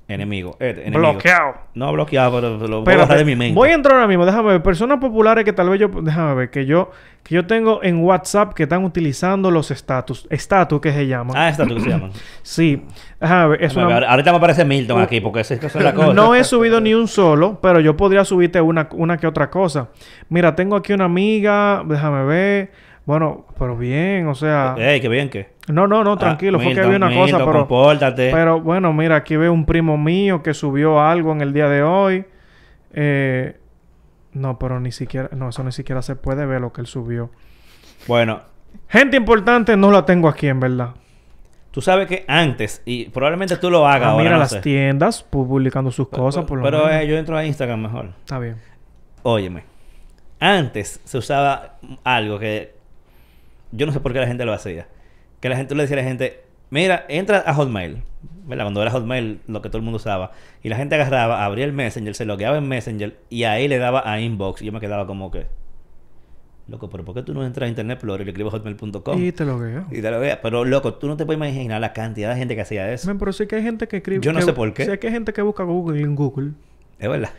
enemigo, 0.08 0.56
este, 0.60 0.82
enemigo. 0.86 1.12
Bloqueado. 1.12 1.54
No 1.74 1.92
bloqueado, 1.92 2.40
pero 2.40 2.68
lo 2.68 2.82
voy 2.82 2.94
a 2.94 3.06
de 3.06 3.24
mi 3.24 3.34
mente. 3.36 3.54
Voy 3.54 3.70
a 3.70 3.74
entrar 3.74 3.94
ahora 3.96 4.06
mismo, 4.06 4.24
déjame 4.24 4.50
ver. 4.50 4.62
Personas 4.62 4.98
populares 4.98 5.44
que 5.44 5.52
tal 5.52 5.68
vez 5.68 5.80
yo... 5.80 5.88
Déjame 5.88 6.34
ver, 6.34 6.50
que 6.50 6.64
yo... 6.66 6.90
Que 7.24 7.34
yo 7.34 7.44
tengo 7.44 7.82
en 7.82 8.04
WhatsApp 8.04 8.54
que 8.54 8.62
están 8.62 8.84
utilizando 8.84 9.50
los 9.50 9.72
estatus. 9.72 10.28
Estatus 10.30 10.80
que 10.80 10.92
se 10.92 11.08
llaman. 11.08 11.36
Ah, 11.36 11.48
esta 11.48 11.66
tú 11.66 11.74
que 11.74 11.80
se 11.80 11.88
llaman. 11.90 12.12
Sí. 12.42 12.84
Déjame 13.20 13.48
ver. 13.48 13.64
Es 13.64 13.74
Déjame 13.74 13.86
una- 13.88 13.94
ver, 14.00 14.08
Ahorita 14.08 14.30
me 14.30 14.36
aparece 14.38 14.64
Milton 14.64 15.00
aquí 15.00 15.20
porque 15.20 15.40
esa 15.40 15.54
es 15.54 15.74
la 15.74 15.92
cosa. 15.94 16.14
No 16.14 16.36
he 16.36 16.44
subido 16.44 16.80
ni 16.80 16.94
un 16.94 17.08
solo, 17.08 17.58
pero 17.60 17.80
yo 17.80 17.96
podría 17.96 18.24
subirte 18.24 18.60
una, 18.60 18.88
una 18.92 19.16
que 19.16 19.26
otra 19.26 19.50
cosa. 19.50 19.88
Mira, 20.28 20.54
tengo 20.54 20.76
aquí 20.76 20.92
una 20.92 21.06
amiga. 21.06 21.82
Déjame 21.84 22.24
ver. 22.26 22.70
Bueno, 23.06 23.46
pero 23.58 23.76
bien, 23.76 24.26
o 24.26 24.34
sea... 24.34 24.74
Ey, 24.76 25.00
qué 25.00 25.08
bien 25.08 25.30
que. 25.30 25.50
No, 25.68 25.86
no, 25.86 26.02
no, 26.04 26.16
tranquilo. 26.18 26.58
Ah, 26.60 26.62
fue 26.64 26.74
que 26.74 26.86
vi 26.86 26.96
una 26.96 27.14
cosa, 27.14 27.38
pero... 27.38 27.52
compórtate. 27.66 28.30
Pero 28.32 28.60
bueno, 28.60 28.92
mira, 28.92 29.16
aquí 29.16 29.36
veo 29.36 29.52
un 29.52 29.64
primo 29.64 29.96
mío 29.96 30.42
que 30.42 30.52
subió 30.54 31.00
algo 31.00 31.30
en 31.32 31.40
el 31.40 31.52
día 31.52 31.68
de 31.68 31.82
hoy. 31.84 32.24
Eh, 32.92 33.56
no, 34.32 34.58
pero 34.58 34.80
ni 34.80 34.90
siquiera, 34.92 35.30
no, 35.32 35.48
eso 35.50 35.62
ni 35.62 35.70
siquiera 35.72 36.02
se 36.02 36.16
puede 36.16 36.46
ver 36.46 36.60
lo 36.60 36.72
que 36.72 36.80
él 36.80 36.86
subió. 36.86 37.30
Bueno, 38.06 38.40
Gente 38.88 39.16
importante 39.16 39.76
no 39.76 39.90
la 39.90 40.04
tengo 40.04 40.28
aquí, 40.28 40.48
en 40.48 40.60
verdad. 40.60 40.90
tú 41.70 41.80
sabes 41.80 42.06
que 42.08 42.24
antes, 42.28 42.82
y 42.84 43.06
probablemente 43.10 43.56
tú 43.56 43.70
lo 43.70 43.86
hagas 43.86 44.08
Ah, 44.08 44.10
ahora, 44.10 44.22
mira 44.24 44.34
no 44.34 44.40
las 44.40 44.50
sé. 44.50 44.60
tiendas 44.60 45.24
pu- 45.30 45.46
publicando 45.46 45.90
sus 45.90 46.08
Pero- 46.08 46.24
cosas, 46.24 46.44
por 46.44 46.58
lo 46.58 46.64
Pero 46.64 46.84
menos. 46.86 47.02
eh, 47.02 47.06
yo 47.06 47.16
entro 47.16 47.36
a 47.38 47.44
Instagram 47.44 47.80
mejor. 47.82 48.10
Está 48.18 48.38
bien. 48.38 48.56
Óyeme. 49.22 49.64
Antes 50.40 51.00
se 51.04 51.16
usaba 51.18 51.76
algo 52.04 52.38
que 52.38 52.75
yo 53.76 53.86
no 53.86 53.92
sé 53.92 54.00
por 54.00 54.12
qué 54.12 54.20
la 54.20 54.26
gente 54.26 54.44
lo 54.44 54.52
hacía. 54.52 54.88
Que 55.40 55.48
la 55.48 55.56
gente 55.56 55.74
le 55.74 55.82
decía 55.82 55.96
a 55.98 56.02
la 56.02 56.08
gente, 56.08 56.40
mira, 56.70 57.04
entra 57.08 57.42
a 57.46 57.54
Hotmail. 57.54 58.02
¿Verdad? 58.46 58.64
Cuando 58.64 58.80
era 58.82 58.90
Hotmail 58.90 59.40
lo 59.48 59.60
que 59.60 59.68
todo 59.68 59.78
el 59.78 59.82
mundo 59.84 59.96
usaba. 59.96 60.32
Y 60.62 60.68
la 60.68 60.76
gente 60.76 60.94
agarraba, 60.94 61.44
abría 61.44 61.64
el 61.64 61.72
Messenger, 61.72 62.14
se 62.14 62.24
logueaba 62.24 62.58
en 62.58 62.68
Messenger 62.68 63.16
y 63.28 63.44
ahí 63.44 63.66
le 63.68 63.78
daba 63.78 64.10
a 64.10 64.20
inbox. 64.20 64.62
Y 64.62 64.66
yo 64.66 64.72
me 64.72 64.80
quedaba 64.80 65.06
como 65.06 65.30
que, 65.30 65.46
Loco, 66.68 66.90
pero 66.90 67.04
¿por 67.04 67.14
qué 67.14 67.22
tú 67.22 67.32
no 67.32 67.44
entras 67.46 67.66
a 67.66 67.68
Internet 67.68 67.96
Explorer 67.98 68.22
y 68.22 68.24
le 68.24 68.30
escribes 68.32 68.52
hotmail.com? 68.52 69.22
Y 69.22 69.30
te 69.30 69.44
lo 69.44 69.56
veo. 69.58 69.86
Y 69.92 70.02
te 70.02 70.10
lo. 70.10 70.20
Pero, 70.20 70.64
loco, 70.64 70.94
tú 70.94 71.06
no 71.06 71.16
te 71.16 71.24
puedes 71.24 71.38
imaginar 71.38 71.80
la 71.80 71.92
cantidad 71.92 72.30
de 72.30 72.36
gente 72.36 72.56
que 72.56 72.62
hacía 72.62 72.92
eso. 72.92 73.06
Men, 73.06 73.18
pero 73.18 73.32
sí 73.32 73.46
que 73.46 73.54
hay 73.56 73.62
gente 73.62 73.86
que 73.86 73.98
escribe... 73.98 74.20
Yo 74.20 74.32
no 74.32 74.40
que- 74.40 74.46
sé 74.46 74.52
por 74.52 74.74
qué. 74.74 74.84
Sí 74.84 74.98
que 74.98 75.06
hay 75.06 75.12
gente 75.12 75.32
que 75.32 75.42
busca 75.42 75.62
Google 75.62 76.00
en 76.00 76.16
Google. 76.16 76.52
Es 76.98 77.08
verdad. 77.08 77.30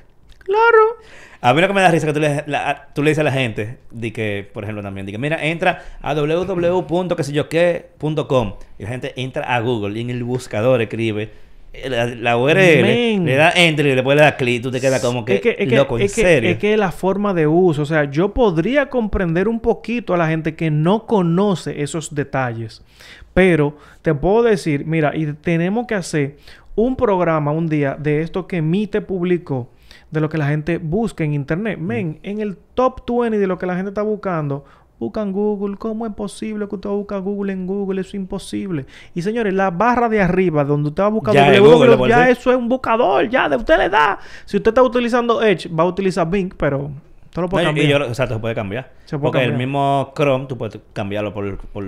Claro. 0.48 0.98
A 1.42 1.54
mí 1.54 1.62
lo 1.62 1.68
que 1.68 1.74
me 1.76 1.82
da 1.82 1.92
risa 1.92 2.08
es 2.08 2.14
que 2.14 2.20
tú 2.20 2.26
le, 2.26 2.44
la- 2.48 2.70
a- 2.70 2.88
tú 2.94 3.04
le 3.04 3.12
dices 3.12 3.22
a 3.22 3.26
la 3.26 3.32
gente, 3.32 3.78
de 3.92 4.12
que, 4.12 4.50
por 4.52 4.64
ejemplo, 4.64 4.82
también, 4.82 5.06
de 5.06 5.12
que 5.12 5.20
mira, 5.20 5.38
entra 5.46 5.84
a 6.02 6.16
www.queseyoqué.com 6.16 8.54
y 8.80 8.84
la 8.84 8.90
gente 8.90 9.14
entra 9.16 9.56
a 9.56 9.60
Google 9.62 9.98
y 9.98 10.02
en 10.02 10.10
el 10.10 10.24
buscador 10.24 10.82
escribe 10.82 11.30
eh, 11.74 11.90
la, 11.90 12.06
la 12.08 12.38
URL, 12.38 13.24
le 13.26 13.36
da 13.36 13.52
enter 13.52 13.86
y 13.86 13.94
después 13.96 14.16
le 14.18 14.24
da 14.24 14.36
clic, 14.36 14.64
tú 14.64 14.72
te 14.72 14.82
quedas 14.82 15.02
como 15.02 15.24
que, 15.26 15.36
es 15.36 15.42
que, 15.42 15.56
es 15.60 15.70
que- 15.70 15.76
loco, 15.76 15.98
en 16.00 16.06
es 16.06 16.16
que- 16.16 16.22
serio. 16.22 16.50
es 16.50 16.58
que 16.58 16.76
la 16.78 16.92
forma 16.92 17.34
de 17.34 17.46
uso, 17.46 17.84
o 17.84 17.86
sea, 17.86 18.06
yo 18.06 18.34
podría 18.34 18.90
comprender 18.90 19.48
un 19.48 19.60
poquito 19.60 20.14
a 20.14 20.18
la 20.18 20.28
gente 20.28 20.56
que 20.56 20.72
no 20.72 21.06
conoce 21.06 21.82
esos 21.84 22.16
detalles, 22.16 22.82
pero 23.34 23.78
te 24.02 24.14
puedo 24.16 24.44
decir, 24.44 24.86
mira, 24.86 25.16
y 25.16 25.34
tenemos 25.34 25.86
que 25.88 25.96
hacer 25.96 26.38
un 26.76 26.96
programa 26.96 27.52
un 27.52 27.68
día 27.68 27.96
de 28.00 28.22
esto 28.22 28.48
que 28.48 28.62
Mite 28.62 29.02
publicó, 29.02 29.70
de 30.12 30.22
lo 30.22 30.30
que 30.30 30.38
la 30.38 30.48
gente 30.48 30.78
busca 30.78 31.24
en 31.24 31.34
internet. 31.34 31.80
Men, 31.80 32.20
en 32.24 32.40
el 32.40 32.58
top 32.76 33.02
20 33.10 33.38
de 33.38 33.48
lo 33.48 33.58
que 33.58 33.66
la 33.66 33.76
gente 33.76 33.90
está 33.90 34.02
buscando, 34.02 34.64
buscan 35.00 35.32
Google. 35.32 35.78
¿Cómo 35.78 36.06
es 36.08 36.14
posible 36.14 36.68
que 36.68 36.76
usted 36.76 36.90
busque 36.90 37.18
Google 37.20 37.54
en 37.54 37.68
Google? 37.68 38.02
Eso 38.02 38.10
es 38.10 38.14
imposible. 38.16 38.86
Y 39.14 39.22
señores, 39.22 39.54
la 39.54 39.70
barra 39.72 40.10
de 40.10 40.22
arriba 40.22 40.64
donde 40.64 40.90
usted 40.90 41.04
va 41.04 41.08
a 41.08 41.10
buscar 41.10 41.34
Ya 41.34 41.52
www, 41.62 41.72
Google, 41.74 41.98
por 41.98 42.10
ya 42.10 42.30
eso 42.30 42.52
es 42.52 42.58
un 42.58 42.70
buscador, 42.70 43.30
ya 43.30 43.50
de 43.50 43.58
usted 43.58 43.78
le 43.78 43.90
da. 43.90 44.18
Si 44.46 44.58
usted 44.58 44.70
está 44.72 44.82
utilizando 44.82 45.42
Edge, 45.44 45.68
va 45.70 45.84
a 45.84 45.88
utilizar 45.88 46.30
Bing, 46.30 46.54
pero 46.58 46.90
todo 47.32 47.44
lo 47.44 47.50
puede 47.50 47.66
No, 47.66 47.70
cambiar. 47.76 48.02
exacto, 48.04 48.36
se 48.36 48.40
puede 48.40 48.56
cambiar. 48.56 48.92
Se 49.06 49.18
puede 49.20 49.32
Porque 49.32 49.44
el 49.44 49.52
cambiar. 49.52 49.68
mismo 49.68 50.14
Chrome 50.16 50.46
tú 50.48 50.58
puedes 50.58 50.80
cambiarlo 50.94 51.34
por, 51.34 51.58
por, 51.58 51.84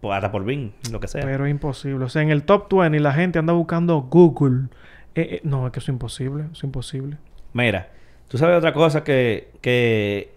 por- 0.00 0.12
hasta 0.14 0.30
por 0.30 0.44
Bing, 0.44 0.70
lo 0.92 1.00
que 1.00 1.08
sea. 1.08 1.22
Pero 1.24 1.44
es 1.46 1.50
imposible. 1.50 2.04
O 2.04 2.08
sea, 2.08 2.22
en 2.22 2.30
el 2.30 2.44
top 2.44 2.72
20 2.72 3.00
la 3.00 3.12
gente 3.12 3.38
anda 3.40 3.52
buscando 3.52 4.00
Google. 4.02 4.68
Eh, 5.14 5.28
eh, 5.36 5.40
no, 5.44 5.66
es 5.66 5.72
que 5.72 5.80
eso 5.80 5.90
es 5.90 5.94
imposible. 5.94 6.44
Es 6.52 6.62
imposible. 6.62 7.18
Mira, 7.56 7.88
tú 8.28 8.36
sabes 8.36 8.58
otra 8.58 8.74
cosa 8.74 9.02
que, 9.02 9.48
que 9.62 10.34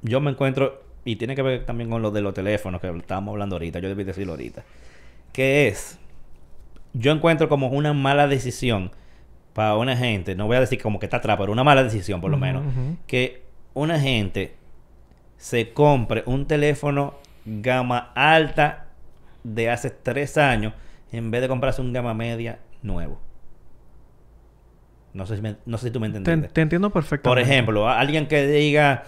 yo 0.00 0.22
me 0.22 0.30
encuentro, 0.30 0.82
y 1.04 1.16
tiene 1.16 1.34
que 1.34 1.42
ver 1.42 1.66
también 1.66 1.90
con 1.90 2.00
lo 2.00 2.10
de 2.10 2.22
los 2.22 2.32
teléfonos 2.32 2.80
que 2.80 2.88
estábamos 2.88 3.32
hablando 3.32 3.56
ahorita, 3.56 3.78
yo 3.78 3.90
debí 3.90 4.04
decirlo 4.04 4.32
ahorita, 4.32 4.64
que 5.34 5.68
es, 5.68 5.98
yo 6.94 7.12
encuentro 7.12 7.50
como 7.50 7.68
una 7.68 7.92
mala 7.92 8.26
decisión 8.26 8.90
para 9.52 9.76
una 9.76 9.98
gente, 9.98 10.34
no 10.34 10.46
voy 10.46 10.56
a 10.56 10.60
decir 10.60 10.80
como 10.80 10.98
que 10.98 11.04
está 11.04 11.18
atrás, 11.18 11.36
pero 11.38 11.52
una 11.52 11.62
mala 11.62 11.84
decisión 11.84 12.22
por 12.22 12.30
lo 12.30 12.38
menos, 12.38 12.62
que 13.06 13.42
una 13.74 14.00
gente 14.00 14.54
se 15.36 15.74
compre 15.74 16.22
un 16.24 16.46
teléfono 16.46 17.16
gama 17.44 18.12
alta 18.14 18.86
de 19.44 19.68
hace 19.68 19.90
tres 19.90 20.38
años 20.38 20.72
en 21.10 21.30
vez 21.30 21.42
de 21.42 21.48
comprarse 21.48 21.82
un 21.82 21.92
gama 21.92 22.14
media 22.14 22.60
nuevo. 22.82 23.20
No 25.14 25.26
sé 25.26 25.36
si, 25.36 25.42
me- 25.42 25.56
no 25.66 25.76
sé 25.78 25.86
si 25.88 25.90
tú 25.92 26.00
me 26.00 26.08
Te, 26.10 26.16
entendiste. 26.18 26.54
te 26.54 26.60
entiendo 26.62 26.90
Por 26.90 27.02
perfectamente. 27.02 27.42
ejemplo, 27.50 27.88
a- 27.88 27.98
alguien 28.00 28.26
que 28.26 28.46
diga 28.46 29.04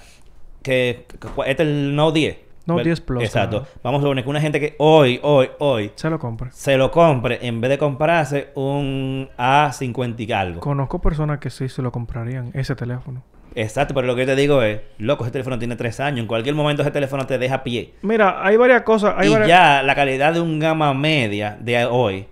que, 0.62 1.06
este 1.46 1.62
es 1.62 1.68
el 1.68 1.94
Note 1.96 2.18
10. 2.18 2.38
Note 2.66 2.76
¿ver? 2.78 2.84
10 2.86 3.00
Plus, 3.02 3.24
Exacto. 3.24 3.60
claro. 3.62 3.74
Vamos 3.82 3.98
a 3.98 4.02
suponer 4.04 4.24
que 4.24 4.30
una 4.30 4.40
gente 4.40 4.58
que 4.58 4.74
hoy, 4.78 5.20
hoy, 5.22 5.48
hoy 5.58 5.92
Se 5.96 6.08
lo 6.08 6.18
compra. 6.18 6.50
se 6.50 6.76
lo 6.78 6.90
compre 6.90 7.38
en 7.42 7.60
vez 7.60 7.68
de 7.70 7.76
comprarse 7.78 8.48
un 8.54 9.28
A50 9.36 10.26
y 10.26 10.32
algo. 10.32 10.60
Conozco 10.60 11.00
personas 11.00 11.38
que 11.40 11.50
sí 11.50 11.68
se 11.68 11.82
lo 11.82 11.92
comprarían, 11.92 12.50
ese 12.54 12.74
teléfono. 12.74 13.22
Exacto, 13.54 13.94
pero 13.94 14.06
lo 14.06 14.14
que 14.16 14.22
yo 14.22 14.26
te 14.26 14.36
digo 14.36 14.62
es, 14.62 14.80
loco, 14.98 15.24
ese 15.24 15.30
teléfono 15.32 15.58
tiene 15.58 15.76
tres 15.76 16.00
años. 16.00 16.20
En 16.20 16.26
cualquier 16.26 16.54
momento 16.54 16.82
ese 16.82 16.90
teléfono 16.90 17.26
te 17.26 17.38
deja 17.38 17.56
a 17.56 17.62
pie. 17.62 17.94
Mira, 18.02 18.44
hay 18.44 18.56
varias 18.56 18.82
cosas. 18.82 19.14
Hay 19.16 19.28
y 19.28 19.30
varias... 19.32 19.48
ya 19.48 19.82
la 19.82 19.94
calidad 19.94 20.32
de 20.32 20.40
un 20.40 20.58
gama 20.58 20.92
media 20.94 21.56
de 21.60 21.84
hoy 21.84 22.26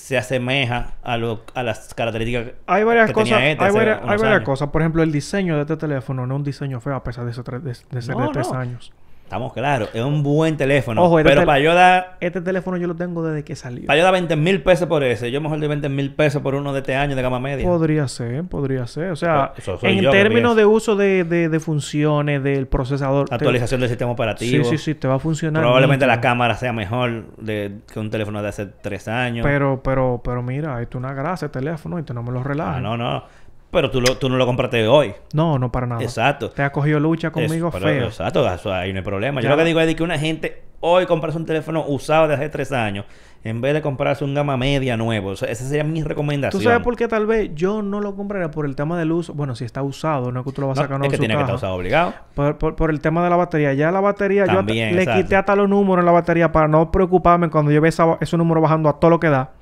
se 0.00 0.16
asemeja 0.18 0.94
a, 1.02 1.16
lo, 1.16 1.44
a 1.54 1.62
las 1.62 1.92
características 1.94 2.54
Hay 2.66 2.82
varias 2.84 3.06
que 3.08 3.12
cosas, 3.12 3.28
tenía 3.38 3.50
este 3.52 3.64
hay 3.64 3.72
varias, 3.72 4.00
hay 4.02 4.18
varias 4.18 4.40
cosas. 4.42 4.70
Por 4.70 4.82
ejemplo, 4.82 5.02
el 5.02 5.12
diseño 5.12 5.56
de 5.56 5.62
este 5.62 5.76
teléfono 5.76 6.26
no 6.26 6.34
es 6.34 6.38
un 6.38 6.44
diseño 6.44 6.80
feo 6.80 6.94
a 6.94 7.04
pesar 7.04 7.24
de, 7.26 7.30
ese 7.32 7.42
tre- 7.42 7.60
de, 7.60 7.76
de 7.90 8.02
ser 8.02 8.16
No, 8.16 8.26
de 8.26 8.32
tres 8.32 8.50
no. 8.50 8.58
años. 8.58 8.92
Estamos 9.30 9.52
claros, 9.52 9.90
es 9.94 10.02
un 10.02 10.24
buen 10.24 10.56
teléfono. 10.56 11.04
Ojo, 11.04 11.20
este 11.20 11.28
pero 11.30 11.42
tel- 11.42 11.46
para 11.46 11.60
yo 11.60 11.72
dar 11.72 12.16
Este 12.18 12.40
teléfono 12.40 12.76
yo 12.78 12.88
lo 12.88 12.96
tengo 12.96 13.22
desde 13.24 13.44
que 13.44 13.54
salió. 13.54 13.86
Para 13.86 13.96
yo 13.96 14.02
dar 14.02 14.12
20 14.12 14.34
mil 14.34 14.60
pesos 14.60 14.88
por 14.88 15.04
ese, 15.04 15.30
yo 15.30 15.40
mejor 15.40 15.60
doy 15.60 15.68
20 15.68 15.88
mil 15.88 16.12
pesos 16.12 16.42
por 16.42 16.56
uno 16.56 16.72
de 16.72 16.80
este 16.80 16.96
año 16.96 17.14
de 17.14 17.22
gama 17.22 17.38
media. 17.38 17.64
Podría 17.64 18.08
ser, 18.08 18.42
podría 18.42 18.88
ser. 18.88 19.12
O 19.12 19.14
sea, 19.16 19.52
en 19.82 20.10
términos 20.10 20.56
de 20.56 20.64
uso 20.66 20.96
de, 20.96 21.22
de, 21.22 21.48
de 21.48 21.60
funciones 21.60 22.42
del 22.42 22.66
procesador. 22.66 23.28
te- 23.28 23.36
Actualización 23.36 23.78
del 23.80 23.88
sistema 23.88 24.10
operativo. 24.10 24.64
Sí, 24.64 24.70
sí, 24.76 24.78
sí, 24.78 24.94
te 24.96 25.06
va 25.06 25.14
a 25.14 25.18
funcionar. 25.20 25.62
Probablemente 25.62 26.08
la 26.08 26.20
cámara 26.20 26.56
sea 26.56 26.72
mejor 26.72 27.26
de, 27.36 27.76
que 27.92 28.00
un 28.00 28.10
teléfono 28.10 28.42
de 28.42 28.48
hace 28.48 28.66
tres 28.66 29.06
años. 29.06 29.46
Pero, 29.46 29.80
pero, 29.84 30.20
pero 30.24 30.42
mira, 30.42 30.82
esto 30.82 30.98
es 30.98 31.04
una 31.04 31.14
grasa 31.14 31.46
el 31.46 31.52
teléfono 31.52 32.00
y 32.00 32.02
te 32.02 32.12
no 32.12 32.24
me 32.24 32.32
lo 32.32 32.42
relajes. 32.42 32.78
ah, 32.78 32.80
no, 32.80 32.96
no. 32.96 33.22
Pero 33.70 33.90
tú, 33.90 34.00
lo, 34.00 34.16
tú 34.16 34.28
no 34.28 34.36
lo 34.36 34.46
compraste 34.46 34.86
hoy. 34.88 35.14
No, 35.32 35.58
no 35.58 35.70
para 35.70 35.86
nada. 35.86 36.02
Exacto. 36.02 36.50
Te 36.50 36.62
ha 36.62 36.72
cogido 36.72 36.98
lucha 36.98 37.30
conmigo 37.30 37.68
Es- 37.68 37.74
pero- 37.74 37.86
feo. 37.86 38.06
Exacto, 38.06 38.52
eso 38.52 38.72
ahí 38.72 38.92
no 38.92 38.98
hay 38.98 39.04
problema. 39.04 39.40
Ya. 39.40 39.44
Yo 39.48 39.50
lo 39.50 39.56
que 39.58 39.64
digo 39.64 39.80
es 39.80 39.94
que 39.94 40.02
una 40.02 40.18
gente 40.18 40.62
hoy 40.80 41.06
comprarse 41.06 41.38
un 41.38 41.46
teléfono 41.46 41.84
usado 41.86 42.26
de 42.26 42.34
hace 42.34 42.48
tres 42.48 42.72
años 42.72 43.04
en 43.44 43.60
vez 43.60 43.72
de 43.74 43.80
comprarse 43.80 44.24
un 44.24 44.34
gama 44.34 44.56
media 44.56 44.96
nuevo. 44.96 45.30
O 45.30 45.36
sea, 45.36 45.48
esa 45.50 45.64
sería 45.64 45.84
mi 45.84 46.02
recomendación. 46.02 46.60
¿Tú 46.60 46.68
sabes 46.68 46.82
por 46.82 46.96
qué 46.96 47.06
tal 47.08 47.26
vez 47.26 47.50
yo 47.54 47.80
no 47.80 48.00
lo 48.00 48.14
compraría 48.16 48.50
por 48.50 48.66
el 48.66 48.74
tema 48.76 48.98
del 48.98 49.12
uso? 49.12 49.34
Bueno, 49.34 49.54
si 49.54 49.64
está 49.64 49.82
usado, 49.82 50.32
no 50.32 50.40
es 50.40 50.46
que 50.46 50.52
tú 50.52 50.60
lo 50.62 50.68
vas 50.68 50.76
No, 50.76 50.82
sacando 50.82 51.04
es 51.06 51.10
que 51.10 51.16
su 51.16 51.20
tiene 51.20 51.34
que 51.36 51.40
estar 51.42 51.54
usado 51.56 51.74
obligado. 51.74 52.12
Por, 52.34 52.58
por- 52.58 52.74
por 52.76 52.90
el 52.90 53.00
tema 53.00 53.22
de 53.22 53.30
la 53.30 53.36
batería. 53.36 53.72
Ya 53.72 53.90
la 53.92 54.00
batería, 54.00 54.46
yo 54.46 54.56
También, 54.56 54.94
le 54.96 55.02
exacto. 55.02 55.22
quité 55.22 55.36
hasta 55.36 55.54
los 55.56 55.68
números 55.68 56.02
en 56.02 56.06
la 56.06 56.12
batería 56.12 56.50
para 56.52 56.66
no 56.68 56.90
preocuparme 56.90 57.48
cuando 57.50 57.70
yo 57.70 57.80
vea 57.80 57.88
esa- 57.90 58.18
ese 58.20 58.36
número 58.36 58.60
bajando 58.60 58.88
a 58.88 58.98
todo 58.98 59.10
lo 59.10 59.20
que 59.20 59.28
da. 59.30 59.52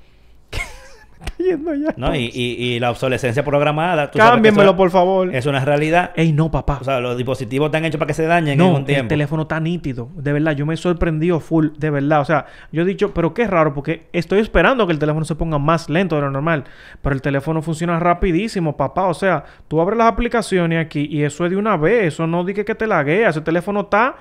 Me 1.39 1.45
está 1.45 1.45
yendo 1.45 1.75
ya. 1.75 1.95
¿no? 1.97 2.15
Y, 2.15 2.31
y, 2.33 2.75
y 2.75 2.81
la 2.81 2.91
obsolescencia 2.91 3.45
programada. 3.45 4.11
tú 4.11 4.19
Cámbienmelo, 4.19 4.77
por 4.77 4.91
favor. 4.91 5.35
Es 5.35 5.47
una 5.47 5.65
realidad. 5.65 6.13
Ey, 6.17 6.33
no, 6.33 6.51
papá. 6.51 6.79
O 6.81 6.85
sea, 6.85 7.01
los 7.01 7.17
dispositivos 7.17 7.67
están 7.67 7.85
hechos 7.85 7.99
para 7.99 8.07
que 8.07 8.15
se 8.15 8.25
dañen 8.25 8.61
en 8.61 8.67
un 8.67 8.77
el 8.77 8.85
tiempo. 8.85 9.09
teléfono 9.09 9.43
está 9.43 9.61
nítido. 9.61 10.09
De 10.15 10.33
verdad, 10.33 10.53
yo 10.53 10.67
me 10.67 10.75
he 10.75 10.77
sorprendido 10.77 11.41
full. 11.41 11.69
De 11.79 11.91
verdad. 11.91 12.21
O 12.21 12.25
sea, 12.25 12.47
yo 12.73 12.83
he 12.83 12.85
dicho, 12.85 13.13
pero 13.15 13.35
qué 13.35 13.47
raro, 13.47 13.75
porque 13.75 14.07
estoy 14.13 14.41
esperando 14.41 14.87
que 14.87 14.93
el 14.93 14.99
teléfono 14.99 15.25
se 15.25 15.35
ponga 15.35 15.59
más 15.59 15.89
lento 15.89 16.17
de 16.17 16.23
lo 16.23 16.31
normal. 16.31 16.65
Pero 17.03 17.15
el 17.15 17.23
teléfono 17.23 17.63
funciona 17.63 17.99
rapidísimo, 17.99 18.77
papá. 18.77 19.07
O 19.07 19.15
sea, 19.15 19.45
tú 19.69 19.81
abres 19.81 19.99
las 19.99 20.13
aplicaciones 20.13 20.85
aquí 20.85 21.09
y 21.11 21.23
eso 21.23 21.45
es 21.45 21.51
de 21.51 21.57
una 21.57 21.77
vez. 21.77 22.15
Eso 22.15 22.27
no 22.27 22.45
dice 22.45 22.65
que 22.65 22.75
te 22.75 22.87
laguea. 22.87 23.31
Ese 23.31 23.41
teléfono 23.41 23.81
está... 23.81 24.17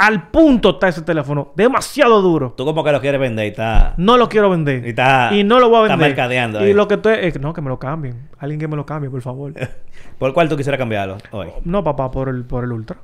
Al 0.00 0.28
punto 0.30 0.70
está 0.70 0.88
ese 0.88 1.02
teléfono. 1.02 1.52
Demasiado 1.56 2.22
duro. 2.22 2.54
Tú 2.56 2.64
como 2.64 2.82
que 2.82 2.90
lo 2.90 3.00
quieres 3.02 3.20
vender 3.20 3.44
y 3.44 3.48
está... 3.48 3.92
No 3.98 4.16
lo 4.16 4.30
quiero 4.30 4.48
vender. 4.48 4.86
Y 4.86 4.90
está- 4.90 5.28
Y 5.34 5.44
no 5.44 5.60
lo 5.60 5.68
voy 5.68 5.80
a 5.80 5.82
está 5.84 5.96
vender. 5.96 6.08
mercadeando 6.08 6.66
Y 6.66 6.72
lo 6.72 6.88
que 6.88 6.94
estoy... 6.94 7.16
es 7.20 7.38
no, 7.38 7.52
que 7.52 7.60
me 7.60 7.68
lo 7.68 7.78
cambien. 7.78 8.28
Alguien 8.38 8.58
que 8.58 8.66
me 8.66 8.76
lo 8.76 8.86
cambie, 8.86 9.10
por 9.10 9.20
favor. 9.20 9.52
¿Por 10.18 10.32
cuál 10.32 10.48
tú 10.48 10.56
quisieras 10.56 10.78
cambiarlo 10.78 11.18
hoy? 11.32 11.48
no, 11.64 11.84
papá, 11.84 12.10
por 12.10 12.30
el, 12.30 12.44
por 12.44 12.64
el 12.64 12.72
Ultra. 12.72 12.96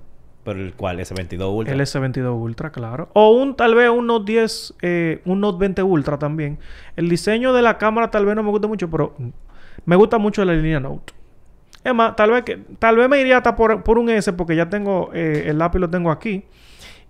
¿Por 0.43 0.57
el 0.57 0.73
cuál? 0.75 0.99
¿S22 0.99 1.55
Ultra? 1.55 1.75
El 1.75 1.81
S22 1.83 2.33
Ultra, 2.41 2.71
claro. 2.71 3.11
O 3.13 3.31
un 3.31 3.57
tal 3.57 3.75
vez 3.75 3.91
un 3.91 4.07
Note 4.07 4.33
10, 4.33 4.75
eh, 4.81 5.21
un 5.27 5.41
Note 5.41 5.59
20 5.59 5.83
Ultra 5.83 6.19
también. 6.19 6.59
El 6.97 7.09
diseño 7.11 7.53
de 7.53 7.61
la 7.61 7.77
cámara 7.77 8.11
tal 8.11 8.25
vez 8.25 8.37
no 8.37 8.43
me 8.43 8.51
gusta 8.51 8.69
mucho, 8.69 8.89
pero 8.89 9.15
me 9.85 9.97
gusta 9.97 10.17
mucho 10.17 10.43
la 10.47 10.55
línea 10.55 10.81
Note. 10.81 11.13
Es 11.85 11.95
más, 11.95 12.17
tal 12.17 12.31
vez 12.31 12.43
que 12.45 12.57
tal 12.79 12.97
vez 12.97 13.07
me 13.09 13.21
iría 13.21 13.37
hasta 13.37 13.55
por, 13.55 13.83
por 13.83 13.99
un 13.99 14.09
S 14.09 14.33
porque 14.33 14.57
ya 14.57 14.71
tengo 14.71 15.11
eh, 15.13 15.45
el 15.49 15.59
lápiz 15.59 15.79
lo 15.79 15.91
tengo 15.91 16.11
aquí. 16.11 16.45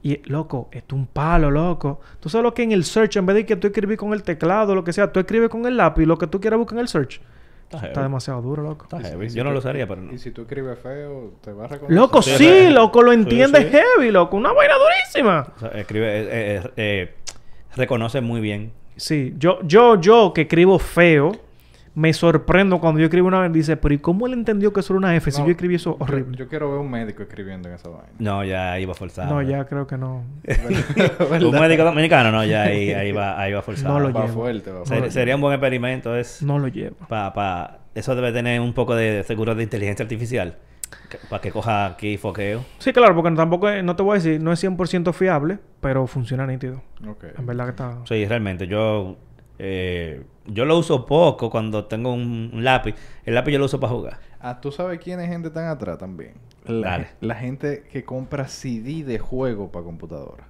Y 0.06 0.22
loco, 0.26 0.68
esto 0.70 0.94
es 0.94 1.00
un 1.00 1.06
palo, 1.08 1.50
loco. 1.50 2.00
Tú 2.20 2.28
sabes 2.28 2.44
lo 2.44 2.54
que 2.54 2.62
en 2.62 2.70
el 2.70 2.84
search, 2.84 3.16
en 3.16 3.26
vez 3.26 3.34
de 3.34 3.44
que 3.44 3.56
tú 3.56 3.66
escribís 3.66 3.98
con 3.98 4.12
el 4.12 4.22
teclado, 4.22 4.72
lo 4.72 4.84
que 4.84 4.92
sea, 4.92 5.10
tú 5.10 5.18
escribes 5.18 5.48
con 5.48 5.66
el 5.66 5.76
lápiz, 5.76 6.06
lo 6.06 6.16
que 6.16 6.28
tú 6.28 6.40
quieras 6.40 6.58
buscar 6.58 6.76
en 6.78 6.82
el 6.82 6.88
search. 6.88 7.20
Está 7.68 7.88
Está 7.88 8.02
demasiado 8.04 8.40
duro, 8.40 8.62
loco. 8.62 8.84
Está 8.84 9.00
heavy. 9.00 9.28
si 9.30 9.36
Yo 9.36 9.42
no 9.42 9.50
lo 9.50 9.58
usaría, 9.58 9.88
pero 9.88 10.02
no. 10.02 10.12
Y 10.12 10.18
si 10.18 10.30
tú 10.30 10.42
escribes 10.42 10.78
feo, 10.78 11.32
te 11.40 11.50
va 11.52 11.64
a 11.64 11.66
reconocer. 11.66 11.96
Loco, 11.96 12.22
Sí, 12.22 12.68
loco, 12.70 13.02
lo 13.02 13.10
Sí, 13.10 13.18
entiende 13.18 13.62
sí. 13.62 13.68
heavy, 13.76 14.12
loco. 14.12 14.36
Una 14.36 14.52
vaina 14.52 14.74
durísima. 14.76 15.52
O 15.56 15.58
sea, 15.58 15.68
escribe... 15.70 16.06
eh, 16.06 16.26
eh, 16.30 16.70
eh, 16.76 17.14
reconoce 17.74 18.20
muy 18.20 18.40
bien. 18.40 18.70
Sí, 18.94 19.34
yo, 19.38 19.58
yo, 19.64 20.00
yo 20.00 20.32
que 20.32 20.42
escribo 20.42 20.78
feo, 20.78 21.32
me 21.96 22.12
sorprendo 22.12 22.78
cuando 22.78 23.00
yo 23.00 23.06
escribo 23.06 23.26
una 23.26 23.40
vez 23.40 23.50
y 23.50 23.54
dice, 23.54 23.76
pero 23.78 23.94
¿y 23.94 23.98
cómo 23.98 24.26
él 24.26 24.34
entendió 24.34 24.70
que 24.72 24.80
eso 24.80 24.92
era 24.92 24.98
una 24.98 25.16
F 25.16 25.30
si 25.30 25.40
No, 25.40 25.46
yo 25.46 25.52
escribí 25.52 25.76
eso 25.76 25.96
horrible? 25.98 26.36
Yo, 26.36 26.46
quiero 26.46 26.70
ver 26.70 26.78
un 26.80 26.90
médico 26.90 27.22
escribiendo 27.22 27.68
en 27.70 27.74
esa 27.74 27.88
vaina. 27.88 28.12
No, 28.18 28.44
ya 28.44 28.78
iba 28.78 28.94
forzado. 28.94 29.32
no, 29.34 29.40
ya 29.40 29.64
creo 29.64 29.86
que 29.86 29.96
no. 29.96 30.22
Un 31.40 31.50
médico 31.58 31.84
dominicano, 31.84 32.30
no, 32.30 32.44
ya 32.44 32.64
ahí, 32.64 32.92
ahí 32.92 33.12
va, 33.12 33.40
ahí 33.40 33.52
va 33.52 33.62
forzado. 33.62 33.94
No 33.94 34.00
lo 34.00 34.12
Va 34.12 34.26
llevo. 34.26 34.34
fuerte, 34.34 34.70
va 34.70 34.84
Ser- 34.84 34.98
fuerte. 34.98 35.10
sería 35.10 35.34
un 35.36 35.40
buen 35.40 35.54
experimento. 35.54 36.14
Es 36.14 36.42
No 36.42 36.58
lo 36.58 36.68
llevo. 36.68 36.96
pa, 37.08 37.32
pa- 37.32 37.78
eso 37.94 38.14
debe 38.14 38.30
tener 38.32 38.60
un 38.60 38.74
poco 38.74 38.94
de 38.94 39.22
seguro 39.22 39.54
de 39.54 39.62
inteligencia 39.62 40.02
artificial. 40.04 40.56
Para 41.30 41.40
que 41.40 41.50
coja 41.50 41.86
aquí 41.86 42.16
foqueo. 42.16 42.62
Sí, 42.78 42.92
claro, 42.92 43.14
porque 43.14 43.34
tampoco, 43.34 43.68
es- 43.70 43.82
no 43.82 43.96
te 43.96 44.02
voy 44.02 44.12
a 44.12 44.14
decir, 44.22 44.40
no 44.40 44.52
es 44.52 44.62
100% 44.62 45.12
fiable, 45.14 45.58
pero 45.80 46.06
funciona 46.06 46.46
nítido. 46.46 46.82
Ok. 47.08 47.24
En 47.38 47.46
verdad 47.46 47.64
que 47.64 47.70
está... 47.70 47.98
Sí, 48.04 48.24
realmente. 48.26 48.66
Yo 48.66 49.16
Eh, 49.58 50.22
yo 50.46 50.64
lo 50.64 50.78
uso 50.78 51.06
poco 51.06 51.50
cuando 51.50 51.84
tengo 51.86 52.12
un, 52.12 52.50
un 52.52 52.64
lápiz. 52.64 52.94
El 53.24 53.34
lápiz 53.34 53.52
yo 53.52 53.58
lo 53.58 53.64
uso 53.66 53.80
para 53.80 53.92
jugar. 53.92 54.18
Ah, 54.40 54.60
¿tú 54.60 54.70
sabes 54.72 55.00
quién 55.00 55.20
es 55.20 55.28
gente 55.28 55.50
tan 55.50 55.66
atrás 55.68 55.98
también? 55.98 56.34
La, 56.66 56.90
Dale. 56.90 57.08
la 57.20 57.34
gente 57.34 57.84
que 57.92 58.04
compra 58.04 58.46
CD 58.48 59.04
de 59.04 59.18
juego 59.18 59.70
para 59.70 59.84
computadora. 59.84 60.48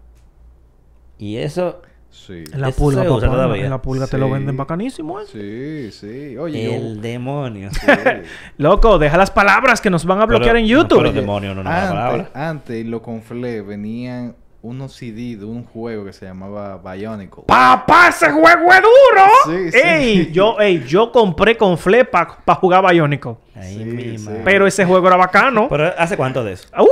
Y 1.18 1.36
eso, 1.36 1.82
Sí. 2.08 2.44
En 2.52 2.60
la 2.62 2.70
pulga, 2.70 3.02
se 3.02 3.10
usa 3.10 3.28
papá, 3.28 3.42
todavía. 3.42 3.64
En 3.64 3.70
la 3.70 3.82
pulga 3.82 4.06
te 4.06 4.16
lo 4.16 4.30
venden 4.30 4.56
bacanísimo, 4.56 5.20
¿eh? 5.20 5.24
Sí, 5.30 5.90
sí. 5.92 6.36
Oye, 6.38 6.74
el 6.74 7.02
demonio. 7.02 7.68
Sí. 7.72 7.80
Loco, 8.56 8.98
deja 8.98 9.18
las 9.18 9.30
palabras 9.30 9.82
que 9.82 9.90
nos 9.90 10.06
van 10.06 10.22
a 10.22 10.26
bloquear 10.26 10.52
Pero- 10.54 10.58
en 10.60 10.66
YouTube. 10.66 10.98
Pero 10.98 11.12
demonio 11.12 11.54
no 11.54 11.60
una 11.60 11.76
antes, 11.76 11.90
palabra. 11.90 12.30
antes, 12.32 12.86
lo 12.86 13.02
conflé, 13.02 13.60
venían 13.60 14.34
unos 14.66 14.92
CD 14.94 15.36
de 15.36 15.44
un 15.44 15.64
juego 15.64 16.04
que 16.04 16.12
se 16.12 16.26
llamaba 16.26 16.76
Bionicle. 16.78 17.44
¡Papá, 17.46 18.08
ese 18.08 18.30
juego 18.30 18.72
es 18.72 18.80
duro! 18.82 19.26
Sí, 19.46 19.70
sí. 19.72 19.78
¡Ey! 19.82 20.32
Yo, 20.32 20.58
ey, 20.60 20.84
yo 20.86 21.12
compré 21.12 21.56
con 21.56 21.78
Fle 21.78 22.04
para 22.04 22.34
jugar 22.60 22.84
Bionicle. 22.90 23.36
Ay, 23.54 23.74
Sí, 23.76 23.84
mi 23.84 24.18
sí. 24.18 24.24
madre. 24.24 24.42
Pero 24.44 24.66
ese 24.66 24.84
juego 24.84 25.06
era 25.06 25.16
bacano. 25.16 25.68
Pero 25.68 25.92
¿hace 25.96 26.16
cuánto 26.16 26.42
de 26.44 26.52
eso? 26.54 26.68
¡Uh! 26.78 26.86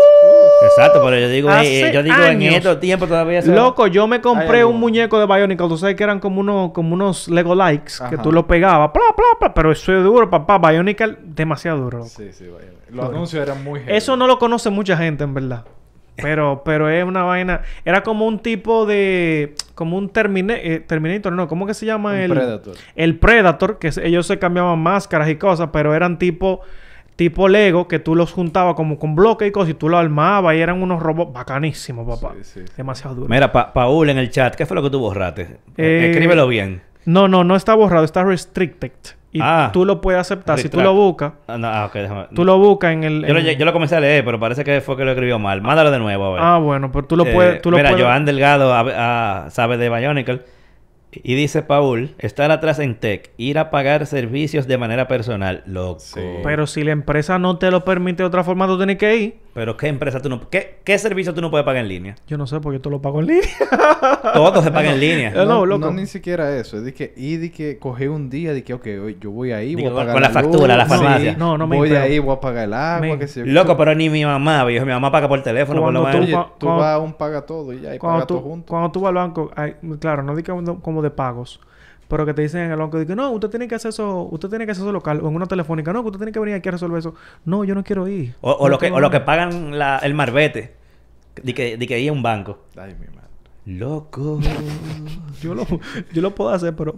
Exacto, 0.66 1.00
pero 1.04 1.18
yo 1.18 1.28
digo, 1.28 1.50
Hace 1.50 1.88
eh, 1.88 1.92
yo 1.92 2.02
digo 2.02 2.16
en 2.24 2.42
estos 2.42 2.80
tiempos 2.80 3.08
todavía 3.08 3.40
eso- 3.40 3.52
Loco, 3.52 3.86
yo 3.88 4.06
me 4.06 4.20
compré 4.20 4.64
un 4.64 4.78
muñeco 4.78 5.18
de 5.18 5.26
Bionicle. 5.26 5.68
Tú 5.68 5.76
sabes 5.76 5.96
que 5.96 6.04
eran 6.04 6.20
como 6.20 6.40
unos, 6.40 6.70
como 6.72 6.94
unos 6.94 7.28
Lego 7.28 7.54
likes 7.54 7.94
que 7.98 8.14
Ajá. 8.14 8.22
tú 8.22 8.30
lo 8.32 8.46
pegabas. 8.46 8.90
Pla, 8.92 9.02
pla, 9.16 9.24
pla, 9.38 9.52
pero 9.54 9.72
eso 9.72 9.92
es 9.92 10.02
duro, 10.04 10.30
papá. 10.30 10.58
Bionicle, 10.58 11.16
demasiado 11.22 11.78
duro. 11.78 11.98
loco. 11.98 12.10
Sí, 12.10 12.32
sí, 12.32 12.44
Bionicle. 12.44 12.72
Los 12.90 13.06
anuncios 13.10 13.42
eran 13.42 13.62
muy 13.64 13.80
heavy. 13.80 13.96
Eso 13.96 14.16
no 14.16 14.26
lo 14.28 14.38
conoce 14.38 14.70
mucha 14.70 14.96
gente, 14.96 15.24
en 15.24 15.34
verdad. 15.34 15.64
Pero, 16.16 16.62
pero 16.64 16.88
es 16.88 17.04
una 17.04 17.24
vaina. 17.24 17.62
Era 17.84 18.02
como 18.02 18.26
un 18.26 18.38
tipo 18.38 18.86
de. 18.86 19.54
Como 19.74 19.96
un 19.98 20.08
Termina- 20.10 20.56
eh, 20.56 20.80
Terminator, 20.86 21.32
no. 21.32 21.48
¿Cómo 21.48 21.66
que 21.66 21.74
se 21.74 21.86
llama 21.86 22.10
Un 22.12 22.16
el. 22.18 22.30
Predator. 22.30 22.74
El 22.94 23.18
Predator, 23.18 23.78
que 23.78 23.90
ellos 24.02 24.26
se 24.26 24.38
cambiaban 24.38 24.78
máscaras 24.78 25.28
y 25.28 25.36
cosas, 25.36 25.70
pero 25.72 25.94
eran 25.94 26.18
tipo. 26.18 26.60
Tipo 27.16 27.46
Lego, 27.48 27.86
que 27.86 28.00
tú 28.00 28.16
los 28.16 28.32
juntabas 28.32 28.74
como 28.74 28.98
con 28.98 29.14
bloques 29.14 29.46
y 29.46 29.52
cosas, 29.52 29.70
y 29.70 29.74
tú 29.74 29.88
lo 29.88 29.96
armabas 29.98 30.56
y 30.56 30.58
eran 30.58 30.82
unos 30.82 31.00
robots 31.00 31.32
bacanísimos, 31.32 32.08
papá. 32.20 32.34
Sí, 32.38 32.42
sí, 32.42 32.60
sí. 32.66 32.72
Demasiado 32.76 33.14
duro. 33.14 33.28
Mira, 33.28 33.52
Pa- 33.52 33.72
Paul 33.72 34.10
en 34.10 34.18
el 34.18 34.30
chat, 34.30 34.56
¿qué 34.56 34.66
fue 34.66 34.74
lo 34.74 34.82
que 34.82 34.90
tú 34.90 34.98
borraste? 34.98 35.58
Eh, 35.76 36.08
Escríbelo 36.10 36.48
bien. 36.48 36.82
No, 37.04 37.28
no, 37.28 37.44
no 37.44 37.54
está 37.54 37.72
borrado, 37.76 38.04
está 38.04 38.24
restricted. 38.24 38.90
Y 39.34 39.40
Ah. 39.42 39.70
tú 39.72 39.84
lo 39.84 40.00
puedes 40.00 40.20
aceptar. 40.20 40.58
Si 40.60 40.68
tú 40.68 40.80
lo 40.80 40.94
buscas, 40.94 41.32
Ah, 41.48 41.58
no, 41.58 41.66
ah, 41.66 41.90
déjame. 41.92 42.26
tú 42.34 42.44
lo 42.44 42.56
buscas 42.56 42.92
en 42.92 43.02
el. 43.04 43.26
Yo 43.26 43.34
lo, 43.34 43.40
yo 43.40 43.64
lo 43.64 43.72
comencé 43.72 43.96
a 43.96 44.00
leer, 44.00 44.24
pero 44.24 44.38
parece 44.38 44.62
que 44.62 44.80
fue 44.80 44.96
que 44.96 45.04
lo 45.04 45.10
escribió 45.10 45.38
mal. 45.40 45.60
Mándalo 45.60 45.90
de 45.90 45.98
nuevo, 45.98 46.24
a 46.26 46.30
ver. 46.34 46.40
Ah, 46.40 46.58
bueno, 46.58 46.92
pero 46.92 47.04
tú 47.06 47.16
lo 47.16 47.26
Eh, 47.26 47.32
puedes. 47.34 47.60
Tú 47.60 47.70
lo 47.72 47.76
mira, 47.76 47.90
puedes... 47.90 48.04
Joan 48.06 48.24
Delgado 48.24 48.72
a- 48.72 49.44
a- 49.46 49.50
sabe 49.50 49.76
de 49.76 49.90
Bionicle. 49.90 50.42
Y 51.10 51.34
dice 51.34 51.62
Paul, 51.62 52.14
estar 52.18 52.50
atrás 52.52 52.78
en 52.78 52.94
tech, 52.94 53.30
ir 53.36 53.58
a 53.58 53.70
pagar 53.70 54.06
servicios 54.06 54.66
de 54.68 54.78
manera 54.78 55.06
personal, 55.08 55.62
loco. 55.66 55.98
Sí. 56.00 56.20
Pero 56.42 56.66
si 56.66 56.82
la 56.84 56.92
empresa 56.92 57.38
no 57.38 57.56
te 57.58 57.70
lo 57.70 57.84
permite 57.84 58.22
de 58.22 58.26
otra 58.28 58.42
forma, 58.44 58.66
tú 58.68 58.76
tienes 58.76 58.98
que 58.98 59.16
ir. 59.16 59.36
Pero 59.54 59.76
¿qué 59.76 59.86
empresa 59.86 60.20
tú 60.20 60.28
no... 60.28 60.50
¿Qué, 60.50 60.80
qué 60.84 60.98
servicio 60.98 61.32
tú 61.32 61.40
no 61.40 61.48
puedes 61.48 61.64
pagar 61.64 61.82
en 61.82 61.88
línea? 61.88 62.16
Yo 62.26 62.36
no 62.36 62.44
sé 62.46 62.58
porque 62.60 62.78
yo 62.78 62.82
te 62.82 62.90
lo 62.90 63.00
pago 63.00 63.20
en 63.20 63.26
línea. 63.28 63.48
Todo 64.34 64.60
se 64.62 64.72
paga 64.72 64.92
en 64.92 64.98
línea. 64.98 65.28
Eh, 65.30 65.34
no, 65.36 65.44
No, 65.44 65.66
loco. 65.66 65.86
no 65.86 65.92
ni 65.92 66.06
siquiera 66.06 66.56
eso. 66.56 66.76
Es 66.78 66.84
de 66.84 66.92
que, 66.92 67.14
y 67.16 67.36
de 67.36 67.52
que 67.52 67.78
cogí 67.78 68.06
un 68.08 68.28
día 68.30 68.52
de 68.52 68.64
que, 68.64 68.74
ok, 68.74 68.86
yo 69.20 69.30
voy 69.30 69.52
ahí, 69.52 69.74
voy 69.74 69.84
Digo, 69.84 69.94
a 69.94 70.00
pagar 70.00 70.12
con 70.14 70.22
la 70.22 70.30
factura, 70.30 70.76
la 70.76 70.86
farmacia. 70.86 71.32
sí, 71.34 71.38
No, 71.38 71.56
no 71.56 71.68
me 71.68 71.76
Voy 71.76 71.94
ahí, 71.94 72.18
voy 72.18 72.34
a 72.34 72.40
pagar 72.40 72.64
el 72.64 72.74
agua, 72.74 73.16
Me- 73.16 73.28
sé 73.28 73.40
yo. 73.40 73.46
Loco, 73.52 73.76
pero 73.76 73.94
ni 73.94 74.10
mi 74.10 74.24
mamá, 74.24 74.64
viejo. 74.64 74.84
Mi 74.86 74.92
mamá 74.92 75.12
paga 75.12 75.28
por 75.28 75.40
teléfono, 75.42 75.80
por 75.82 75.92
lo 75.92 76.02
Cuando 76.02 76.18
menos. 76.20 76.30
tú- 76.30 76.36
Oye, 76.36 76.48
tú 76.58 76.66
cuando- 76.66 76.82
vas 76.82 76.94
a 76.94 76.98
un 76.98 77.12
paga 77.14 77.40
todo 77.46 77.72
y 77.72 77.80
ya, 77.80 77.94
y 77.94 77.98
Cuando 77.98 78.16
paga 78.18 78.26
todo 78.26 78.38
tú, 78.40 78.44
junto. 78.48 78.66
cuando 78.70 78.90
tú 78.90 79.00
vas 79.02 79.08
al 79.10 79.14
banco, 79.14 79.50
hay- 79.54 79.74
claro, 80.00 80.24
no 80.24 80.34
como- 80.44 80.80
como 80.82 81.00
de 81.00 81.10
pagos, 81.10 81.60
pero 82.08 82.24
que 82.26 82.34
te 82.34 82.42
dicen 82.42 82.62
en 82.62 82.70
el 82.72 82.76
banco, 82.78 82.98
de 82.98 83.06
que 83.06 83.14
no, 83.16 83.30
usted 83.30 83.48
tiene 83.50 83.66
que 83.68 83.74
hacer 83.74 83.88
eso, 83.90 84.22
usted 84.30 84.48
tiene 84.48 84.66
que 84.66 84.72
hacer 84.72 84.82
eso 84.84 84.92
local, 84.92 85.20
o 85.22 85.28
en 85.28 85.34
una 85.36 85.46
telefónica, 85.46 85.92
no, 85.92 86.02
que 86.02 86.08
usted 86.08 86.18
tiene 86.18 86.32
que 86.32 86.40
venir 86.40 86.54
aquí 86.54 86.68
a 86.68 86.72
resolver 86.72 86.98
eso. 86.98 87.14
No, 87.44 87.64
yo 87.64 87.74
no 87.74 87.82
quiero 87.84 88.06
ir. 88.08 88.34
O, 88.40 88.52
o 88.52 88.64
No 88.64 88.70
lo 88.70 88.78
que, 88.78 88.90
o 88.90 89.00
lo 89.00 89.10
que 89.10 89.20
pagan 89.20 89.78
la- 89.78 89.98
el 89.98 90.14
marbete. 90.14 90.74
De 91.42 91.52
que, 91.54 91.76
de 91.76 91.86
que 91.86 91.98
ir 92.00 92.10
a 92.10 92.12
un 92.12 92.22
banco. 92.22 92.58
Ay, 92.76 92.94
mi 93.00 93.06
madre. 93.08 93.28
Loco. 93.66 94.38
Yo 95.40 95.54
lo, 95.54 95.66
yo 96.12 96.22
lo 96.22 96.34
puedo 96.34 96.50
hacer, 96.50 96.76
pero, 96.76 96.94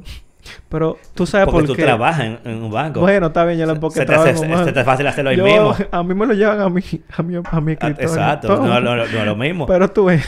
pero 0.76 0.98
tú 1.14 1.24
sabes 1.24 1.46
Porque 1.46 1.60
por 1.60 1.66
tú 1.68 1.74
qué. 1.74 1.82
trabajas 1.84 2.24
en, 2.26 2.38
en 2.44 2.62
un 2.62 2.70
banco. 2.70 3.00
Bueno, 3.00 3.28
está 3.28 3.46
bien, 3.46 3.58
yo 3.58 3.64
lo 3.64 3.80
porque 3.80 4.00
se 4.00 4.04
trabajo 4.04 4.44
más. 4.44 4.64
se 4.66 4.72
te 4.72 4.80
es 4.80 4.84
fácil 4.84 5.06
hacerlo 5.06 5.30
ahí 5.30 5.36
Yo- 5.38 5.44
mismo. 5.44 5.74
A 5.90 6.02
mí 6.02 6.14
me 6.14 6.26
lo 6.26 6.34
llevan 6.34 6.60
a 6.60 6.68
mí, 6.68 6.82
a 7.16 7.22
mi, 7.22 7.36
a 7.36 7.60
mi 7.60 7.72
Ah, 7.72 7.72
escritorio. 7.72 8.08
Exacto, 8.08 8.48
Todo. 8.48 8.66
no, 8.66 8.74
no, 8.80 8.96
no, 8.96 8.96
no 8.96 9.02
es 9.04 9.24
lo 9.24 9.36
mismo. 9.36 9.66
Pero 9.68 9.90
tú 9.90 10.04
ves. 10.04 10.22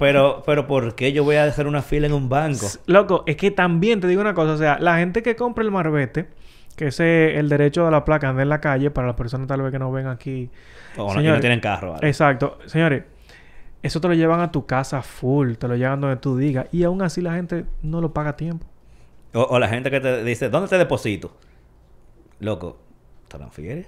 Pero, 0.00 0.42
pero 0.44 0.66
¿por 0.66 0.96
qué 0.96 1.12
yo 1.12 1.22
voy 1.22 1.36
a 1.36 1.44
hacer 1.44 1.66
una 1.68 1.82
fila 1.82 2.06
en 2.08 2.12
un 2.14 2.28
banco? 2.28 2.66
Loco, 2.86 3.22
es 3.26 3.36
que 3.36 3.50
también 3.52 4.00
te 4.00 4.08
digo 4.08 4.20
una 4.20 4.34
cosa, 4.34 4.52
o 4.54 4.56
sea, 4.56 4.78
la 4.80 4.96
gente 4.98 5.22
que 5.22 5.36
compra 5.36 5.62
el 5.62 5.70
marbete, 5.70 6.26
que 6.74 6.88
es 6.88 6.98
el 7.00 7.48
derecho 7.48 7.84
de 7.84 7.90
la 7.92 8.04
placa 8.04 8.28
anda 8.28 8.42
en 8.42 8.48
la 8.48 8.60
calle, 8.60 8.90
para 8.90 9.06
las 9.06 9.16
personas 9.16 9.46
tal 9.46 9.62
vez 9.62 9.70
que 9.70 9.78
no 9.78 9.92
ven 9.92 10.08
aquí. 10.08 10.50
O 10.96 11.04
no, 11.04 11.04
y 11.04 11.06
no 11.08 11.20
Señores, 11.20 11.40
tienen 11.40 11.60
carro. 11.60 11.92
¿vale? 11.92 12.08
Exacto, 12.08 12.58
señores, 12.66 13.04
eso 13.82 14.00
te 14.00 14.08
lo 14.08 14.14
llevan 14.14 14.40
a 14.40 14.50
tu 14.52 14.64
casa 14.66 15.02
full, 15.02 15.54
te 15.54 15.66
lo 15.68 15.76
llevan 15.76 16.00
donde 16.00 16.16
tú 16.16 16.36
digas, 16.36 16.66
y 16.72 16.84
aún 16.84 17.02
así 17.02 17.20
la 17.20 17.34
gente 17.34 17.64
no 17.82 18.00
lo 18.00 18.12
paga 18.12 18.30
a 18.30 18.36
tiempo. 18.36 18.66
O, 19.34 19.40
o 19.42 19.58
la 19.58 19.68
gente 19.68 19.90
que 19.90 20.00
te 20.00 20.24
dice, 20.24 20.48
¿dónde 20.50 20.68
te 20.68 20.78
deposito? 20.78 21.32
Loco, 22.40 22.78
¿transfieres? 23.28 23.86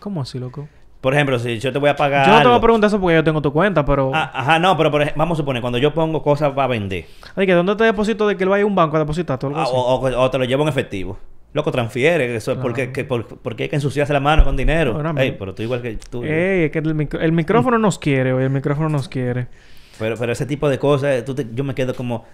¿Cómo 0.00 0.20
así, 0.22 0.38
loco? 0.38 0.68
Por 1.00 1.14
ejemplo, 1.14 1.38
si 1.38 1.58
yo 1.58 1.72
te 1.72 1.78
voy 1.78 1.90
a 1.90 1.96
pagar. 1.96 2.26
Yo 2.26 2.32
no 2.34 2.42
te 2.42 2.48
voy 2.48 2.56
a 2.56 2.60
preguntar 2.60 2.88
eso 2.88 3.00
porque 3.00 3.16
yo 3.16 3.24
tengo 3.24 3.42
tu 3.42 3.52
cuenta, 3.52 3.84
pero... 3.84 4.12
Ah, 4.14 4.30
ajá, 4.32 4.58
no, 4.60 4.76
pero 4.76 4.90
por 4.90 5.02
ej- 5.02 5.14
vamos 5.16 5.36
a 5.36 5.40
suponer, 5.42 5.60
cuando 5.60 5.78
yo 5.78 5.92
pongo 5.92 6.22
cosas 6.22 6.52
para 6.52 6.68
vender, 6.68 7.06
Ay, 7.34 7.46
que 7.46 7.54
¿dónde 7.54 7.74
te 7.74 7.84
deposito 7.84 8.28
de 8.28 8.36
que 8.36 8.44
él 8.44 8.50
vaya 8.50 8.62
a 8.62 8.66
un 8.66 8.74
banco 8.74 8.96
a 8.96 9.00
depositarte 9.00 9.46
o 9.46 9.48
algo 9.48 9.60
ah, 9.60 9.66
o, 9.68 9.94
o- 9.96 10.20
o 10.22 10.30
te 10.30 10.38
lo 10.38 10.44
llevo 10.44 10.62
en 10.62 10.68
efectivo. 10.68 11.18
Loco, 11.54 11.70
transfiere. 11.72 12.34
Eso 12.36 12.52
es 12.52 12.56
Claro. 12.56 12.62
porque, 12.62 12.92
que, 12.92 13.04
por- 13.04 13.26
porque 13.40 13.64
hay 13.64 13.68
que 13.68 13.76
ensuciarse 13.76 14.12
la 14.12 14.20
mano 14.20 14.44
con 14.44 14.56
dinero. 14.56 14.94
Bueno, 14.94 15.12
Ey, 15.20 15.32
pero 15.32 15.54
tú 15.54 15.62
igual 15.62 15.82
que 15.82 15.98
tú. 16.08 16.22
Ey, 16.24 16.64
es 16.64 16.70
que 16.70 16.78
el, 16.78 16.94
micro- 16.94 17.20
el 17.20 17.32
micrófono 17.32 17.78
nos 17.78 17.98
quiere, 17.98 18.32
oye, 18.32 18.44
el 18.44 18.50
micrófono 18.50 18.88
nos 18.88 19.08
quiere. 19.08 19.48
Pero, 19.98 20.16
pero 20.16 20.32
ese 20.32 20.46
tipo 20.46 20.68
de 20.68 20.78
cosas, 20.78 21.24
tú 21.24 21.34
te- 21.34 21.46
yo 21.52 21.62
me 21.64 21.74
quedo 21.74 21.94
como, 21.94 22.24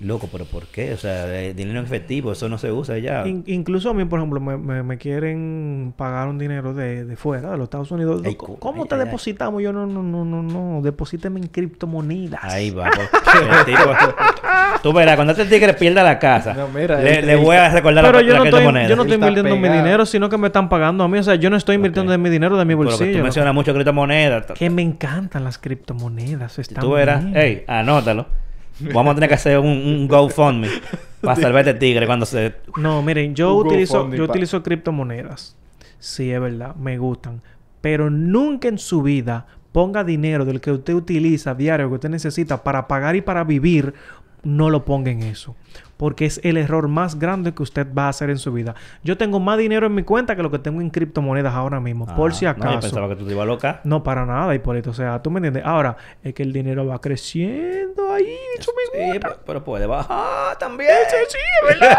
loco, 0.00 0.28
pero 0.30 0.44
¿por 0.44 0.66
qué? 0.66 0.92
O 0.92 0.96
sea, 0.96 1.26
eh, 1.42 1.54
dinero 1.54 1.80
en 1.80 1.84
efectivo, 1.84 2.32
eso 2.32 2.48
no 2.48 2.56
se 2.58 2.70
usa 2.72 2.98
ya. 2.98 3.26
In- 3.26 3.42
incluso 3.46 3.90
a 3.90 3.94
mí, 3.94 4.04
por 4.04 4.20
ejemplo, 4.20 4.40
me, 4.40 4.56
me- 4.56 4.82
me 4.82 4.96
quieren 4.98 5.92
pagar 5.96 6.28
un 6.28 6.38
dinero 6.38 6.72
de, 6.74 7.04
de 7.04 7.16
fuera, 7.16 7.50
de 7.50 7.56
los 7.56 7.64
Estados 7.64 7.90
Unidos. 7.90 8.22
Ey, 8.24 8.34
¿Cómo, 8.36 8.82
ay, 8.82 8.88
te 8.88 8.94
ay, 8.94 9.00
ay. 9.00 9.06
depositamos? 9.06 9.62
Yo 9.62 9.72
no, 9.72 9.86
no, 9.86 10.02
no, 10.02 10.24
no, 10.24 10.42
no. 10.42 10.80
Deposíteme 10.82 11.40
en 11.40 11.48
criptomonedas. 11.48 12.40
Ahí 12.44 12.70
va. 12.70 12.90
tú 14.82 14.92
verás, 14.92 15.16
cuando 15.16 15.32
este 15.32 15.44
tigre 15.46 15.74
pierda 15.74 16.02
la 16.02 16.18
casa, 16.18 16.54
No, 16.54 16.68
mira, 16.68 17.00
le, 17.00 17.22
le 17.22 17.36
voy 17.36 17.56
a 17.56 17.68
recordar 17.70 18.04
Pero 18.04 18.20
la, 18.20 18.26
yo 18.26 18.32
la 18.32 18.38
no, 18.38 18.44
estoy, 18.44 18.50
criptomoneda. 18.60 18.88
yo 18.88 18.96
no 18.96 19.02
estoy 19.02 19.14
invirtiendo 19.16 19.56
mi 19.56 19.68
dinero, 19.68 20.06
sino 20.06 20.28
que 20.28 20.38
me 20.38 20.46
están 20.48 20.68
pagando 20.68 21.04
a 21.04 21.08
mí. 21.08 21.18
O 21.18 21.22
sea, 21.22 21.34
yo 21.34 21.50
no 21.50 21.56
estoy 21.56 21.76
invirtiendo 21.76 22.12
Ok. 22.12 22.18
de 22.18 22.22
mi 22.22 22.30
dinero, 22.30 22.56
de 22.56 22.64
mi 22.64 22.74
Pero 22.74 22.78
que 22.80 22.84
bolsillo. 22.86 23.10
tú 23.10 23.16
loco. 23.18 23.24
mencionas 23.24 23.54
mucho 23.54 23.74
criptomonedas. 23.74 24.46
Que 24.54 24.70
me 24.70 24.82
encantan 24.82 25.44
las 25.44 25.58
criptomonedas. 25.58 26.58
Están 26.58 26.82
Tú 26.82 26.92
verás, 26.92 27.24
ey, 27.34 27.64
anótalo. 27.66 28.26
Vamos 28.80 29.12
a 29.12 29.14
tener 29.14 29.28
que 29.28 29.34
hacer 29.34 29.58
un, 29.58 29.66
un 29.68 30.08
GoFundMe 30.08 30.68
para 31.20 31.36
salvar 31.36 31.66
a 31.66 31.70
este 31.70 31.74
tigre 31.80 32.06
cuando 32.06 32.26
se... 32.26 32.54
No, 32.76 33.02
miren, 33.02 33.34
yo 33.34 33.54
Un 33.56 33.66
utilizo, 33.66 34.10
yo 34.12 34.26
pa- 34.26 34.32
utilizo 34.32 34.62
criptomonedas. 34.62 35.56
Sí, 35.98 36.30
es 36.30 36.40
verdad, 36.40 36.74
me 36.76 36.96
gustan. 36.98 37.42
Pero 37.80 38.08
nunca 38.10 38.68
en 38.68 38.78
su 38.78 39.02
vida 39.02 39.46
ponga 39.72 40.04
dinero 40.04 40.44
del 40.44 40.60
que 40.60 40.70
usted 40.72 40.94
utiliza 40.94 41.54
diario, 41.54 41.88
que 41.88 41.94
usted 41.94 42.08
necesita 42.10 42.62
para 42.62 42.86
pagar 42.88 43.16
y 43.16 43.20
para 43.20 43.44
vivir, 43.44 43.94
no 44.42 44.70
lo 44.70 44.84
ponga 44.84 45.10
en 45.10 45.22
eso. 45.22 45.54
Porque 45.96 46.26
es 46.26 46.40
el 46.44 46.56
error 46.56 46.86
más 46.86 47.18
grande 47.18 47.52
que 47.54 47.62
usted 47.64 47.84
va 47.92 48.04
a 48.06 48.08
hacer 48.10 48.30
en 48.30 48.38
su 48.38 48.52
vida. 48.52 48.76
Yo 49.02 49.18
tengo 49.18 49.40
más 49.40 49.58
dinero 49.58 49.86
en 49.88 49.94
mi 49.96 50.04
cuenta 50.04 50.36
que 50.36 50.44
lo 50.44 50.50
que 50.50 50.60
tengo 50.60 50.80
en 50.80 50.90
criptomonedas 50.90 51.52
ahora 51.54 51.80
mismo. 51.80 52.06
por 52.14 52.30
Ah, 52.30 52.34
si 52.34 52.44
no, 52.44 52.52
yo 52.54 52.62
acaso. 52.62 52.80
pensaba 52.82 53.08
que 53.08 53.16
tú 53.16 53.26
te 53.26 53.32
ibas 53.32 53.46
loca. 53.48 53.80
No, 53.82 54.04
para 54.04 54.24
nada, 54.24 54.54
Hipólito. 54.54 54.90
O 54.90 54.94
sea, 54.94 55.20
tú 55.20 55.30
me 55.32 55.38
entiendes. 55.38 55.64
Ahora, 55.64 55.96
es 56.22 56.34
que 56.34 56.44
el 56.44 56.52
dinero 56.52 56.86
va 56.86 57.00
creciendo 57.00 58.12
ahí. 58.12 58.32
Eso 58.58 58.70
me 58.76 58.98
Sí, 59.00 59.06
gusta. 59.06 59.20
pero, 59.28 59.40
pero 59.44 59.64
puede 59.64 59.86
bajar 59.86 60.56
también. 60.58 60.90
Sí, 61.10 61.16
sí, 61.28 61.38
es 61.62 61.80
verdad. 61.80 61.98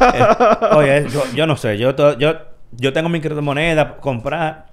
Eh, 0.70 0.74
Oye, 0.76 1.06
yo, 1.10 1.22
yo 1.34 1.46
no 1.46 1.56
sé, 1.56 1.76
yo, 1.78 1.94
yo, 2.18 2.32
yo 2.72 2.92
tengo 2.92 3.08
mi 3.10 3.20
criptomoneda, 3.20 3.96
comprar 3.98 4.66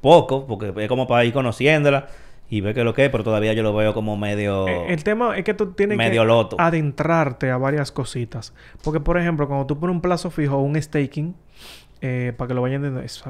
poco, 0.00 0.46
porque 0.46 0.72
es 0.76 0.88
como 0.88 1.06
para 1.06 1.24
ir 1.24 1.32
conociéndola 1.32 2.06
y 2.50 2.60
ver 2.60 2.74
qué 2.74 2.80
es 2.80 2.84
lo 2.84 2.94
que 2.94 3.04
es, 3.06 3.10
pero 3.10 3.24
todavía 3.24 3.52
yo 3.54 3.62
lo 3.62 3.74
veo 3.74 3.94
como 3.94 4.16
medio... 4.16 4.68
Eh, 4.68 4.92
El 4.92 5.02
tema 5.02 5.36
es 5.36 5.44
que 5.44 5.54
tú 5.54 5.72
tienes 5.72 5.96
Medio 5.98 6.22
que 6.22 6.26
loto. 6.28 6.56
adentrarte 6.60 7.50
a 7.50 7.56
varias 7.56 7.90
cositas. 7.90 8.52
Porque, 8.82 9.00
por 9.00 9.18
ejemplo, 9.18 9.48
cuando 9.48 9.66
tú 9.66 9.78
pones 9.80 9.94
un 9.94 10.00
plazo 10.02 10.30
fijo 10.30 10.56
o 10.56 10.60
un 10.60 10.80
staking, 10.80 11.34
eh, 12.00 12.32
para 12.36 12.48
que 12.48 12.54
lo 12.54 12.62
vayan 12.62 12.84
entendiendo, 12.84 13.04
es 13.04 13.22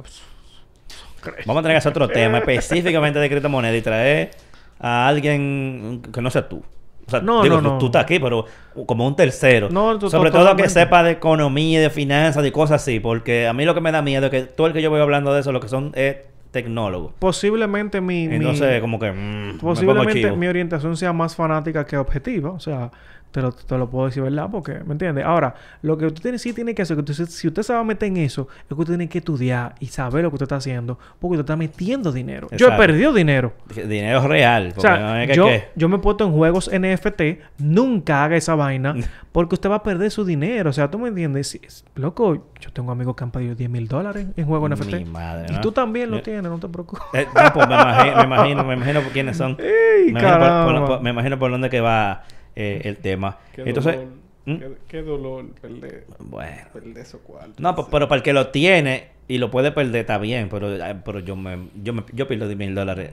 Vamos 1.46 1.60
a 1.60 1.62
tener 1.62 1.74
que 1.74 1.78
hacer 1.78 1.90
otro 1.92 2.08
tema 2.08 2.38
específicamente 2.38 3.18
de 3.18 3.30
criptomoneda 3.30 3.74
y 3.76 3.80
traer 3.82 4.30
a 4.78 5.08
alguien 5.08 6.02
que 6.12 6.20
no 6.20 6.30
sea 6.30 6.48
tú. 6.48 6.62
O 7.06 7.10
sea, 7.10 7.20
No, 7.20 7.42
digo, 7.42 7.60
no, 7.60 7.72
no. 7.74 7.78
tú 7.78 7.86
estás 7.86 8.02
aquí, 8.04 8.18
pero 8.18 8.44
como 8.86 9.06
un 9.06 9.14
tercero. 9.16 9.68
No, 9.70 9.98
to- 9.98 10.10
Sobre 10.10 10.30
to- 10.30 10.38
todo 10.38 10.56
que 10.56 10.68
sepa 10.68 11.02
de 11.02 11.12
economía, 11.12 11.80
de 11.80 11.88
finanzas, 11.90 12.42
de 12.42 12.50
cosas 12.52 12.82
así. 12.82 12.98
Porque 13.00 13.46
a 13.46 13.52
mí 13.52 13.64
lo 13.64 13.74
que 13.74 13.80
me 13.80 13.92
da 13.92 14.02
miedo 14.02 14.26
es 14.26 14.30
que 14.30 14.42
todo 14.42 14.66
el 14.66 14.72
que 14.74 14.82
yo 14.82 14.90
voy 14.90 15.00
hablando 15.00 15.32
de 15.32 15.40
eso, 15.40 15.52
lo 15.52 15.60
que 15.60 15.68
son 15.68 15.92
es 15.94 16.16
tecnólogos. 16.54 17.12
Posiblemente 17.18 18.00
mi... 18.00 18.28
mi- 18.28 18.36
Entonces, 18.36 18.80
como 18.80 18.98
que... 18.98 19.12
mm, 19.12 19.58
posiblemente 19.58 20.32
mi 20.32 20.46
orientación 20.46 20.96
sea 20.96 21.12
más 21.12 21.34
fanática 21.36 21.84
que 21.84 21.98
objetiva. 21.98 22.50
O 22.52 22.60
sea, 22.60 22.90
Te 23.34 23.42
lo, 23.42 23.50
te 23.50 23.76
lo 23.76 23.90
puedo 23.90 24.06
decir, 24.06 24.22
¿verdad? 24.22 24.48
Porque, 24.48 24.74
¿me 24.86 24.92
entiendes? 24.92 25.24
Ahora, 25.24 25.56
lo 25.82 25.98
que 25.98 26.06
usted 26.06 26.22
tiene, 26.22 26.38
sí 26.38 26.52
tiene 26.52 26.72
que 26.72 26.82
hacer, 26.82 26.96
que 27.02 27.10
usted- 27.10 27.26
si 27.26 27.48
usted 27.48 27.62
se 27.64 27.72
va 27.72 27.80
a 27.80 27.84
meter 27.84 28.06
en 28.06 28.18
eso, 28.18 28.46
es 28.60 28.68
que 28.68 28.74
usted 28.74 28.92
tiene 28.92 29.08
que 29.08 29.18
estudiar 29.18 29.74
y 29.80 29.86
saber 29.88 30.22
lo 30.22 30.30
que 30.30 30.36
usted 30.36 30.44
está 30.44 30.54
haciendo, 30.54 31.00
porque 31.18 31.32
usted 31.38 31.40
está 31.44 31.56
metiendo 31.56 32.12
dinero. 32.12 32.46
Yo 32.56 32.68
he 32.68 32.76
perdido 32.76 33.12
dinero. 33.12 33.52
Dinero 33.74 34.26
real. 34.28 34.72
O 34.76 34.80
sea, 34.80 34.98
no 35.00 35.16
es 35.16 35.28
que- 35.30 35.34
yo, 35.34 35.48
yo 35.74 35.88
me 35.88 35.96
he 35.96 35.98
puesto 35.98 36.24
en 36.24 36.32
juegos 36.32 36.70
NFT, 36.72 37.40
nunca 37.58 38.22
haga 38.22 38.36
esa 38.36 38.54
vaina, 38.54 38.94
porque 39.32 39.56
usted 39.56 39.68
va 39.68 39.74
a 39.76 39.82
perder 39.82 40.12
su 40.12 40.24
dinero. 40.24 40.70
O 40.70 40.72
sea, 40.72 40.88
tú 40.88 41.00
me 41.00 41.08
entiendes. 41.08 41.48
Si- 41.48 41.60
loco, 41.96 42.46
yo 42.60 42.72
tengo 42.72 42.92
amigos 42.92 43.16
que 43.16 43.24
han 43.24 43.32
pedido 43.32 43.56
10 43.56 43.68
mil 43.68 43.88
dólares 43.88 44.28
en 44.36 44.46
juegos 44.46 44.70
NFT. 44.70 44.94
Mi 44.94 45.04
madre, 45.06 45.46
Y 45.52 45.60
tú 45.60 45.72
también 45.72 46.08
lo 46.08 46.18
Yo- 46.18 46.22
tienes, 46.22 46.44
no 46.44 46.60
te 46.60 46.68
preocupes. 46.68 47.02
Eh, 47.14 47.26
no, 47.34 47.52
pues 47.52 47.66
me 47.68 47.74
imagino, 47.74 48.16
me 48.16 48.22
imagino, 48.24 48.64
me 48.64 48.74
imagino 48.74 49.00
por 49.00 49.10
quiénes 49.10 49.36
son. 49.36 49.56
¡Ey, 49.58 50.12
me, 50.12 50.20
imagino 50.20 50.30
por, 50.30 50.40
caramba! 50.40 50.86
por- 50.86 51.02
me 51.02 51.10
imagino 51.10 51.36
por 51.36 51.50
dónde 51.50 51.68
que 51.68 51.80
va 51.80 52.22
eh, 52.56 52.80
el 52.84 52.96
tema. 52.98 53.38
Entonces, 53.56 53.98
¿Mm? 54.46 54.56
qué, 54.56 54.72
qué 54.88 55.02
dolor 55.02 55.46
perder, 55.60 56.06
bueno. 56.18 56.62
perder 56.72 56.98
esos 56.98 57.20
cuartos. 57.22 57.58
No, 57.58 57.74
pues, 57.74 57.88
pero 57.90 58.08
para 58.08 58.18
el 58.18 58.22
que 58.22 58.32
lo 58.32 58.48
tiene 58.48 59.08
y 59.28 59.38
lo 59.38 59.50
puede 59.50 59.72
perder 59.72 60.02
está 60.02 60.18
bien, 60.18 60.48
pero, 60.50 60.68
pero 61.04 61.20
yo 61.20 61.36
me, 61.36 61.68
yo 61.82 61.92
me, 61.94 62.04
yo 62.12 62.28
pierdo 62.28 62.46
10 62.46 62.58
mil 62.58 62.74
dólares 62.74 63.10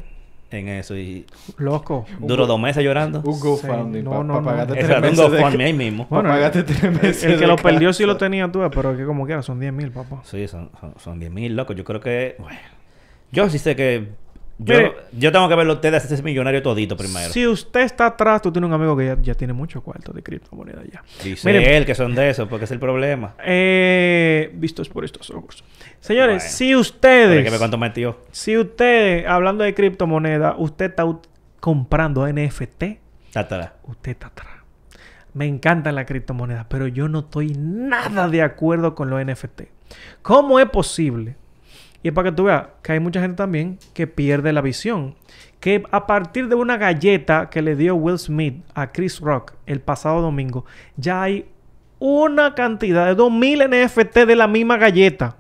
en 0.52 0.68
eso 0.68 0.98
y 0.98 1.26
Loco. 1.58 2.06
duro 2.20 2.46
dos 2.46 2.60
meses 2.60 2.84
llorando. 2.84 3.22
Un 3.22 3.40
GoFundMe 3.40 4.04
no, 4.04 4.12
para 4.12 4.24
no, 4.24 5.10
un 5.10 5.16
GoFundMe 5.16 5.64
ahí 5.64 5.74
mismo. 5.74 6.08
Para 6.10 6.22
Bueno, 6.22 6.36
pagarte 6.36 6.64
tres 6.64 6.84
El, 6.84 6.92
meses 6.92 7.24
el 7.24 7.40
que 7.40 7.48
lo 7.48 7.56
perdió 7.56 7.94
sí 7.94 8.06
lo 8.06 8.18
tenía 8.18 8.52
tú, 8.52 8.60
pero 8.74 8.96
que 8.96 9.06
como 9.06 9.26
quiera 9.26 9.42
son 9.42 9.60
10 9.60 9.72
mil, 9.74 9.92
papá. 9.92 10.22
Sí, 10.24 10.48
son, 10.48 10.70
son, 10.80 10.94
son 10.98 11.20
10 11.20 11.32
mil, 11.32 11.56
loco. 11.56 11.74
Yo 11.74 11.84
creo 11.86 12.02
que, 12.02 12.36
bueno, 12.40 12.60
yo 13.32 13.50
sí 13.50 13.58
sé 13.60 13.76
que 13.76 14.10
yo, 14.64 14.76
Mire. 14.76 14.94
yo 15.14 15.32
tengo 15.32 15.50
que 15.50 15.56
verlo 15.56 15.74
a 15.74 15.76
ustedes 15.76 16.04
hacerse 16.04 16.24
millonario 16.24 16.62
todito 16.62 16.96
primero. 16.96 17.32
Si 17.34 17.48
usted 17.48 17.82
está 17.82 18.06
atrás, 18.08 18.42
tú 18.42 18.52
tienes 18.52 18.68
un 18.68 18.74
amigo 18.74 18.96
que 18.96 19.06
ya, 19.08 19.18
ya 19.22 19.34
tiene 19.34 19.54
mucho 19.54 19.82
cuarto 19.82 20.14
de 20.14 20.22
criptomonedas 20.22 20.86
ya. 20.92 21.04
Dice 21.24 21.48
Mire. 21.52 21.78
él 21.78 21.86
que 21.86 21.96
son 21.96 22.14
de 22.14 22.30
esos, 22.30 22.48
porque 22.48 22.66
es 22.66 22.72
el 22.72 22.80
problema. 22.80 23.34
Eh, 23.44 24.52
vistos 24.54 24.88
por 24.90 25.04
estos 25.06 25.30
ojos. 25.32 25.64
Señores, 26.00 26.44
Bueno. 26.44 26.50
si 26.58 26.76
ustedes, 26.76 27.44
que 27.44 27.52
me 27.52 27.58
cuánto 27.58 27.78
metió. 27.78 28.20
si 28.32 28.58
ustedes, 28.58 29.26
hablando 29.28 29.64
de 29.64 29.74
criptomonedas, 29.74 30.56
usted 30.58 30.86
está 30.92 31.06
comprando 31.60 32.28
NFT, 32.28 32.84
Tátala. 33.32 33.74
usted 33.84 34.12
está 34.12 34.28
atrás. 34.28 34.48
Me 35.34 35.46
encantan 35.46 35.96
las 35.96 36.06
criptomonedas, 36.06 36.66
pero 36.68 36.88
yo 36.88 37.08
no 37.08 37.20
estoy 37.20 37.54
nada 37.58 38.28
de 38.28 38.42
acuerdo 38.42 38.96
con 38.96 39.10
los 39.10 39.24
NFT. 39.26 39.62
¿Cómo 40.22 40.60
es 40.60 40.70
posible? 40.70 41.36
Y 42.04 42.08
es 42.08 42.14
para 42.14 42.30
que 42.30 42.36
tú 42.36 42.46
veas 42.46 42.68
que 42.82 42.94
hay 42.94 43.00
mucha 43.00 43.22
gente 43.22 43.38
también 43.38 43.78
que 43.94 44.08
pierde 44.08 44.54
la 44.54 44.62
visión. 44.62 45.16
Que 45.60 45.84
a 45.92 46.08
partir 46.08 46.48
de 46.48 46.56
una 46.56 46.78
galleta 46.78 47.50
que 47.50 47.62
le 47.62 47.76
dio 47.76 47.96
Will 47.96 48.18
Smith 48.18 48.64
a 48.74 48.92
Chris 48.92 49.20
Rock 49.20 49.54
el 49.68 49.80
pasado 49.80 50.22
domingo, 50.22 50.66
ya 50.98 51.22
hay 51.22 51.46
una 52.00 52.56
cantidad 52.56 53.06
de 53.06 53.14
2000 53.14 53.70
NFT 53.70 54.18
de 54.26 54.36
la 54.36 54.48
misma 54.48 54.78
galleta. 54.78 55.36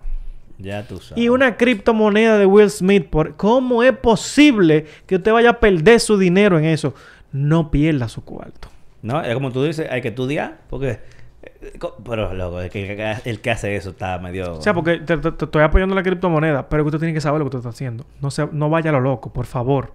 Ya 0.59 0.87
tú 0.87 0.99
sabes. 0.99 1.23
Y 1.23 1.29
una 1.29 1.57
criptomoneda 1.57 2.37
de 2.37 2.45
Will 2.45 2.69
Smith. 2.69 3.07
Por... 3.09 3.35
¿Cómo 3.35 3.81
es 3.81 3.97
posible 3.97 4.85
que 5.07 5.15
usted 5.15 5.31
vaya 5.31 5.49
a 5.49 5.59
perder 5.59 5.99
su 5.99 6.19
dinero 6.19 6.59
en 6.59 6.65
eso? 6.65 6.93
No 7.31 7.71
pierda 7.71 8.07
su 8.07 8.23
cuarto. 8.23 8.67
No, 9.01 9.21
es 9.23 9.33
como 9.33 9.51
tú 9.51 9.63
dices, 9.63 9.87
hay 9.89 10.01
que 10.01 10.09
estudiar, 10.09 10.59
porque... 10.69 10.99
eh, 11.43 11.79
Pero, 12.05 12.33
loco, 12.33 12.61
el 12.61 12.69
que, 12.69 13.15
el 13.25 13.41
que 13.41 13.51
hace 13.51 13.75
eso 13.75 13.91
está 13.91 14.17
medio... 14.19 14.57
O 14.57 14.61
sea, 14.61 14.73
porque 14.73 14.99
te, 14.99 15.17
te- 15.17 15.31
te 15.31 15.45
estoy 15.45 15.63
apoyando 15.63 15.95
la 15.95 16.03
criptomoneda, 16.03 16.69
pero 16.69 16.83
usted 16.85 16.99
tiene 16.99 17.13
que 17.13 17.21
saber 17.21 17.39
lo 17.39 17.45
que 17.45 17.57
usted 17.57 17.59
está 17.59 17.69
haciendo. 17.69 18.05
No, 18.21 18.29
se, 18.31 18.47
no 18.51 18.69
vaya 18.69 18.89
a 18.89 18.93
lo 18.93 18.99
loco, 18.99 19.31
por 19.33 19.45
favor. 19.45 19.93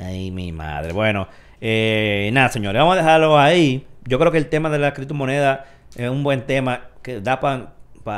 Ay, 0.00 0.30
mi 0.30 0.52
madre. 0.52 0.92
Bueno, 0.92 1.28
eh, 1.60 2.30
nada, 2.32 2.48
señores, 2.48 2.78
vamos 2.80 2.94
a 2.94 2.98
dejarlo 2.98 3.38
ahí. 3.38 3.86
Yo 4.04 4.18
creo 4.18 4.30
que 4.32 4.38
el 4.38 4.48
tema 4.48 4.70
de 4.70 4.78
la 4.78 4.92
criptomoneda 4.92 5.64
es 5.96 6.08
un 6.10 6.22
buen 6.22 6.42
tema 6.46 6.82
que 7.02 7.20
da 7.20 7.40
para 7.40 7.72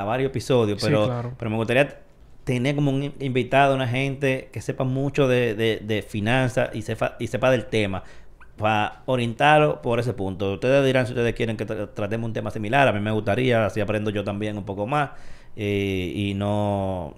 varios 0.05 0.31
episodios, 0.31 0.81
Sí, 0.81 0.87
pero, 0.87 1.05
claro. 1.07 1.33
pero 1.39 1.51
me 1.51 1.57
gustaría 1.57 2.01
tener 2.45 2.75
como 2.77 2.91
un 2.93 3.13
invitado 3.21 3.75
una 3.75 3.89
gente 3.89 4.49
que 4.53 4.61
sepa 4.61 4.85
mucho 4.85 5.27
de, 5.29 5.55
de, 5.55 5.81
de 5.83 6.03
finanzas 6.03 6.71
y 6.75 6.83
sepa, 6.83 7.17
y 7.19 7.27
sepa 7.27 7.51
del 7.51 7.67
tema 7.67 8.05
para 8.57 9.03
orientarlo 9.07 9.83
por 9.83 10.01
ese 10.01 10.13
punto. 10.15 10.55
Ustedes 10.55 10.85
dirán 10.85 11.07
si 11.07 11.13
ustedes 11.13 11.35
quieren 11.35 11.57
que 11.57 11.67
tra- 11.67 11.89
tratemos 11.93 12.27
un 12.27 12.33
tema 12.33 12.51
similar. 12.51 12.89
A 12.89 12.93
mí 12.93 13.01
me 13.01 13.11
gustaría, 13.11 13.67
así 13.67 13.81
aprendo 13.81 14.11
yo 14.11 14.25
también 14.25 14.57
un 14.57 14.65
poco 14.65 14.87
más 14.87 15.11
eh, 15.57 16.13
y 16.15 16.35
no, 16.35 17.15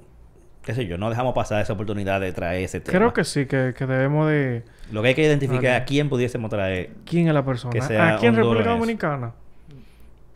qué 0.62 0.74
sé 0.74 0.86
yo, 0.86 0.98
no 0.98 1.10
dejamos 1.10 1.34
pasar 1.34 1.62
esa 1.62 1.72
oportunidad 1.74 2.20
de 2.20 2.32
traer 2.32 2.64
ese 2.64 2.80
tema. 2.80 2.98
Creo 2.98 3.12
que 3.12 3.24
sí, 3.24 3.46
que, 3.46 3.74
que 3.76 3.86
debemos 3.86 4.28
de... 4.28 4.64
Lo 4.90 5.02
que 5.02 5.08
hay 5.08 5.14
que 5.14 5.22
identificar 5.22 5.62
Vale. 5.62 5.76
a 5.76 5.84
quién 5.84 6.08
pudiésemos 6.08 6.50
traer. 6.50 6.90
¿Quién 7.04 7.28
es 7.28 7.34
la 7.34 7.44
persona? 7.44 7.72
Que 7.72 7.82
sea 7.82 8.16
¿Aquí 8.16 8.26
en 8.26 8.34
República. 8.36 8.70
Dominicana? 8.70 9.32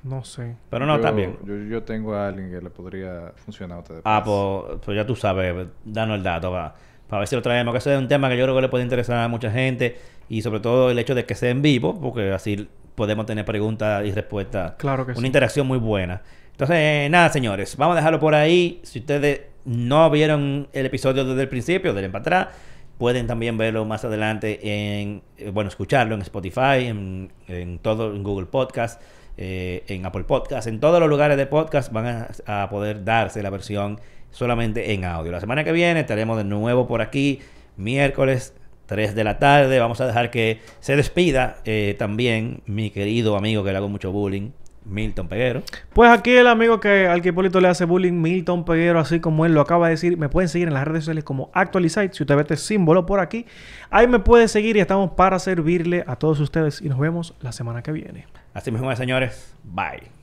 No 0.05 0.25
sé. 0.25 0.57
Pero 0.69 0.85
no, 0.85 0.97
yo, 0.97 1.01
también. 1.01 1.39
Yo, 1.45 1.57
yo 1.57 1.83
tengo 1.85 2.15
a 2.15 2.29
alguien 2.29 2.51
que 2.51 2.61
le 2.61 2.71
podría 2.71 3.33
funcionar 3.37 3.79
a 3.79 3.81
ustedes. 3.81 4.03
Ah, 4.05 4.21
pues, 4.25 4.81
pues 4.85 4.97
ya 4.97 5.07
tú 5.07 5.15
sabes, 5.17 5.69
danos 5.85 6.17
el 6.17 6.23
dato 6.23 6.51
para, 6.51 6.75
para 7.09 7.21
ver 7.21 7.29
si 7.29 7.37
lo 7.37 7.41
traemos. 7.43 7.73
Que 7.73 7.79
ese 7.79 7.95
es 7.95 7.99
un 7.99 8.09
tema 8.09 8.29
que 8.29 8.37
yo 8.37 8.45
creo 8.45 8.57
que 8.57 8.63
le 8.63 8.69
puede 8.69 8.83
interesar 8.85 9.19
a 9.19 9.29
mucha 9.29 9.51
gente 9.51 9.97
y 10.33 10.41
sobre 10.41 10.61
todo 10.61 10.91
el 10.91 10.99
hecho 10.99 11.15
de 11.15 11.27
que 11.27 11.35
sea 11.35 11.51
en 11.51 11.61
vivo, 11.61 12.01
porque 12.01 12.33
así 12.33 12.67
podemos 12.95 13.27
tener 13.27 13.45
preguntas 13.45 14.03
y 14.07 14.13
respuestas. 14.13 14.73
Claro 14.79 15.05
que 15.05 15.13
Una 15.13 15.21
sí. 15.21 15.27
interacción 15.27 15.67
muy 15.67 15.77
buena. 15.77 16.23
Entonces, 16.53 16.77
eh, 16.79 17.09
nada, 17.11 17.29
señores, 17.29 17.77
vamos 17.77 17.93
a 17.93 17.97
dejarlo 17.97 18.19
por 18.19 18.35
ahí. 18.35 18.81
Si 18.83 19.01
ustedes 19.01 19.43
no 19.67 20.09
vieron 20.09 20.69
el 20.73 20.87
episodio 20.87 21.27
desde 21.27 21.43
el 21.43 21.49
principio, 21.51 21.93
denle 21.93 22.09
para 22.09 22.23
atrás. 22.23 22.49
Pueden 22.97 23.27
también 23.27 23.59
verlo 23.59 23.85
más 23.85 24.07
adelante 24.07 24.59
en, 24.63 25.21
eh, 25.37 25.51
bueno, 25.51 25.69
escucharlo 25.69 26.15
en 26.15 26.23
Spotify, 26.23 26.87
en, 26.87 27.31
en 27.47 27.79
todo, 27.79 28.15
en 28.15 28.23
Google 28.23 28.47
Podcast, 28.47 29.03
eh, 29.37 29.85
en 29.87 30.07
Apple 30.07 30.25
Podcast, 30.25 30.67
en 30.67 30.81
todos 30.81 30.99
los 30.99 31.11
lugares 31.11 31.37
de 31.37 31.45
podcast 31.45 31.93
van 31.93 32.07
a, 32.47 32.63
a 32.63 32.71
poder 32.71 33.05
darse 33.05 33.43
la 33.43 33.51
versión 33.51 34.01
solamente 34.31 34.95
en 34.95 35.05
audio. 35.05 35.31
La 35.31 35.41
semana 35.41 35.63
que 35.63 35.73
viene 35.73 36.01
estaremos 36.01 36.39
de 36.39 36.45
nuevo 36.45 36.87
por 36.87 37.03
aquí, 37.03 37.41
miércoles 37.77 38.55
3 38.93 39.15
de 39.15 39.25
la 39.25 39.39
tarde. 39.39 39.79
Vamos 39.79 40.01
a 40.03 40.07
dejar 40.07 40.31
que 40.31 40.61
se 40.81 40.97
despida 40.97 41.57
eh, 41.65 41.97
también 41.99 42.63
mi 42.67 42.91
querido 42.91 43.39
amigo 43.39 43.65
que 43.65 43.71
le 43.71 43.79
hago 43.79 43.89
mucho 43.89 44.13
bullying, 44.13 44.51
Milton 44.85 45.29
Peguero. 45.29 45.63
Pues 45.95 46.11
aquí 46.11 46.33
el 46.33 46.47
amigo 46.47 46.79
que 46.79 47.07
al 47.07 47.23
que 47.23 47.31
Hipólito 47.31 47.59
le 47.59 47.69
hace 47.69 47.87
bullying, 47.87 48.13
Milton 48.13 48.67
Peguero, 48.67 49.01
así 49.01 49.19
como 49.19 49.47
él 49.47 49.55
lo 49.55 49.63
acaba 49.63 49.87
de 49.87 49.95
decir, 49.95 50.19
me 50.19 50.29
pueden 50.29 50.51
seguir 50.51 50.69
en 50.69 50.75
las 50.75 50.87
redes 50.87 51.05
sociales 51.05 51.25
como 51.25 51.51
Actualizite. 51.55 52.13
Si 52.13 52.23
usted 52.23 52.37
ve 52.37 52.43
este 52.43 52.59
símbolo 52.59 53.07
por 53.07 53.19
aquí, 53.21 53.47
ahí 53.89 54.07
me 54.07 54.19
puede 54.19 54.47
seguir 54.47 54.77
y 54.77 54.81
estamos 54.81 55.13
para 55.13 55.39
servirle 55.39 56.05
a 56.07 56.17
todos 56.17 56.39
ustedes. 56.39 56.83
Y 56.83 56.91
nos 56.91 56.99
vemos 56.99 57.35
la 57.41 57.53
semana 57.53 57.83
que 57.83 57.93
viene. 57.93 58.27
Así 58.53 58.71
mismo, 58.71 58.95
señores. 58.95 59.55
Bye. 59.65 60.22